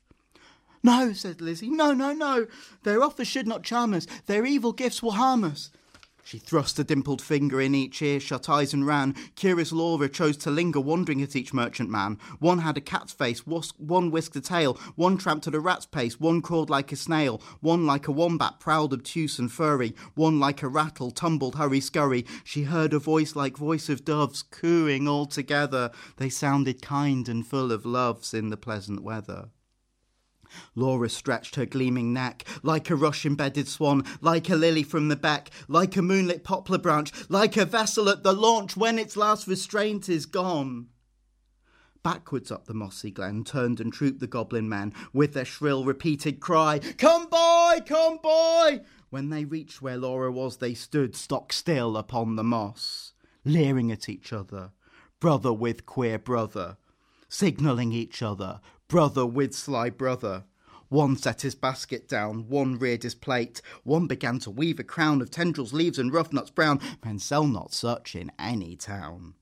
No, 0.83 1.13
said 1.13 1.41
Lizzie, 1.41 1.71
no, 1.71 1.93
no, 1.93 2.13
no. 2.13 2.47
Their 2.85 3.03
offers 3.03 3.27
should 3.27 3.49
not 3.49 3.65
charm 3.65 3.93
us. 3.93 4.07
Their 4.27 4.47
evil 4.47 4.73
gifts 4.73 5.03
will 5.03 5.13
harm 5.13 5.43
us. 5.43 5.71
She 6.27 6.39
thrust 6.39 6.77
a 6.81 6.83
dimpled 6.83 7.22
finger 7.22 7.61
in 7.61 7.72
each 7.72 8.03
ear, 8.03 8.18
shut 8.18 8.49
eyes 8.49 8.74
and 8.74 8.85
ran. 8.85 9.14
Curious 9.37 9.70
Laura 9.70 10.09
chose 10.09 10.37
to 10.39 10.51
linger, 10.51 10.81
wondering 10.81 11.22
at 11.22 11.37
each 11.37 11.55
merchant 11.55 11.89
man. 11.89 12.18
One 12.41 12.59
had 12.59 12.77
a 12.77 12.81
cat's 12.81 13.12
face, 13.12 13.47
was- 13.47 13.72
one 13.79 14.11
whisked 14.11 14.35
a 14.35 14.41
tail, 14.41 14.77
one 14.97 15.18
tramped 15.18 15.47
at 15.47 15.55
a 15.55 15.61
rat's 15.61 15.87
pace, 15.87 16.18
one 16.18 16.43
crawled 16.43 16.68
like 16.68 16.91
a 16.91 16.97
snail, 16.97 17.41
one 17.61 17.87
like 17.87 18.09
a 18.09 18.12
wombat, 18.12 18.59
proud, 18.59 18.93
obtuse 18.93 19.39
and 19.39 19.53
furry, 19.53 19.95
one 20.16 20.41
like 20.41 20.64
a 20.64 20.68
rattle, 20.68 21.12
tumbled, 21.12 21.55
hurry, 21.55 21.79
scurry. 21.79 22.27
She 22.43 22.64
heard 22.64 22.93
a 22.93 22.99
voice 22.99 23.37
like 23.37 23.57
voice 23.57 23.89
of 23.89 24.05
doves, 24.05 24.43
cooing 24.43 25.07
all 25.07 25.27
together. 25.27 25.93
They 26.16 26.29
sounded 26.29 26.83
kind 26.83 27.29
and 27.29 27.47
full 27.47 27.70
of 27.70 27.87
loves 27.87 28.35
in 28.35 28.49
the 28.49 28.57
pleasant 28.57 29.05
weather. 29.05 29.51
Laura 30.75 31.09
stretched 31.09 31.57
her 31.57 31.67
gleaming 31.67 32.13
neck, 32.13 32.45
like 32.63 32.91
a 32.91 32.97
rush 32.97 33.27
embedded 33.27 33.69
swan, 33.69 34.05
like 34.21 34.49
a 34.49 34.57
lily 34.57 34.83
from 34.83 35.09
the 35.09 35.17
beck, 35.17 35.51
like 35.69 35.97
a 35.97 36.03
moonlit 36.03 36.45
poplar 36.45 36.79
branch, 36.79 37.13
like 37.29 37.57
a 37.57 37.65
vessel 37.65 38.09
at 38.09 38.23
the 38.23 38.33
launch 38.33 38.77
when 38.77 38.99
its 38.99 39.17
last 39.17 39.47
restraint 39.47 40.09
is 40.09 40.27
gone. 40.27 40.89
Backwards 42.07 42.53
up 42.53 42.67
the 42.67 42.73
mossy 42.73 43.11
glen 43.11 43.43
turned 43.43 43.81
and 43.81 43.93
trooped 43.93 44.21
the 44.21 44.29
goblin 44.29 44.69
men 44.69 44.95
with 45.13 45.33
their 45.33 45.45
shrill 45.45 45.85
repeated 45.85 46.39
cry, 46.39 46.79
Come 46.99 47.29
buy, 47.29 47.81
come 47.85 48.21
buy! 48.23 48.83
When 49.11 49.31
they 49.31 49.45
reached 49.45 49.83
where 49.83 49.97
Laura 49.97 50.31
was, 50.31 50.59
they 50.59 50.73
stood 50.73 51.17
stock 51.17 51.53
still 51.53 51.97
upon 51.97 52.37
the 52.37 52.45
moss, 52.45 53.13
leering 53.45 53.91
at 53.91 54.09
each 54.09 54.33
other, 54.33 54.71
brother 55.19 55.53
with 55.53 55.85
queer 55.85 56.17
brother, 56.17 56.77
signalling 57.29 57.91
each 57.91 58.23
other, 58.23 58.61
brother 58.89 59.26
with 59.26 59.55
sly 59.55 59.91
brother. 59.91 60.45
One 60.89 61.16
set 61.16 61.43
his 61.43 61.57
basket 61.57 62.09
down, 62.09 62.49
one 62.49 62.78
reared 62.78 63.03
his 63.03 63.14
plate, 63.16 63.61
one 63.82 64.07
began 64.07 64.39
to 64.41 64.51
weave 64.51 64.78
a 64.78 64.84
crown 64.84 65.20
of 65.20 65.30
tendrils, 65.30 65.72
leaves, 65.72 65.99
and 65.99 66.12
rough 66.12 66.32
nuts 66.32 66.51
brown. 66.51 66.80
Men 67.05 67.18
sell 67.18 67.47
not 67.47 67.72
such 67.72 68.14
in 68.14 68.30
any 68.39 68.76
town. 68.76 69.34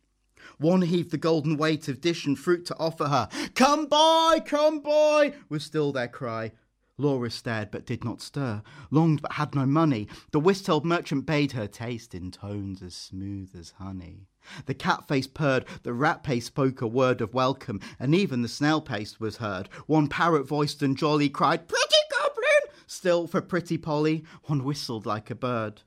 One 0.58 0.82
heaved 0.82 1.10
the 1.10 1.18
golden 1.18 1.56
weight 1.56 1.88
of 1.88 2.00
dish 2.00 2.24
and 2.24 2.38
fruit 2.38 2.64
to 2.66 2.78
offer 2.78 3.08
her. 3.08 3.28
Come 3.54 3.86
buy, 3.86 4.40
come 4.44 4.80
buy, 4.80 5.34
was 5.48 5.64
still 5.64 5.92
their 5.92 6.08
cry. 6.08 6.52
Laura 6.96 7.30
stared 7.30 7.70
but 7.70 7.86
did 7.86 8.04
not 8.04 8.22
stir, 8.22 8.62
longed 8.90 9.20
but 9.20 9.32
had 9.32 9.54
no 9.54 9.66
money. 9.66 10.06
The 10.30 10.38
whist-tailed 10.38 10.84
merchant 10.84 11.26
bade 11.26 11.52
her 11.52 11.66
taste 11.66 12.14
in 12.14 12.30
tones 12.30 12.82
as 12.82 12.94
smooth 12.94 13.50
as 13.58 13.70
honey. 13.78 14.28
The 14.66 14.74
cat 14.74 15.08
face 15.08 15.26
purred, 15.26 15.64
the 15.82 15.92
rat 15.92 16.22
pace 16.22 16.46
spoke 16.46 16.80
a 16.80 16.86
word 16.86 17.20
of 17.20 17.34
welcome, 17.34 17.80
and 17.98 18.14
even 18.14 18.42
the 18.42 18.48
snail 18.48 18.80
pace 18.80 19.18
was 19.18 19.38
heard. 19.38 19.68
One 19.86 20.06
parrot 20.06 20.46
voiced 20.46 20.82
and 20.82 20.96
jolly 20.96 21.28
cried, 21.28 21.66
Pretty 21.66 21.96
goblin! 22.10 22.74
Still 22.86 23.26
for 23.26 23.40
pretty 23.40 23.78
Polly, 23.78 24.24
one 24.44 24.62
whistled 24.62 25.06
like 25.06 25.30
a 25.30 25.34
bird. 25.34 25.82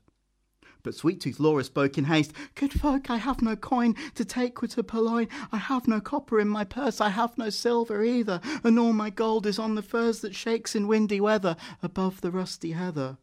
But 0.82 0.94
Sweet 0.94 1.20
Tooth 1.20 1.40
Laura 1.40 1.64
spoke 1.64 1.98
in 1.98 2.04
haste. 2.04 2.32
Good 2.54 2.72
folk, 2.72 3.10
I 3.10 3.16
have 3.16 3.42
no 3.42 3.56
coin 3.56 3.94
to 4.14 4.24
take 4.24 4.62
with 4.62 4.78
a 4.78 4.82
purloin. 4.82 5.28
I 5.52 5.56
have 5.56 5.88
no 5.88 6.00
copper 6.00 6.40
in 6.40 6.48
my 6.48 6.64
purse, 6.64 7.00
I 7.00 7.08
have 7.10 7.36
no 7.36 7.50
silver 7.50 8.04
either, 8.04 8.40
and 8.62 8.78
all 8.78 8.92
my 8.92 9.10
gold 9.10 9.46
is 9.46 9.58
on 9.58 9.74
the 9.74 9.82
furze 9.82 10.20
that 10.20 10.34
shakes 10.34 10.74
in 10.74 10.86
windy 10.86 11.20
weather 11.20 11.56
above 11.82 12.20
the 12.20 12.30
rusty 12.30 12.72
heather. 12.72 13.18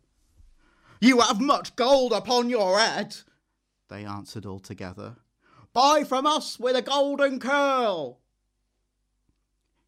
You 0.99 1.22
have 1.22 1.41
much 1.41 1.76
gold 1.76 2.14
upon 2.14 2.49
your 2.49 2.80
head, 2.80 3.16
they 3.89 4.06
answered 4.06 4.45
all 4.45 4.60
together. 4.60 5.18
Buy 5.74 6.03
from 6.03 6.26
us 6.26 6.60
with 6.60 6.76
a 6.76 6.82
golden 6.82 7.39
curl. 7.39 8.20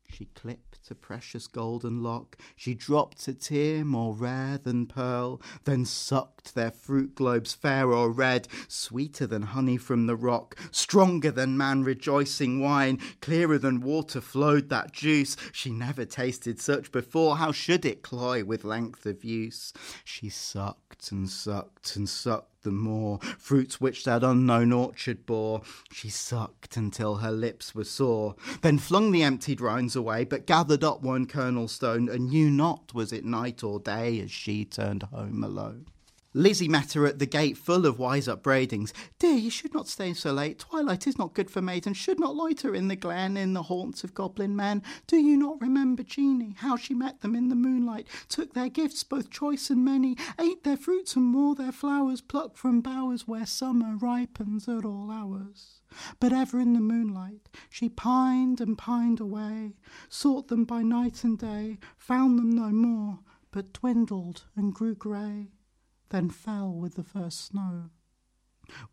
She 0.10 0.26
clipped 0.34 0.90
a 0.90 0.96
precious 0.96 1.48
golden 1.48 2.02
lock, 2.02 2.38
she 2.56 2.74
dropped 2.74 3.28
a 3.28 3.34
tear 3.34 3.84
more 3.84 4.16
rare 4.16 4.58
than 4.58 4.86
pearl, 4.86 5.42
then 5.66 5.86
sucked 5.86 6.56
their 6.56 6.72
fruit 6.72 7.14
globes 7.14 7.54
fair 7.54 7.92
or 7.92 8.10
red, 8.10 8.48
sweeter 8.68 9.28
than 9.28 9.42
honey 9.42 9.78
from 9.78 10.08
the 10.08 10.16
rock, 10.16 10.58
stronger 10.72 11.30
than 11.30 11.58
man 11.58 11.84
rejoicing 11.84 12.60
wine, 12.62 13.00
clearer 13.22 13.58
than 13.58 13.82
water 13.82 14.22
flowed 14.22 14.70
that 14.70 14.94
juice. 14.94 15.36
She 15.52 15.72
never 15.72 16.06
tasted 16.06 16.60
such 16.60 16.92
before, 16.92 17.38
how 17.38 17.52
should 17.52 17.86
it 17.86 18.02
cloy 18.02 18.44
with 18.44 18.64
length 18.64 19.06
of 19.06 19.24
use? 19.24 19.74
She 20.04 20.30
sucked 20.30 21.12
and 21.12 21.30
sucked 21.30 21.96
and 21.96 22.08
sucked 22.08 22.57
the 22.68 22.72
more 22.74 23.18
fruits 23.38 23.80
which 23.80 24.04
that 24.04 24.26
unknown 24.26 24.74
orchard 24.74 25.26
bore. 25.26 25.62
She 25.90 26.10
sucked 26.10 26.76
until 26.76 27.16
her 27.16 27.32
lips 27.32 27.74
were 27.74 27.86
sore, 27.86 28.36
then 28.62 28.78
flung 28.78 29.14
the 29.14 29.24
emptied 29.24 29.62
rinds 29.62 29.96
away, 29.96 30.26
but 30.26 30.46
gathered 30.46 30.84
up 30.84 31.02
one 31.02 31.28
kernel 31.28 31.70
stone, 31.70 32.10
and 32.10 32.28
knew 32.28 32.50
not 32.50 32.94
was 32.94 33.14
it 33.14 33.24
night 33.24 33.64
or 33.64 33.80
day 33.80 34.20
as 34.20 34.32
she 34.32 34.66
turned 34.66 35.04
home 35.04 35.46
alone. 35.46 35.86
Lizzie 36.38 36.68
met 36.68 36.94
her 36.94 37.08
at 37.08 37.18
the 37.18 37.26
gate, 37.26 37.58
full 37.58 37.88
of 37.88 37.98
wise 37.98 38.28
upbraidings. 38.28 38.94
Dear, 39.18 39.34
you 39.34 39.50
should 39.50 39.74
not 39.74 39.88
stay 39.88 40.14
so 40.14 40.32
late. 40.32 40.60
Twilight 40.60 41.08
is 41.08 41.18
not 41.18 41.34
good 41.34 41.50
for 41.50 41.64
maidens, 41.64 41.98
should 41.98 42.20
not 42.20 42.36
loiter 42.36 42.76
in 42.76 42.90
the 42.90 42.96
glen, 42.96 43.36
in 43.36 43.54
the 43.54 43.64
haunts 43.64 44.04
of 44.04 44.14
goblin 44.14 44.56
men. 44.56 44.84
Do 45.08 45.18
you 45.18 45.36
not 45.36 45.60
remember 45.60 46.04
Jeanie, 46.04 46.54
how 46.60 46.78
she 46.78 46.94
met 46.94 47.22
them 47.22 47.36
in 47.36 47.50
the 47.50 47.56
moonlight, 47.56 48.06
took 48.30 48.54
their 48.54 48.70
gifts, 48.70 49.04
both 49.04 49.32
choice 49.32 49.72
and 49.72 49.84
many, 49.84 50.16
ate 50.40 50.64
their 50.64 50.78
fruits 50.78 51.16
and 51.16 51.34
wore 51.34 51.56
their 51.56 51.72
flowers, 51.72 52.22
plucked 52.22 52.56
from 52.56 52.82
bowers 52.82 53.28
where 53.28 53.48
summer 53.48 53.98
ripens 53.98 54.70
at 54.70 54.86
all 54.86 55.10
hours? 55.10 55.82
But 56.20 56.34
ever 56.34 56.60
in 56.60 56.74
the 56.74 56.80
moonlight 56.80 57.50
she 57.68 57.90
pined 57.90 58.62
and 58.62 58.78
pined 58.78 59.20
away, 59.20 59.74
sought 60.08 60.50
them 60.50 60.66
by 60.66 60.84
night 60.84 61.24
and 61.24 61.36
day, 61.40 61.80
found 61.98 62.38
them 62.38 62.52
no 62.52 62.70
more, 62.70 63.22
but 63.50 63.74
dwindled 63.74 64.44
and 64.56 64.72
grew 64.72 64.94
grey, 64.94 65.48
then 66.10 66.30
fell 66.30 66.74
with 66.74 66.96
the 66.96 67.04
first 67.04 67.42
snow. 67.42 67.90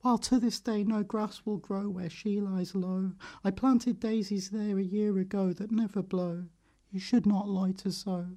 While 0.03 0.19
to 0.19 0.39
this 0.39 0.61
day 0.61 0.85
no 0.85 1.03
grass 1.03 1.43
will 1.45 1.59
grow 1.59 1.89
where 1.89 2.11
she 2.11 2.41
lies 2.41 2.75
low, 2.75 3.13
I 3.43 3.51
planted 3.51 3.99
daisies 3.99 4.51
there 4.51 4.79
a 4.79 4.85
year 4.85 5.19
ago 5.19 5.53
that 5.53 5.73
never 5.73 6.03
blow. 6.03 6.47
You 6.91 7.01
should 7.01 7.27
not 7.27 7.49
loiter 7.49 7.91
so. 7.91 8.37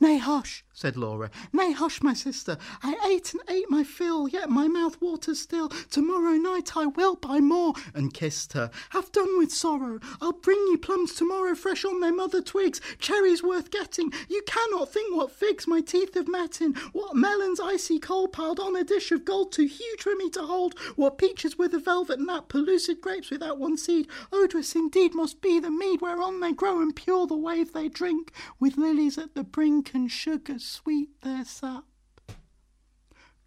Nay, 0.00 0.18
hush, 0.18 0.64
said 0.72 0.96
Laura. 0.96 1.30
Nay, 1.52 1.72
hush, 1.72 2.02
my 2.02 2.14
sister. 2.14 2.58
I 2.82 2.96
ate 3.06 3.32
and 3.32 3.42
ate 3.48 3.70
my 3.70 3.84
fill, 3.84 4.28
yet 4.28 4.50
my 4.50 4.68
mouth 4.68 5.00
waters 5.00 5.40
still. 5.40 5.68
Tomorrow 5.68 6.32
night 6.32 6.76
I 6.76 6.86
will 6.86 7.16
buy 7.16 7.40
more, 7.40 7.74
and 7.94 8.12
kissed 8.12 8.52
her. 8.54 8.70
Have 8.90 9.12
done 9.12 9.38
with 9.38 9.52
sorrow. 9.52 10.00
I'll 10.20 10.32
bring 10.32 10.58
you 10.70 10.78
plums 10.78 11.14
tomorrow, 11.14 11.54
fresh 11.54 11.84
on 11.84 12.00
their 12.00 12.14
mother 12.14 12.42
twigs. 12.42 12.80
Cherries 12.98 13.42
worth 13.42 13.70
getting. 13.70 14.12
You 14.28 14.42
cannot 14.46 14.92
think 14.92 15.14
what 15.16 15.32
figs 15.32 15.66
my 15.66 15.80
teeth 15.80 16.14
have 16.14 16.28
met 16.28 16.60
in. 16.60 16.74
What 16.92 17.16
melons 17.16 17.60
icy 17.60 17.98
cold 17.98 18.32
piled 18.32 18.60
on 18.60 18.76
a 18.76 18.84
dish 18.84 19.12
of 19.12 19.24
gold 19.24 19.52
too 19.52 19.66
huge 19.66 20.02
for 20.02 20.14
me 20.16 20.30
to 20.30 20.42
hold. 20.42 20.78
What 20.96 21.18
peaches 21.18 21.58
with 21.58 21.74
a 21.74 21.78
velvet 21.78 22.20
nap, 22.20 22.48
pellucid 22.48 23.00
grapes 23.00 23.30
without 23.30 23.58
one 23.58 23.76
seed. 23.76 24.08
Odorous 24.32 24.74
indeed 24.74 25.14
must 25.14 25.40
be 25.40 25.58
the 25.58 25.70
mead 25.70 26.00
whereon 26.00 26.40
they 26.40 26.52
grow, 26.52 26.80
and 26.80 26.94
pure 26.94 27.26
the 27.26 27.36
wave 27.36 27.72
they 27.72 27.88
drink, 27.88 28.32
with 28.60 28.76
lilies 28.76 29.18
at 29.18 29.34
the 29.34 29.44
brink 29.44 29.63
and 29.64 30.10
sugar 30.10 30.58
sweet 30.58 31.08
their 31.22 31.42
sap. 31.42 31.84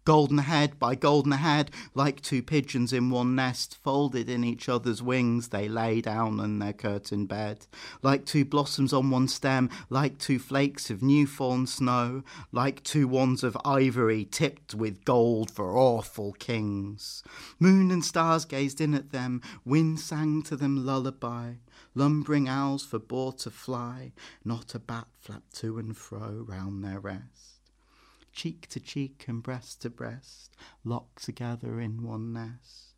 Golden 0.04 0.38
head 0.38 0.76
by 0.76 0.96
golden 0.96 1.30
head, 1.30 1.70
like 1.94 2.20
two 2.20 2.42
pigeons 2.42 2.92
in 2.92 3.10
one 3.10 3.36
nest, 3.36 3.78
folded 3.84 4.28
in 4.28 4.42
each 4.42 4.68
other's 4.68 5.00
wings, 5.00 5.50
they 5.50 5.68
lay 5.68 6.00
down 6.00 6.40
on 6.40 6.58
their 6.58 6.72
curtained 6.72 7.28
bed. 7.28 7.68
Like 8.02 8.26
two 8.26 8.44
blossoms 8.44 8.92
on 8.92 9.10
one 9.10 9.28
stem, 9.28 9.70
like 9.90 10.18
two 10.18 10.40
flakes 10.40 10.90
of 10.90 11.02
new 11.02 11.24
fallen 11.24 11.68
snow, 11.68 12.24
like 12.50 12.82
two 12.82 13.06
wands 13.06 13.44
of 13.44 13.56
ivory 13.64 14.24
tipped 14.24 14.74
with 14.74 15.04
gold 15.04 15.52
for 15.52 15.76
awful 15.76 16.32
kings. 16.32 17.22
Moon 17.60 17.92
and 17.92 18.04
stars 18.04 18.44
gazed 18.44 18.80
in 18.80 18.92
at 18.92 19.12
them, 19.12 19.40
wind 19.64 20.00
sang 20.00 20.42
to 20.42 20.56
them 20.56 20.84
lullaby. 20.84 21.52
Lumbering 21.94 22.48
owls 22.48 22.86
forbore 22.86 23.36
to 23.38 23.50
fly, 23.50 24.12
not 24.44 24.74
a 24.74 24.78
bat 24.78 25.08
flapped 25.20 25.54
to 25.56 25.78
and 25.78 25.96
fro 25.96 26.44
round 26.46 26.84
their 26.84 27.00
rest 27.00 27.58
cheek 28.38 28.68
to 28.68 28.78
cheek 28.78 29.24
and 29.26 29.42
breast 29.42 29.82
to 29.82 29.90
breast, 29.90 30.54
locked 30.84 31.24
together 31.24 31.80
in 31.80 32.04
one 32.04 32.32
nest. 32.32 32.94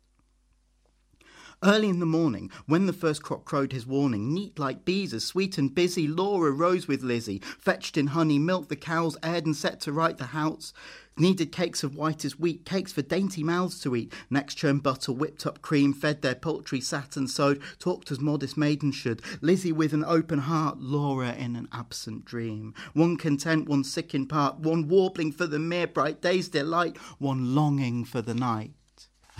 Early 1.63 1.89
in 1.89 1.99
the 1.99 2.05
morning, 2.05 2.51
when 2.67 2.85
the 2.85 2.93
first 2.93 3.23
cock 3.23 3.43
crowed 3.43 3.71
his 3.71 3.87
warning, 3.87 4.35
neat 4.35 4.59
like 4.59 4.85
bees, 4.85 5.15
as 5.15 5.23
sweet 5.23 5.57
and 5.57 5.73
busy, 5.73 6.07
Laura 6.07 6.51
rose 6.51 6.87
with 6.87 7.01
Lizzie, 7.01 7.39
fetched 7.39 7.97
in 7.97 8.07
honey, 8.07 8.37
milked 8.37 8.69
the 8.69 8.75
cows, 8.75 9.17
aired 9.23 9.47
and 9.47 9.55
set 9.55 9.79
to 9.81 9.91
right 9.91 10.15
the 10.15 10.25
house, 10.25 10.73
kneaded 11.21 11.51
cakes 11.51 11.83
of 11.83 11.95
white 11.95 12.25
as 12.25 12.39
wheat, 12.39 12.65
cakes 12.65 12.91
for 12.91 13.03
dainty 13.03 13.43
mouths 13.43 13.79
to 13.79 13.95
eat, 13.95 14.11
next 14.31 14.55
churned 14.55 14.81
butter, 14.81 15.11
whipped 15.11 15.45
up 15.45 15.61
cream, 15.61 15.93
fed 15.93 16.23
their 16.23 16.33
poultry, 16.33 16.81
sat 16.81 17.15
and 17.15 17.29
sewed, 17.29 17.61
talked 17.77 18.09
as 18.09 18.19
modest 18.19 18.57
maidens 18.57 18.95
should, 18.95 19.21
Lizzie 19.39 19.71
with 19.71 19.93
an 19.93 20.03
open 20.03 20.39
heart, 20.39 20.79
Laura 20.79 21.33
in 21.33 21.55
an 21.55 21.67
absent 21.71 22.25
dream, 22.25 22.73
one 22.93 23.17
content, 23.17 23.69
one 23.69 23.83
sick 23.83 24.15
in 24.15 24.25
part, 24.25 24.57
one 24.59 24.87
warbling 24.87 25.31
for 25.31 25.45
the 25.45 25.59
mere 25.59 25.85
bright 25.85 26.21
day's 26.21 26.49
delight, 26.49 26.97
one 27.19 27.53
longing 27.53 28.03
for 28.03 28.23
the 28.23 28.33
night. 28.33 28.71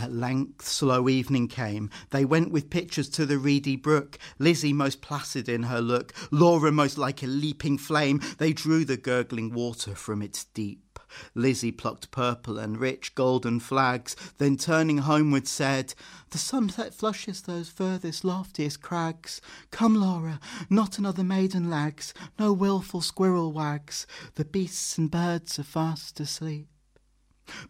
At 0.02 0.12
length, 0.12 0.68
slow 0.68 1.08
evening 1.08 1.48
came. 1.48 1.92
They 2.10 2.26
went 2.26 2.52
with 2.52 2.72
pitchers 2.72 3.08
to 3.10 3.24
the 3.24 3.38
reedy 3.38 3.76
brook. 3.76 4.18
Lizzie 4.40 4.74
most 4.74 5.00
placid 5.00 5.48
in 5.48 5.62
her 5.64 5.80
look, 5.80 6.12
Laura 6.32 6.72
most 6.72 6.98
like 6.98 7.22
a 7.22 7.28
leaping 7.28 7.78
flame. 7.78 8.20
They 8.40 8.52
drew 8.52 8.84
the 8.84 8.98
gurgling 8.98 9.54
water 9.54 9.94
from 9.94 10.24
its 10.24 10.46
deep. 10.46 10.98
Lizzie 11.36 11.72
plucked 11.72 12.10
purple 12.10 12.58
and 12.58 12.80
rich 12.80 13.14
golden 13.14 13.60
flags, 13.60 14.16
then 14.40 14.58
turning 14.58 14.98
homeward 14.98 15.48
said, 15.48 15.94
The 16.32 16.40
sunset 16.40 16.96
flushes 16.96 17.44
those 17.44 17.70
furthest, 17.70 18.24
loftiest 18.24 18.82
crags. 18.82 19.40
Come, 19.70 19.94
Laura, 19.94 20.40
not 20.68 20.98
another 20.98 21.24
maiden 21.24 21.70
lags, 21.70 22.12
no 22.40 22.54
wilful 22.54 23.02
squirrel 23.02 23.52
wags. 23.52 24.08
The 24.34 24.46
beasts 24.46 24.98
and 24.98 25.12
birds 25.12 25.60
are 25.60 25.64
fast 25.64 26.20
asleep. 26.20 26.70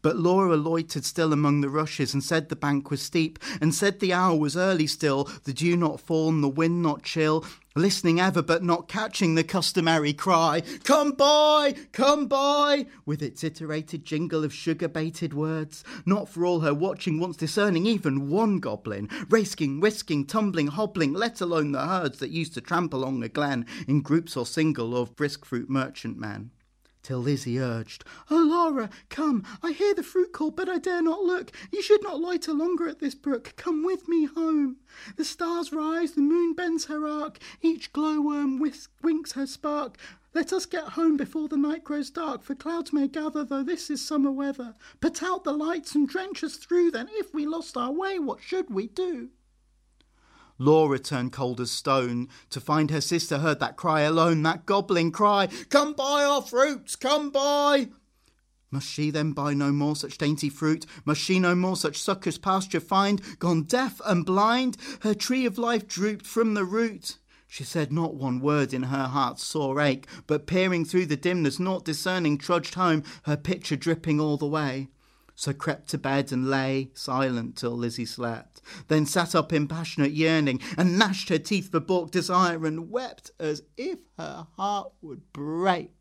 But 0.02 0.18
Laura 0.18 0.58
loitered 0.58 1.06
still 1.06 1.32
among 1.32 1.62
the 1.62 1.70
rushes, 1.70 2.14
and 2.14 2.24
said 2.24 2.50
the 2.50 2.56
bank 2.56 2.90
was 2.90 3.02
steep, 3.02 3.40
and 3.60 3.74
said 3.74 4.00
the 4.00 4.14
hour 4.14 4.38
was 4.38 4.58
early 4.58 4.88
still, 4.88 5.26
the 5.44 5.54
dew 5.54 5.78
not 5.78 6.00
fallen, 6.00 6.42
the 6.42 6.50
wind 6.50 6.82
not 6.82 7.04
chill, 7.04 7.46
listening 7.76 8.20
ever 8.20 8.42
but 8.42 8.64
not 8.64 8.88
catching 8.88 9.36
the 9.36 9.44
customary 9.44 10.14
cry, 10.14 10.62
Come 10.84 11.12
buy, 11.12 11.76
come 11.92 12.28
buy, 12.28 12.88
with 13.06 13.22
its 13.22 13.44
iterated 13.44 14.04
jingle 14.04 14.44
of 14.44 14.54
sugar 14.54 14.88
baited 14.88 15.34
words, 15.34 15.84
not 16.06 16.28
for 16.28 16.46
all 16.46 16.62
her 16.62 16.74
watching 16.74 17.20
once 17.20 17.38
discerning 17.38 17.86
even 17.86 18.30
one 18.30 18.60
goblin, 18.60 19.10
racing, 19.30 19.80
whisking, 19.80 20.26
tumbling, 20.26 20.68
hobbling, 20.68 21.14
let 21.14 21.42
alone 21.42 21.72
the 21.72 21.86
herds 21.86 22.20
that 22.20 22.32
used 22.32 22.54
to 22.56 22.62
tramp 22.62 22.94
along 22.94 23.20
the 23.20 23.30
glen 23.30 23.66
in 23.88 24.02
groups 24.02 24.36
or 24.36 24.46
single 24.46 24.98
of 24.98 25.16
brisk 25.16 25.46
fruit 25.46 25.70
merchantmen 25.70 26.52
till 27.04 27.20
Lizzie 27.20 27.60
urged, 27.60 28.04
Oh, 28.30 28.44
Laura, 28.44 28.90
come, 29.10 29.44
I 29.62 29.72
hear 29.72 29.94
the 29.94 30.04
fruit 30.04 30.34
call, 30.34 30.52
but 30.52 30.70
I 30.70 30.78
dare 30.78 31.02
not 31.02 31.24
look. 31.24 31.52
You 31.72 31.82
should 31.82 32.04
not 32.04 32.20
loiter 32.20 32.54
longer 32.54 32.88
at 32.88 33.00
this 33.00 33.16
brook. 33.16 33.54
Come 33.58 33.84
with 33.84 34.08
me 34.08 34.26
home. 34.26 34.78
The 35.18 35.26
stars 35.26 35.72
rise, 35.72 36.14
the 36.14 36.22
moon 36.22 36.54
bends 36.54 36.86
her 36.86 37.08
arc, 37.08 37.40
each 37.62 37.92
glowworm 37.94 38.60
whisk, 38.60 38.92
winks 39.02 39.34
her 39.34 39.48
spark. 39.48 39.98
Let 40.34 40.54
us 40.54 40.66
get 40.66 40.90
home 40.90 41.18
before 41.18 41.50
the 41.50 41.58
night 41.58 41.84
grows 41.84 42.10
dark, 42.10 42.44
for 42.44 42.56
clouds 42.56 42.94
may 42.94 43.08
gather, 43.08 43.44
though 43.44 43.64
this 43.64 43.90
is 43.90 44.06
summer 44.06 44.32
weather. 44.32 44.76
Put 45.02 45.22
out 45.22 45.44
the 45.44 45.52
lights 45.52 45.94
and 45.94 46.08
drench 46.08 46.44
us 46.44 46.56
through, 46.56 46.92
then 46.92 47.10
if 47.12 47.34
we 47.34 47.46
lost 47.46 47.76
our 47.76 47.92
way, 47.92 48.18
what 48.18 48.42
should 48.42 48.70
we 48.70 48.88
do? 48.88 49.30
Laura 50.62 51.00
turned 51.00 51.32
cold 51.32 51.60
as 51.60 51.72
stone 51.72 52.28
to 52.52 52.62
find 52.62 52.92
her 52.92 53.02
sister 53.02 53.40
heard 53.40 53.60
that 53.60 53.76
cry 53.76 54.02
alone, 54.02 54.44
that 54.44 54.68
goblin 54.68 55.12
cry, 55.12 55.48
Come 55.70 55.94
buy 55.94 56.24
our 56.24 56.44
fruits, 56.44 56.96
come 56.96 57.32
buy! 57.32 57.90
Must 58.70 58.88
she 58.88 59.10
then 59.10 59.32
buy 59.32 59.56
no 59.56 59.72
more 59.72 59.96
such 59.96 60.20
dainty 60.20 60.50
fruit? 60.50 60.86
Must 61.04 61.20
she 61.20 61.40
no 61.40 61.56
more 61.56 61.76
such 61.76 62.00
succour's 62.00 62.38
pasture 62.38 62.80
find? 62.80 63.40
Gone 63.40 63.64
deaf 63.64 64.00
and 64.06 64.24
blind, 64.24 64.78
her 65.02 65.16
tree 65.16 65.48
of 65.48 65.58
life 65.58 65.88
drooped 65.88 66.28
from 66.28 66.54
the 66.54 66.64
root. 66.64 67.18
She 67.48 67.64
said 67.64 67.92
not 67.92 68.14
one 68.14 68.40
word 68.40 68.72
in 68.72 68.84
her 68.84 69.08
heart's 69.08 69.44
sore 69.44 69.82
ache, 69.82 70.06
but 70.28 70.46
peering 70.46 70.86
through 70.86 71.08
the 71.08 71.18
dimness, 71.18 71.60
naught 71.60 71.84
discerning, 71.84 72.38
trudged 72.38 72.76
home, 72.76 73.04
her 73.24 73.36
pitcher 73.36 73.76
dripping 73.76 74.22
all 74.22 74.38
the 74.38 74.46
way. 74.46 74.90
So 75.42 75.54
crept 75.54 75.90
to 75.90 75.98
bed 75.98 76.32
and 76.32 76.52
lay 76.52 76.92
silent 76.94 77.56
till 77.56 77.72
Lizzie 77.72 78.06
slept, 78.06 78.62
then 78.90 79.08
sat 79.08 79.34
up 79.34 79.52
in 79.52 79.68
passionate 79.68 80.12
yearning, 80.12 80.62
and 80.78 81.00
gnashed 81.00 81.30
her 81.30 81.40
teeth 81.40 81.72
for 81.72 81.80
balked 81.80 82.14
desire, 82.14 82.64
and 82.64 82.92
wept 82.92 83.32
as 83.40 83.64
if 83.76 83.98
her 84.20 84.46
heart 84.56 84.92
would 85.02 85.34
break. 85.34 85.94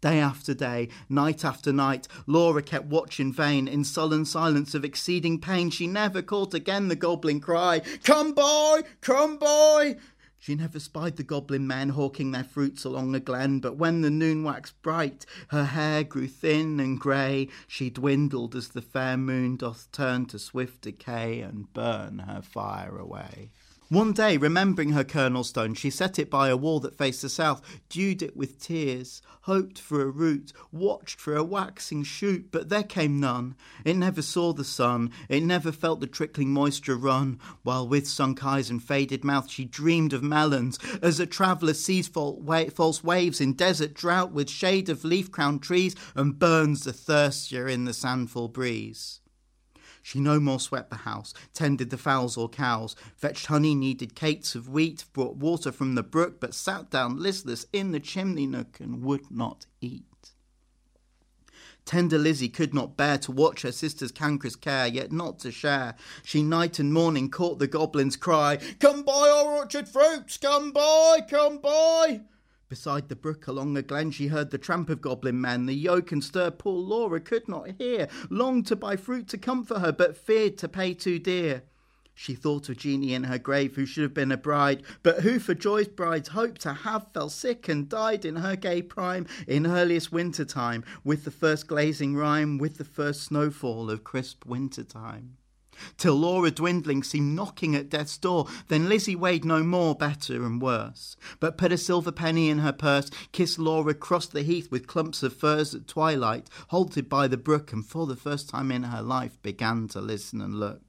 Day 0.00 0.20
after 0.20 0.54
day, 0.54 0.90
night 1.08 1.44
after 1.44 1.72
night, 1.72 2.06
Laura 2.24 2.62
kept 2.62 2.86
watch 2.86 3.18
in 3.18 3.32
vain. 3.32 3.66
In 3.66 3.82
sullen 3.82 4.24
silence 4.24 4.72
of 4.72 4.84
exceeding 4.84 5.40
pain, 5.40 5.70
she 5.70 5.88
never 5.88 6.22
caught 6.22 6.54
again 6.54 6.86
the 6.86 6.94
goblin 6.94 7.40
cry, 7.40 7.82
Come, 8.04 8.32
boy, 8.32 8.82
come, 9.00 9.38
boy! 9.38 9.96
She 10.42 10.54
never 10.54 10.80
spied 10.80 11.16
the 11.16 11.22
goblin 11.22 11.66
men 11.66 11.90
hawking 11.90 12.30
their 12.30 12.44
fruits 12.44 12.84
along 12.84 13.12
the 13.12 13.20
glen, 13.20 13.60
but 13.60 13.76
when 13.76 14.00
the 14.00 14.08
noon 14.08 14.42
waxed 14.42 14.80
bright, 14.80 15.26
her 15.48 15.64
hair 15.64 16.02
grew 16.02 16.26
thin 16.26 16.80
and 16.80 16.98
grey, 16.98 17.48
she 17.68 17.90
dwindled 17.90 18.56
as 18.56 18.68
the 18.68 18.80
fair 18.80 19.18
moon 19.18 19.56
doth 19.56 19.92
turn 19.92 20.24
to 20.26 20.38
swift 20.38 20.80
decay 20.80 21.42
and 21.42 21.70
burn 21.74 22.20
her 22.20 22.40
fire 22.40 22.96
away. 22.96 23.50
One 23.90 24.12
day, 24.12 24.36
remembering 24.36 24.90
her 24.90 25.02
kernel 25.02 25.42
stone, 25.42 25.74
she 25.74 25.90
set 25.90 26.20
it 26.20 26.30
by 26.30 26.48
a 26.48 26.56
wall 26.56 26.78
that 26.78 26.96
faced 26.96 27.22
the 27.22 27.28
south, 27.28 27.60
dewed 27.88 28.22
it 28.22 28.36
with 28.36 28.60
tears, 28.60 29.20
hoped 29.42 29.80
for 29.80 30.00
a 30.00 30.08
root, 30.08 30.52
watched 30.70 31.20
for 31.20 31.34
a 31.34 31.42
waxing 31.42 32.04
shoot, 32.04 32.52
but 32.52 32.68
there 32.68 32.84
came 32.84 33.18
none. 33.18 33.56
It 33.84 33.96
never 33.96 34.22
saw 34.22 34.52
the 34.52 34.62
sun, 34.62 35.10
it 35.28 35.42
never 35.42 35.72
felt 35.72 35.98
the 35.98 36.06
trickling 36.06 36.52
moisture 36.52 36.94
run, 36.94 37.40
while 37.64 37.88
with 37.88 38.06
sunk 38.06 38.44
eyes 38.44 38.70
and 38.70 38.80
faded 38.80 39.24
mouth 39.24 39.50
she 39.50 39.64
dreamed 39.64 40.12
of 40.12 40.22
melons, 40.22 40.78
as 41.02 41.18
a 41.18 41.26
traveller 41.26 41.74
sees 41.74 42.06
false 42.06 43.02
waves 43.02 43.40
in 43.40 43.54
desert 43.54 43.94
drought 43.94 44.30
with 44.30 44.48
shade 44.48 44.88
of 44.88 45.02
leaf-crowned 45.02 45.64
trees, 45.64 45.96
and 46.14 46.38
burns 46.38 46.84
the 46.84 46.92
thirstier 46.92 47.66
in 47.66 47.86
the 47.86 47.92
sandful 47.92 48.46
breeze. 48.46 49.20
She 50.10 50.18
no 50.18 50.40
more 50.40 50.58
swept 50.58 50.90
the 50.90 50.96
house, 50.96 51.32
tended 51.54 51.90
the 51.90 51.96
fowls 51.96 52.36
or 52.36 52.48
cows, 52.48 52.96
fetched 53.14 53.46
honey, 53.46 53.76
kneaded 53.76 54.16
cakes 54.16 54.56
of 54.56 54.68
wheat, 54.68 55.04
brought 55.12 55.36
water 55.36 55.70
from 55.70 55.94
the 55.94 56.02
brook, 56.02 56.40
but 56.40 56.52
sat 56.52 56.90
down 56.90 57.22
listless 57.22 57.66
in 57.72 57.92
the 57.92 58.00
chimney 58.00 58.44
nook 58.44 58.80
and 58.80 59.04
would 59.04 59.30
not 59.30 59.66
eat. 59.80 60.32
Tender 61.84 62.18
Lizzie 62.18 62.48
could 62.48 62.74
not 62.74 62.96
bear 62.96 63.18
to 63.18 63.30
watch 63.30 63.62
her 63.62 63.70
sister's 63.70 64.10
cankerous 64.10 64.56
care, 64.56 64.88
yet 64.88 65.12
not 65.12 65.38
to 65.38 65.52
share. 65.52 65.94
She 66.24 66.42
night 66.42 66.80
and 66.80 66.92
morning 66.92 67.30
caught 67.30 67.60
the 67.60 67.68
goblin's 67.68 68.16
cry, 68.16 68.58
Come 68.80 69.04
buy 69.04 69.30
our 69.32 69.58
orchard 69.58 69.88
fruits, 69.88 70.38
come 70.38 70.72
buy, 70.72 71.20
come 71.30 71.58
buy. 71.58 72.22
Beside 72.70 73.08
the 73.08 73.16
brook 73.16 73.48
along 73.48 73.74
the 73.74 73.82
glen 73.82 74.12
she 74.12 74.28
heard 74.28 74.52
the 74.52 74.56
tramp 74.56 74.90
of 74.90 75.00
goblin 75.00 75.40
men, 75.40 75.66
the 75.66 75.74
yoke 75.74 76.12
and 76.12 76.22
stir 76.22 76.52
poor 76.52 76.78
Laura 76.78 77.18
could 77.18 77.48
not 77.48 77.72
hear, 77.78 78.06
longed 78.30 78.68
to 78.68 78.76
buy 78.76 78.94
fruit 78.94 79.26
to 79.26 79.38
comfort 79.38 79.80
her, 79.80 79.90
but 79.90 80.16
feared 80.16 80.56
to 80.58 80.68
pay 80.68 80.94
too 80.94 81.18
dear. 81.18 81.64
She 82.14 82.36
thought 82.36 82.68
of 82.68 82.76
Jeanie 82.76 83.12
in 83.12 83.24
her 83.24 83.38
grave, 83.38 83.74
who 83.74 83.86
should 83.86 84.04
have 84.04 84.14
been 84.14 84.30
a 84.30 84.36
bride, 84.36 84.84
but 85.02 85.22
who 85.22 85.40
for 85.40 85.52
joy's 85.52 85.88
bride's 85.88 86.28
hope 86.28 86.58
to 86.58 86.72
have 86.72 87.08
fell 87.12 87.28
sick 87.28 87.68
and 87.68 87.88
died 87.88 88.24
in 88.24 88.36
her 88.36 88.54
gay 88.54 88.82
prime, 88.82 89.26
in 89.48 89.66
earliest 89.66 90.12
winter 90.12 90.44
time, 90.44 90.84
with 91.02 91.24
the 91.24 91.32
first 91.32 91.66
glazing 91.66 92.14
rime, 92.14 92.56
with 92.56 92.78
the 92.78 92.84
first 92.84 93.24
snowfall 93.24 93.90
of 93.90 94.04
crisp 94.04 94.46
winter 94.46 94.84
time 94.84 95.38
till 95.96 96.14
Laura 96.14 96.50
dwindling 96.50 97.02
seemed 97.02 97.34
knocking 97.34 97.74
at 97.74 97.88
death's 97.88 98.18
door. 98.18 98.46
Then 98.68 98.88
Lizzie 98.88 99.16
weighed 99.16 99.44
no 99.44 99.62
more, 99.62 99.94
better 99.94 100.44
and 100.44 100.60
worse, 100.60 101.16
but 101.38 101.58
put 101.58 101.72
a 101.72 101.78
silver 101.78 102.12
penny 102.12 102.48
in 102.48 102.58
her 102.58 102.72
purse, 102.72 103.10
kissed 103.32 103.58
Laura, 103.58 103.94
crossed 103.94 104.32
the 104.32 104.42
heath 104.42 104.70
with 104.70 104.86
clumps 104.86 105.22
of 105.22 105.34
furze 105.34 105.74
at 105.74 105.86
twilight, 105.86 106.48
halted 106.68 107.08
by 107.08 107.28
the 107.28 107.36
brook, 107.36 107.72
and 107.72 107.86
for 107.86 108.06
the 108.06 108.16
first 108.16 108.48
time 108.48 108.70
in 108.70 108.84
her 108.84 109.02
life 109.02 109.40
began 109.42 109.88
to 109.88 110.00
listen 110.00 110.40
and 110.40 110.54
look. 110.60 110.82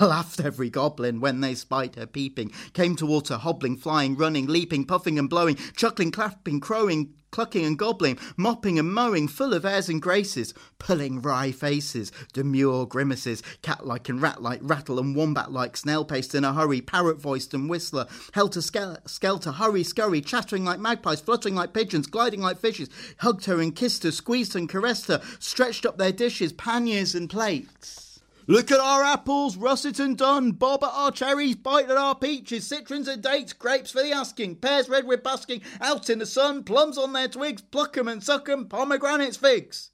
Laughed 0.00 0.40
every 0.40 0.70
goblin 0.70 1.20
when 1.20 1.40
they 1.40 1.54
spied 1.54 1.96
her 1.96 2.06
peeping, 2.06 2.52
came 2.72 2.94
towards 2.94 3.30
her 3.30 3.38
hobbling, 3.38 3.76
flying, 3.76 4.16
running, 4.16 4.46
leaping, 4.46 4.84
puffing 4.84 5.18
and 5.18 5.30
blowing, 5.30 5.56
chuckling, 5.76 6.10
clapping, 6.10 6.60
crowing, 6.60 7.14
clucking 7.30 7.64
and 7.64 7.78
gobbling, 7.78 8.18
mopping 8.36 8.78
and 8.78 8.92
mowing, 8.92 9.28
full 9.28 9.54
of 9.54 9.64
airs 9.64 9.88
and 9.88 10.02
graces, 10.02 10.54
pulling 10.78 11.20
wry 11.20 11.52
faces, 11.52 12.10
demure 12.32 12.86
grimaces, 12.86 13.42
cat-like 13.62 14.08
and 14.08 14.20
rat-like, 14.22 14.60
rattle 14.62 14.98
and 14.98 15.14
wombat-like, 15.14 15.76
snail-paced 15.76 16.34
in 16.34 16.44
a 16.44 16.52
hurry, 16.52 16.80
parrot-voiced 16.80 17.54
and 17.54 17.68
whistler, 17.68 18.06
helter-skelter, 18.32 19.52
hurry, 19.52 19.82
scurry, 19.84 20.20
chattering 20.20 20.64
like 20.64 20.80
magpies, 20.80 21.20
fluttering 21.20 21.54
like 21.54 21.72
pigeons, 21.72 22.06
gliding 22.06 22.40
like 22.40 22.58
fishes, 22.58 22.88
hugged 23.18 23.44
her 23.44 23.60
and 23.60 23.76
kissed 23.76 24.02
her, 24.02 24.10
squeezed 24.10 24.56
and 24.56 24.68
caressed 24.68 25.08
her, 25.08 25.20
stretched 25.38 25.84
up 25.84 25.98
their 25.98 26.12
dishes, 26.12 26.52
panniers 26.52 27.14
and 27.14 27.30
plates. 27.30 28.07
Look 28.50 28.72
at 28.72 28.80
our 28.80 29.04
apples, 29.04 29.58
russet 29.58 29.98
and 29.98 30.16
done. 30.16 30.52
Bob 30.52 30.82
at 30.82 30.94
our 30.94 31.10
cherries, 31.10 31.54
bite 31.54 31.90
at 31.90 31.98
our 31.98 32.14
peaches, 32.14 32.66
citrons 32.66 33.06
and 33.06 33.22
dates, 33.22 33.52
grapes 33.52 33.90
for 33.90 34.02
the 34.02 34.10
asking, 34.10 34.56
pears 34.56 34.88
red 34.88 35.04
with 35.04 35.22
busking, 35.22 35.60
out 35.82 36.08
in 36.08 36.18
the 36.18 36.24
sun, 36.24 36.64
plums 36.64 36.96
on 36.96 37.12
their 37.12 37.28
twigs, 37.28 37.60
pluck 37.60 37.98
'em 37.98 38.08
and 38.08 38.24
suck 38.24 38.48
'em, 38.48 38.64
pomegranates, 38.64 39.36
figs. 39.36 39.90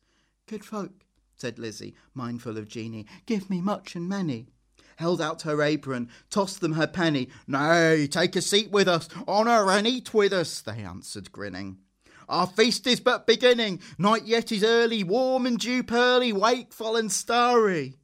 Good 0.47 0.65
folk, 0.65 0.93
said 1.37 1.59
Lizzie, 1.59 1.97
mindful 2.15 2.57
of 2.57 2.69
Jeanie, 2.69 3.07
give 3.27 3.51
me 3.51 3.61
much 3.61 3.97
and 3.97 4.09
many. 4.09 4.47
Held 4.99 5.21
out 5.21 5.43
her 5.43 5.61
apron, 5.61 6.09
tossed 6.31 6.61
them 6.61 6.75
her 6.75 6.87
penny. 6.87 7.31
Nay, 7.49 8.07
take 8.07 8.37
a 8.37 8.41
seat 8.41 8.71
with 8.71 8.87
us, 8.87 9.09
honour 9.27 9.69
and 9.69 9.85
eat 9.85 10.15
with 10.15 10.33
us, 10.33 10.61
they 10.61 10.79
answered, 10.79 11.33
grinning. 11.33 11.79
Our 12.29 12.47
feast 12.47 12.87
is 12.87 13.01
but 13.01 13.27
beginning, 13.27 13.81
night 13.99 14.27
yet 14.27 14.53
is 14.53 14.63
early, 14.63 15.03
warm 15.03 15.45
and 15.45 15.59
dew 15.59 15.83
pearly, 15.83 16.33
wakeful 16.33 16.95
and 16.95 17.11
starry. 17.11 17.97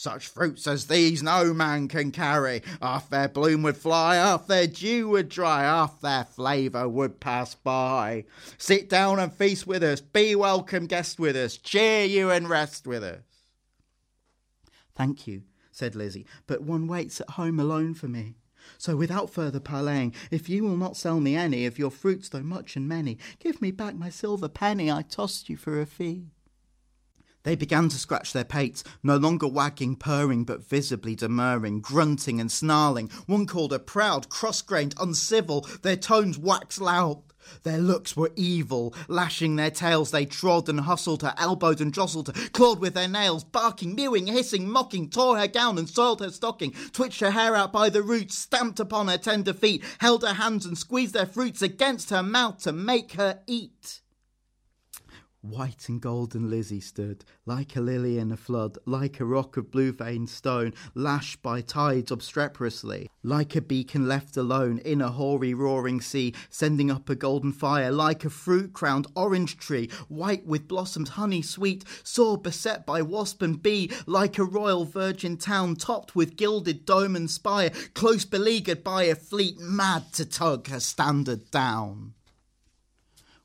Such 0.00 0.28
fruits 0.28 0.66
as 0.66 0.86
these 0.86 1.22
no 1.22 1.52
man 1.52 1.86
can 1.86 2.10
carry. 2.10 2.62
Half 2.80 3.10
their 3.10 3.28
bloom 3.28 3.62
would 3.64 3.76
fly, 3.76 4.14
half 4.14 4.46
their 4.46 4.66
dew 4.66 5.10
would 5.10 5.28
dry, 5.28 5.64
half 5.64 6.00
their 6.00 6.24
flavour 6.24 6.88
would 6.88 7.20
pass 7.20 7.54
by. 7.54 8.24
Sit 8.56 8.88
down 8.88 9.18
and 9.18 9.30
feast 9.30 9.66
with 9.66 9.82
us, 9.82 10.00
be 10.00 10.34
welcome 10.34 10.86
guest 10.86 11.20
with 11.20 11.36
us, 11.36 11.58
cheer 11.58 12.06
you 12.06 12.30
and 12.30 12.48
rest 12.48 12.86
with 12.86 13.04
us. 13.04 13.20
Thank 14.94 15.26
you, 15.26 15.42
said 15.70 15.94
Lizzie, 15.94 16.24
but 16.46 16.62
one 16.62 16.86
waits 16.86 17.20
at 17.20 17.32
home 17.32 17.60
alone 17.60 17.92
for 17.92 18.08
me. 18.08 18.36
So 18.78 18.96
without 18.96 19.28
further 19.28 19.60
parleying, 19.60 20.14
if 20.30 20.48
you 20.48 20.64
will 20.64 20.78
not 20.78 20.96
sell 20.96 21.20
me 21.20 21.36
any 21.36 21.66
of 21.66 21.78
your 21.78 21.90
fruits, 21.90 22.30
though 22.30 22.42
much 22.42 22.74
and 22.74 22.88
many, 22.88 23.18
give 23.38 23.60
me 23.60 23.70
back 23.70 23.96
my 23.96 24.08
silver 24.08 24.48
penny 24.48 24.90
I 24.90 25.02
tossed 25.02 25.50
you 25.50 25.58
for 25.58 25.78
a 25.78 25.84
fee. 25.84 26.30
They 27.42 27.56
began 27.56 27.88
to 27.88 27.98
scratch 27.98 28.32
their 28.32 28.44
pates, 28.44 28.84
no 29.02 29.16
longer 29.16 29.48
wagging, 29.48 29.96
purring, 29.96 30.44
but 30.44 30.68
visibly 30.68 31.14
demurring, 31.14 31.80
grunting 31.80 32.38
and 32.40 32.52
snarling. 32.52 33.08
One 33.26 33.46
called 33.46 33.72
her 33.72 33.78
proud, 33.78 34.28
cross-grained, 34.28 34.94
uncivil. 35.00 35.66
Their 35.82 35.96
tones 35.96 36.38
waxed 36.38 36.80
loud. 36.80 37.22
Their 37.62 37.78
looks 37.78 38.14
were 38.16 38.30
evil. 38.36 38.94
Lashing 39.08 39.56
their 39.56 39.70
tails, 39.70 40.10
they 40.10 40.26
trod 40.26 40.68
and 40.68 40.80
hustled 40.80 41.22
her, 41.22 41.34
elbowed 41.38 41.80
and 41.80 41.94
jostled 41.94 42.28
her, 42.28 42.48
clawed 42.50 42.78
with 42.78 42.92
their 42.92 43.08
nails, 43.08 43.42
barking, 43.42 43.94
mewing, 43.94 44.26
hissing, 44.26 44.68
mocking, 44.68 45.08
tore 45.08 45.38
her 45.38 45.48
gown 45.48 45.78
and 45.78 45.88
soiled 45.88 46.20
her 46.20 46.30
stocking, 46.30 46.72
twitched 46.92 47.20
her 47.20 47.30
hair 47.30 47.56
out 47.56 47.72
by 47.72 47.88
the 47.88 48.02
roots, 48.02 48.36
stamped 48.36 48.78
upon 48.78 49.08
her 49.08 49.18
tender 49.18 49.54
feet, 49.54 49.82
held 49.98 50.22
her 50.22 50.34
hands 50.34 50.66
and 50.66 50.76
squeezed 50.76 51.14
their 51.14 51.26
fruits 51.26 51.62
against 51.62 52.10
her 52.10 52.22
mouth 52.22 52.58
to 52.58 52.72
make 52.72 53.12
her 53.12 53.40
eat. 53.46 53.99
White 55.42 55.88
and 55.88 56.02
golden 56.02 56.50
Lizzie 56.50 56.82
stood, 56.82 57.24
like 57.46 57.74
a 57.74 57.80
lily 57.80 58.18
in 58.18 58.30
a 58.30 58.36
flood, 58.36 58.76
like 58.84 59.20
a 59.20 59.24
rock 59.24 59.56
of 59.56 59.70
blue 59.70 59.90
veined 59.90 60.28
stone, 60.28 60.74
lashed 60.94 61.40
by 61.40 61.62
tides 61.62 62.10
obstreperously, 62.10 63.08
like 63.22 63.56
a 63.56 63.62
beacon 63.62 64.06
left 64.06 64.36
alone 64.36 64.80
in 64.80 65.00
a 65.00 65.10
hoary 65.10 65.54
roaring 65.54 66.02
sea, 66.02 66.34
sending 66.50 66.90
up 66.90 67.08
a 67.08 67.14
golden 67.14 67.52
fire, 67.52 67.90
like 67.90 68.22
a 68.22 68.28
fruit 68.28 68.74
crowned 68.74 69.06
orange 69.16 69.56
tree, 69.56 69.88
white 70.08 70.44
with 70.44 70.68
blossoms 70.68 71.08
honey 71.08 71.40
sweet, 71.40 71.86
sore 72.04 72.36
beset 72.36 72.84
by 72.84 73.00
wasp 73.00 73.40
and 73.40 73.62
bee, 73.62 73.90
like 74.04 74.36
a 74.38 74.44
royal 74.44 74.84
virgin 74.84 75.38
town 75.38 75.74
topped 75.74 76.14
with 76.14 76.36
gilded 76.36 76.84
dome 76.84 77.16
and 77.16 77.30
spire, 77.30 77.70
close 77.94 78.26
beleaguered 78.26 78.84
by 78.84 79.04
a 79.04 79.14
fleet 79.14 79.58
mad 79.58 80.12
to 80.12 80.26
tug 80.26 80.68
her 80.68 80.80
standard 80.80 81.50
down. 81.50 82.12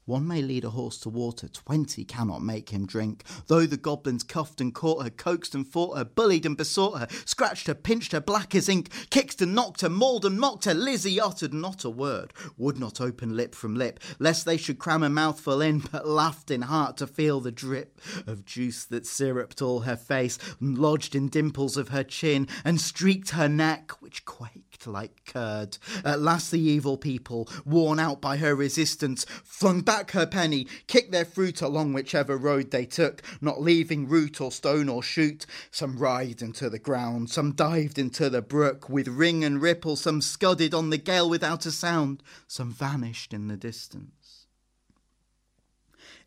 One 0.06 0.28
may 0.28 0.44
lead 0.44 0.64
a 0.64 0.70
horse 0.70 1.00
to 1.00 1.10
water, 1.10 1.48
twenty 1.48 2.06
cannot 2.06 2.44
make 2.44 2.70
him 2.70 2.86
drink. 2.86 3.24
Though 3.48 3.66
the 3.66 3.76
goblins 3.76 4.22
cuffed 4.22 4.62
and 4.62 4.72
caught 4.72 5.04
her, 5.04 5.10
coaxed 5.10 5.56
and 5.56 5.68
fought 5.68 5.98
her, 5.98 6.06
bullied 6.06 6.46
and 6.46 6.56
besought 6.56 7.00
her, 7.00 7.08
scratched 7.26 7.66
her, 7.66 7.74
pinched 7.74 8.12
her 8.12 8.22
black 8.22 8.54
as 8.54 8.70
ink, 8.70 8.92
kicked 9.10 9.42
and 9.42 9.56
knocked 9.56 9.82
her, 9.82 9.90
mauled 9.90 10.24
and 10.24 10.40
mocked 10.40 10.66
her, 10.66 10.76
Lizzie 10.76 11.20
uttered 11.20 11.56
not 11.56 11.84
a 11.84 11.90
word, 11.90 12.34
would 12.56 12.78
not 12.78 13.02
open 13.02 13.36
lip 13.36 13.56
from 13.56 13.74
lip, 13.74 14.00
lest 14.20 14.46
they 14.46 14.58
should 14.58 14.78
cram 14.78 15.02
a 15.02 15.10
mouthful 15.10 15.60
in, 15.60 15.80
but 15.80 16.08
laughed 16.08 16.52
in 16.52 16.62
heart 16.62 16.98
to 16.98 17.08
feel 17.08 17.40
the 17.40 17.52
drip 17.52 18.00
of 18.28 18.46
juice 18.46 18.86
that 18.86 19.08
syruped 19.08 19.60
all 19.60 19.82
her 19.82 19.98
face, 19.98 20.38
and 20.60 20.78
lodged 20.78 21.16
in 21.16 21.30
dimples 21.30 21.78
of 21.78 21.90
her 21.90 22.04
chin, 22.04 22.48
and 22.64 22.80
streaked 22.80 23.32
her 23.32 23.50
neck, 23.50 23.92
which 24.04 24.24
quaked 24.24 24.65
like 24.88 25.26
curd. 25.26 25.78
At 26.04 26.22
last 26.22 26.52
the 26.52 26.60
evil 26.60 26.98
people, 26.98 27.50
worn 27.66 28.00
out 28.00 28.22
by 28.22 28.38
her 28.38 28.56
resistance, 28.56 29.26
flung 29.44 29.82
back 29.82 30.12
her 30.12 30.26
penny, 30.26 30.68
kicked 30.88 31.12
their 31.12 31.26
fruit 31.26 31.62
along 31.62 31.94
whichever 31.94 32.38
road 32.38 32.72
they 32.72 32.86
took, 32.86 33.22
not 33.42 33.62
leaving 33.62 34.08
root 34.08 34.42
or 34.42 34.52
stone 34.52 34.90
or 34.90 35.04
shoot. 35.04 35.46
Some 35.72 35.98
writhed 35.98 36.42
into 36.42 36.70
the 36.70 36.80
ground, 36.80 37.30
some 37.30 37.52
dived 37.52 38.00
into 38.00 38.30
the 38.30 38.42
brook 38.42 38.90
with 38.90 39.08
ring 39.08 39.44
and 39.44 39.62
ripple, 39.62 39.96
some 39.96 40.22
scudded 40.22 40.74
on 40.74 40.90
the 40.90 40.98
gale 40.98 41.30
without 41.30 41.66
a 41.66 41.72
sound, 41.72 42.24
some 42.48 42.72
vanished 42.72 43.34
in 43.34 43.48
the 43.48 43.58
distance. 43.58 44.15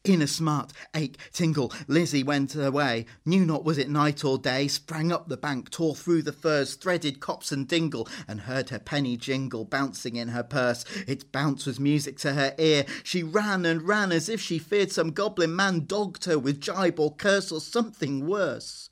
In 0.04 0.22
a 0.22 0.26
smart 0.28 0.72
ache 0.94 1.18
tingle, 1.32 1.72
Lizzie 1.86 2.22
went 2.22 2.54
away, 2.54 3.04
knew 3.26 3.44
not 3.44 3.64
was 3.64 3.78
it 3.78 3.90
night 3.90 4.24
or 4.24 4.38
day, 4.38 4.68
sprang 4.68 5.10
up 5.10 5.28
the 5.28 5.36
bank, 5.36 5.70
tore 5.70 5.96
through 5.96 6.22
the 6.22 6.32
furze, 6.32 6.76
threaded 6.76 7.20
copse 7.20 7.50
and 7.50 7.66
dingle, 7.66 8.08
and 8.26 8.42
heard 8.42 8.70
her 8.70 8.78
penny 8.78 9.16
jingle 9.16 9.64
bouncing 9.64 10.16
in 10.16 10.28
her 10.28 10.44
purse. 10.44 10.84
Its 11.06 11.24
bounce 11.24 11.66
was 11.66 11.80
music 11.80 12.16
to 12.18 12.34
her 12.34 12.54
ear. 12.58 12.86
She 13.02 13.22
ran 13.22 13.66
and 13.66 13.82
ran 13.82 14.12
as 14.12 14.28
if 14.28 14.40
she 14.40 14.58
feared 14.58 14.92
some 14.92 15.10
goblin 15.10 15.54
man 15.54 15.84
dogged 15.84 16.24
her 16.26 16.38
with 16.38 16.60
jibe 16.60 17.00
or 17.00 17.14
curse 17.14 17.50
or 17.50 17.60
something 17.60 18.26
worse. 18.26 18.90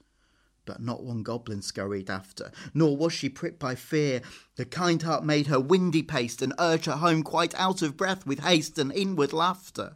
But 0.66 0.82
not 0.82 1.04
one 1.04 1.22
goblin 1.22 1.62
scurried 1.62 2.10
after, 2.10 2.50
nor 2.74 2.96
was 2.96 3.12
she 3.12 3.28
pricked 3.28 3.60
by 3.60 3.76
fear. 3.76 4.22
The 4.56 4.66
kind 4.66 5.00
heart 5.00 5.24
made 5.24 5.46
her 5.46 5.60
windy 5.60 6.02
paced 6.02 6.42
and 6.42 6.52
urged 6.58 6.86
her 6.86 6.96
home 6.96 7.22
quite 7.22 7.54
out 7.54 7.80
of 7.80 7.96
breath 7.96 8.26
with 8.26 8.40
haste 8.40 8.76
and 8.76 8.92
inward 8.92 9.32
laughter. 9.32 9.94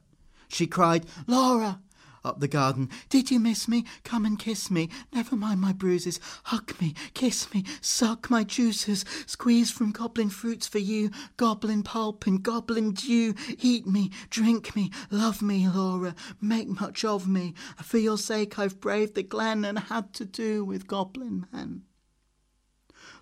She 0.51 0.67
cried, 0.67 1.07
Laura! 1.27 1.81
Up 2.23 2.39
the 2.41 2.49
garden. 2.49 2.91
Did 3.09 3.31
you 3.31 3.41
miss 3.41 3.67
me? 3.67 3.87
Come 4.05 4.27
and 4.27 4.39
kiss 4.39 4.71
me. 4.71 4.91
Never 5.11 5.37
mind 5.37 5.63
my 5.63 5.73
bruises. 5.73 6.21
Hug 6.45 6.79
me, 6.79 6.95
kiss 7.15 7.55
me, 7.55 7.65
suck 7.81 8.29
my 8.29 8.45
juices. 8.45 9.07
Squeeze 9.25 9.71
from 9.71 9.91
goblin 9.91 10.29
fruits 10.29 10.67
for 10.67 10.81
you. 10.81 11.11
Goblin 11.39 11.83
pulp 11.83 12.27
and 12.27 12.43
goblin 12.43 12.93
dew. 12.93 13.35
Eat 13.59 13.87
me, 13.87 14.11
drink 14.29 14.77
me, 14.77 14.91
love 15.11 15.41
me, 15.41 15.67
Laura. 15.67 16.15
Make 16.43 16.69
much 16.69 17.07
of 17.07 17.27
me. 17.27 17.55
For 17.83 17.97
your 17.97 18.19
sake 18.19 18.59
I've 18.59 18.81
braved 18.81 19.15
the 19.15 19.23
glen 19.23 19.65
and 19.65 19.79
had 19.79 20.13
to 20.15 20.27
do 20.27 20.63
with 20.63 20.87
goblin 20.87 21.47
men. 21.51 21.85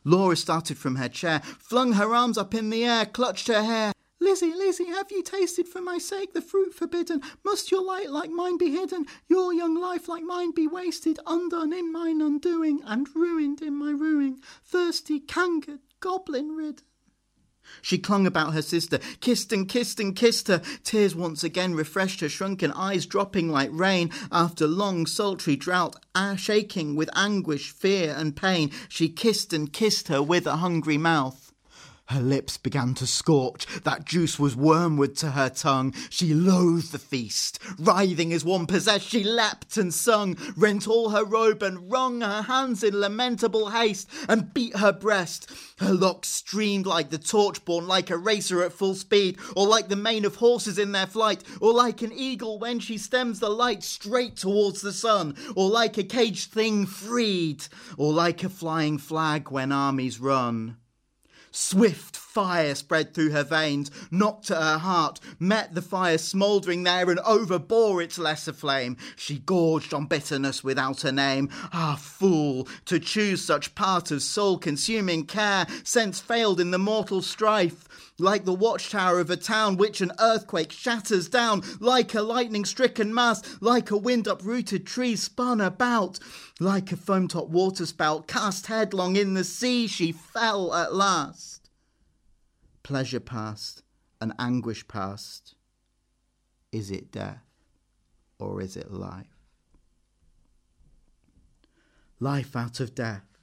Laura 0.02 0.34
started 0.34 0.76
from 0.76 0.96
her 0.96 1.08
chair, 1.08 1.40
flung 1.60 1.92
her 1.92 2.14
arms 2.14 2.36
up 2.36 2.52
in 2.52 2.70
the 2.70 2.84
air, 2.84 3.06
clutched 3.06 3.46
her 3.46 3.62
hair. 3.62 3.92
Lizzie, 4.28 4.52
Lizzie, 4.52 4.88
have 4.88 5.10
you 5.10 5.22
tasted 5.22 5.66
for 5.66 5.80
my 5.80 5.96
sake 5.96 6.34
the 6.34 6.42
fruit 6.42 6.74
forbidden? 6.74 7.22
Must 7.46 7.70
your 7.70 7.82
light 7.82 8.10
like 8.10 8.28
mine 8.28 8.58
be 8.58 8.70
hidden? 8.70 9.06
Your 9.26 9.54
young 9.54 9.74
life 9.74 10.06
like 10.06 10.22
mine 10.22 10.50
be 10.50 10.66
wasted, 10.66 11.18
undone 11.26 11.72
in 11.72 11.90
mine 11.90 12.20
undoing, 12.20 12.82
and 12.84 13.08
ruined 13.16 13.62
in 13.62 13.74
my 13.74 13.90
ruin, 13.90 14.42
thirsty, 14.62 15.18
cankered, 15.18 15.78
goblin 16.00 16.54
ridden? 16.54 16.84
She 17.80 17.96
clung 17.96 18.26
about 18.26 18.52
her 18.52 18.60
sister, 18.60 18.98
kissed 19.20 19.50
and 19.50 19.66
kissed 19.66 19.98
and 19.98 20.14
kissed 20.14 20.48
her. 20.48 20.60
Tears 20.84 21.16
once 21.16 21.42
again 21.42 21.74
refreshed 21.74 22.20
her 22.20 22.28
shrunken 22.28 22.70
eyes, 22.72 23.06
dropping 23.06 23.48
like 23.48 23.70
rain 23.72 24.10
after 24.30 24.66
long 24.66 25.06
sultry 25.06 25.56
drought, 25.56 25.96
ah, 26.14 26.34
shaking 26.36 26.96
with 26.96 27.08
anguish, 27.16 27.70
fear, 27.70 28.14
and 28.14 28.36
pain. 28.36 28.72
She 28.90 29.08
kissed 29.08 29.54
and 29.54 29.72
kissed 29.72 30.08
her 30.08 30.22
with 30.22 30.46
a 30.46 30.56
hungry 30.56 30.98
mouth. 30.98 31.47
Her 32.08 32.22
lips 32.22 32.56
began 32.56 32.94
to 32.94 33.06
scorch. 33.06 33.66
That 33.84 34.06
juice 34.06 34.38
was 34.38 34.56
wormwood 34.56 35.14
to 35.16 35.32
her 35.32 35.50
tongue. 35.50 35.92
She 36.08 36.32
loathed 36.32 36.92
the 36.92 36.98
feast. 36.98 37.58
Writhing 37.78 38.32
as 38.32 38.46
one 38.46 38.66
possessed, 38.66 39.06
she 39.06 39.22
leapt 39.22 39.76
and 39.76 39.92
sung, 39.92 40.34
rent 40.56 40.88
all 40.88 41.10
her 41.10 41.24
robe 41.24 41.62
and 41.62 41.92
wrung 41.92 42.22
her 42.22 42.40
hands 42.40 42.82
in 42.82 42.98
lamentable 42.98 43.68
haste, 43.68 44.08
and 44.26 44.54
beat 44.54 44.74
her 44.78 44.90
breast. 44.90 45.50
Her 45.80 45.92
locks 45.92 46.30
streamed 46.30 46.86
like 46.86 47.10
the 47.10 47.18
torch 47.18 47.62
born, 47.66 47.86
like 47.86 48.08
a 48.08 48.16
racer 48.16 48.62
at 48.62 48.72
full 48.72 48.94
speed, 48.94 49.36
or 49.54 49.66
like 49.66 49.88
the 49.88 49.96
mane 49.96 50.24
of 50.24 50.36
horses 50.36 50.78
in 50.78 50.92
their 50.92 51.06
flight, 51.06 51.44
or 51.60 51.74
like 51.74 52.00
an 52.00 52.12
eagle 52.14 52.58
when 52.58 52.80
she 52.80 52.96
stems 52.96 53.38
the 53.38 53.50
light 53.50 53.82
straight 53.82 54.36
towards 54.36 54.80
the 54.80 54.94
sun, 54.94 55.36
or 55.54 55.68
like 55.68 55.98
a 55.98 56.04
caged 56.04 56.52
thing 56.52 56.86
freed, 56.86 57.64
or 57.98 58.14
like 58.14 58.42
a 58.42 58.48
flying 58.48 58.96
flag 58.96 59.50
when 59.50 59.72
armies 59.72 60.18
run. 60.18 60.78
Swift 61.60 62.16
fire 62.16 62.72
spread 62.76 63.12
through 63.12 63.30
her 63.30 63.42
veins, 63.42 63.90
knocked 64.12 64.48
at 64.48 64.62
her 64.62 64.78
heart, 64.78 65.18
met 65.40 65.74
the 65.74 65.82
fire 65.82 66.16
smouldering 66.16 66.84
there, 66.84 67.10
and 67.10 67.18
overbore 67.18 68.00
its 68.00 68.16
lesser 68.16 68.52
flame. 68.52 68.96
She 69.16 69.40
gorged 69.40 69.92
on 69.92 70.06
bitterness 70.06 70.62
without 70.62 71.02
a 71.02 71.10
name. 71.10 71.48
Ah, 71.72 71.98
fool, 72.00 72.68
to 72.84 73.00
choose 73.00 73.44
such 73.44 73.74
part 73.74 74.12
of 74.12 74.22
soul 74.22 74.56
consuming 74.56 75.26
care, 75.26 75.66
sense 75.82 76.20
failed 76.20 76.60
in 76.60 76.70
the 76.70 76.78
mortal 76.78 77.22
strife. 77.22 78.07
Like 78.20 78.44
the 78.44 78.54
watchtower 78.54 79.20
of 79.20 79.30
a 79.30 79.36
town 79.36 79.76
which 79.76 80.00
an 80.00 80.12
earthquake 80.18 80.72
shatters 80.72 81.28
down, 81.28 81.62
like 81.78 82.14
a 82.14 82.22
lightning 82.22 82.64
stricken 82.64 83.14
mass, 83.14 83.42
like 83.60 83.92
a 83.92 83.96
wind 83.96 84.26
uprooted 84.26 84.86
tree 84.86 85.14
spun 85.14 85.60
about, 85.60 86.18
like 86.58 86.90
a 86.90 86.96
foam 86.96 87.28
topped 87.28 87.50
waterspout 87.50 88.26
cast 88.26 88.66
headlong 88.66 89.14
in 89.14 89.34
the 89.34 89.44
sea, 89.44 89.86
she 89.86 90.10
fell 90.10 90.74
at 90.74 90.94
last. 90.94 91.70
Pleasure 92.82 93.20
past 93.20 93.82
and 94.20 94.32
anguish 94.38 94.88
past. 94.88 95.54
Is 96.72 96.90
it 96.90 97.12
death 97.12 97.44
or 98.40 98.60
is 98.60 98.76
it 98.76 98.90
life? 98.90 99.26
Life 102.18 102.56
out 102.56 102.80
of 102.80 102.96
death. 102.96 103.37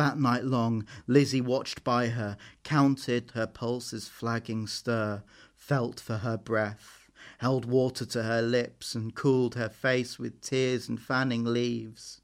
That 0.00 0.18
night 0.18 0.46
long, 0.46 0.86
Lizzie 1.06 1.42
watched 1.42 1.84
by 1.84 2.08
her, 2.08 2.38
counted 2.64 3.32
her 3.34 3.46
pulses' 3.46 4.08
flagging 4.08 4.66
stir, 4.66 5.22
felt 5.54 6.00
for 6.00 6.16
her 6.16 6.38
breath, 6.38 7.10
held 7.36 7.66
water 7.66 8.06
to 8.06 8.22
her 8.22 8.40
lips, 8.40 8.94
and 8.94 9.14
cooled 9.14 9.56
her 9.56 9.68
face 9.68 10.18
with 10.18 10.40
tears 10.40 10.88
and 10.88 10.98
fanning 10.98 11.44
leaves. 11.44 12.22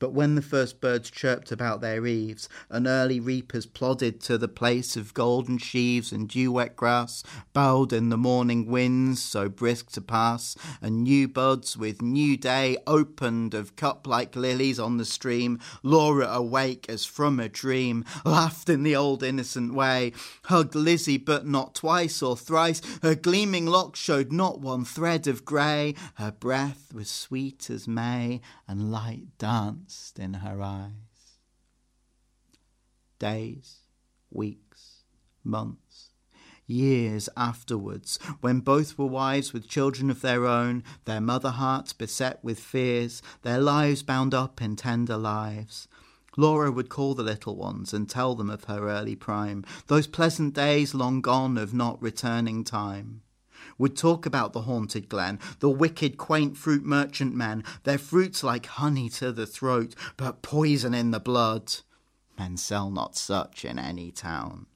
But 0.00 0.12
when 0.12 0.36
the 0.36 0.42
first 0.42 0.80
birds 0.80 1.10
chirped 1.10 1.50
about 1.50 1.80
their 1.80 2.06
eaves, 2.06 2.48
and 2.70 2.86
early 2.86 3.18
reapers 3.18 3.66
plodded 3.66 4.20
to 4.22 4.38
the 4.38 4.46
place 4.46 4.96
of 4.96 5.12
golden 5.12 5.58
sheaves 5.58 6.12
and 6.12 6.28
dew 6.28 6.52
wet 6.52 6.76
grass, 6.76 7.24
bowed 7.52 7.92
in 7.92 8.08
the 8.08 8.16
morning 8.16 8.66
winds 8.66 9.20
so 9.20 9.48
brisk 9.48 9.90
to 9.92 10.00
pass, 10.00 10.56
and 10.80 11.02
new 11.02 11.26
buds 11.26 11.76
with 11.76 12.00
new 12.00 12.36
day 12.36 12.76
opened 12.86 13.54
of 13.54 13.74
cup 13.74 14.06
like 14.06 14.36
lilies 14.36 14.78
on 14.78 14.98
the 14.98 15.04
stream, 15.04 15.58
Laura 15.82 16.28
awake 16.28 16.86
as 16.88 17.04
from 17.04 17.40
a 17.40 17.48
dream, 17.48 18.04
laughed 18.24 18.68
in 18.68 18.84
the 18.84 18.94
old 18.94 19.24
innocent 19.24 19.74
way, 19.74 20.12
hugged 20.44 20.76
Lizzie 20.76 21.18
but 21.18 21.44
not 21.44 21.74
twice 21.74 22.22
or 22.22 22.36
thrice, 22.36 22.80
her 23.02 23.16
gleaming 23.16 23.66
locks 23.66 23.98
showed 23.98 24.30
not 24.30 24.60
one 24.60 24.84
thread 24.84 25.26
of 25.26 25.44
grey, 25.44 25.94
her 26.14 26.30
breath 26.30 26.94
was 26.94 27.10
sweet 27.10 27.68
as 27.68 27.88
May, 27.88 28.40
and 28.68 28.92
light 28.92 29.26
danced 29.88 30.18
in 30.18 30.34
her 30.34 30.60
eyes. 30.60 31.38
Days, 33.18 33.78
weeks, 34.30 35.04
months, 35.42 36.10
years 36.66 37.30
afterwards, 37.38 38.18
when 38.42 38.60
both 38.60 38.98
were 38.98 39.06
wives 39.06 39.54
with 39.54 39.66
children 39.66 40.10
of 40.10 40.20
their 40.20 40.44
own, 40.44 40.84
their 41.06 41.22
mother 41.22 41.52
hearts 41.52 41.94
beset 41.94 42.38
with 42.44 42.60
fears, 42.60 43.22
their 43.40 43.58
lives 43.58 44.02
bound 44.02 44.34
up 44.34 44.60
in 44.60 44.76
tender 44.76 45.16
lives. 45.16 45.88
Laura 46.36 46.70
would 46.70 46.90
call 46.90 47.14
the 47.14 47.22
little 47.22 47.56
ones 47.56 47.94
and 47.94 48.10
tell 48.10 48.34
them 48.34 48.50
of 48.50 48.64
her 48.64 48.90
early 48.90 49.16
prime, 49.16 49.64
those 49.86 50.06
pleasant 50.06 50.52
days 50.52 50.94
long 50.94 51.22
gone 51.22 51.56
of 51.56 51.72
not 51.72 52.00
returning 52.02 52.62
time 52.62 53.22
would 53.78 53.96
talk 53.96 54.26
about 54.26 54.52
the 54.52 54.62
haunted 54.62 55.08
glen, 55.08 55.38
the 55.60 55.70
wicked, 55.70 56.18
quaint 56.18 56.56
fruit 56.56 56.84
merchant 56.84 57.34
men, 57.34 57.64
their 57.84 57.98
fruits 57.98 58.42
like 58.42 58.66
honey 58.66 59.08
to 59.08 59.32
the 59.32 59.46
throat, 59.46 59.94
but 60.16 60.42
poison 60.42 60.94
in 60.94 61.10
the 61.10 61.20
blood. 61.20 61.76
Men 62.38 62.56
sell 62.56 62.90
not 62.90 63.16
such 63.16 63.64
in 63.64 63.78
any 63.78 64.10
town. 64.10 64.66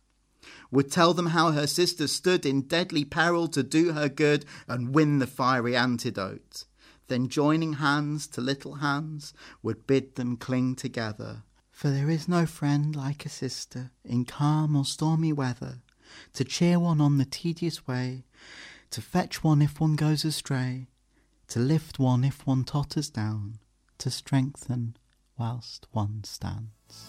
Would 0.70 0.90
tell 0.90 1.14
them 1.14 1.26
how 1.26 1.50
her 1.50 1.66
sister 1.66 2.07
stood 2.07 2.46
in 2.46 2.62
deadly 2.62 3.05
peril 3.05 3.46
to 3.48 3.62
do 3.62 3.92
her 3.92 4.09
good 4.09 4.44
and 4.66 4.94
win 4.94 5.18
the 5.18 5.26
fiery 5.26 5.76
antidote. 5.76 6.64
Then 7.09 7.28
joining 7.28 7.74
hands 7.74 8.26
to 8.28 8.40
little 8.40 8.76
hands, 8.76 9.34
would 9.62 9.86
bid 9.86 10.14
them 10.14 10.36
cling 10.36 10.76
together. 10.76 11.42
For 11.70 11.90
there 11.90 12.09
is 12.09 12.28
no 12.28 12.46
friend 12.46 12.94
like 12.94 13.26
a 13.26 13.28
sister 13.28 13.90
in 14.05 14.24
calm 14.24 14.76
or 14.76 14.84
stormy 14.84 15.32
weather, 15.32 15.82
to 16.34 16.44
cheer 16.44 16.78
one 16.78 17.00
on 17.00 17.18
the 17.18 17.24
tedious 17.24 17.86
way, 17.86 18.24
to 18.93 19.01
fetch 19.01 19.43
one 19.43 19.62
if 19.62 19.80
one 19.80 19.97
goes 19.97 20.22
astray, 20.22 20.88
to 21.49 21.59
lift 21.59 21.99
one 21.99 22.24
if 22.24 22.47
one 22.47 22.62
totters 22.62 23.09
down, 23.09 23.59
to 23.97 24.11
strengthen 24.11 24.99
whilst 25.38 25.86
one 25.93 26.24
stands. 26.24 27.07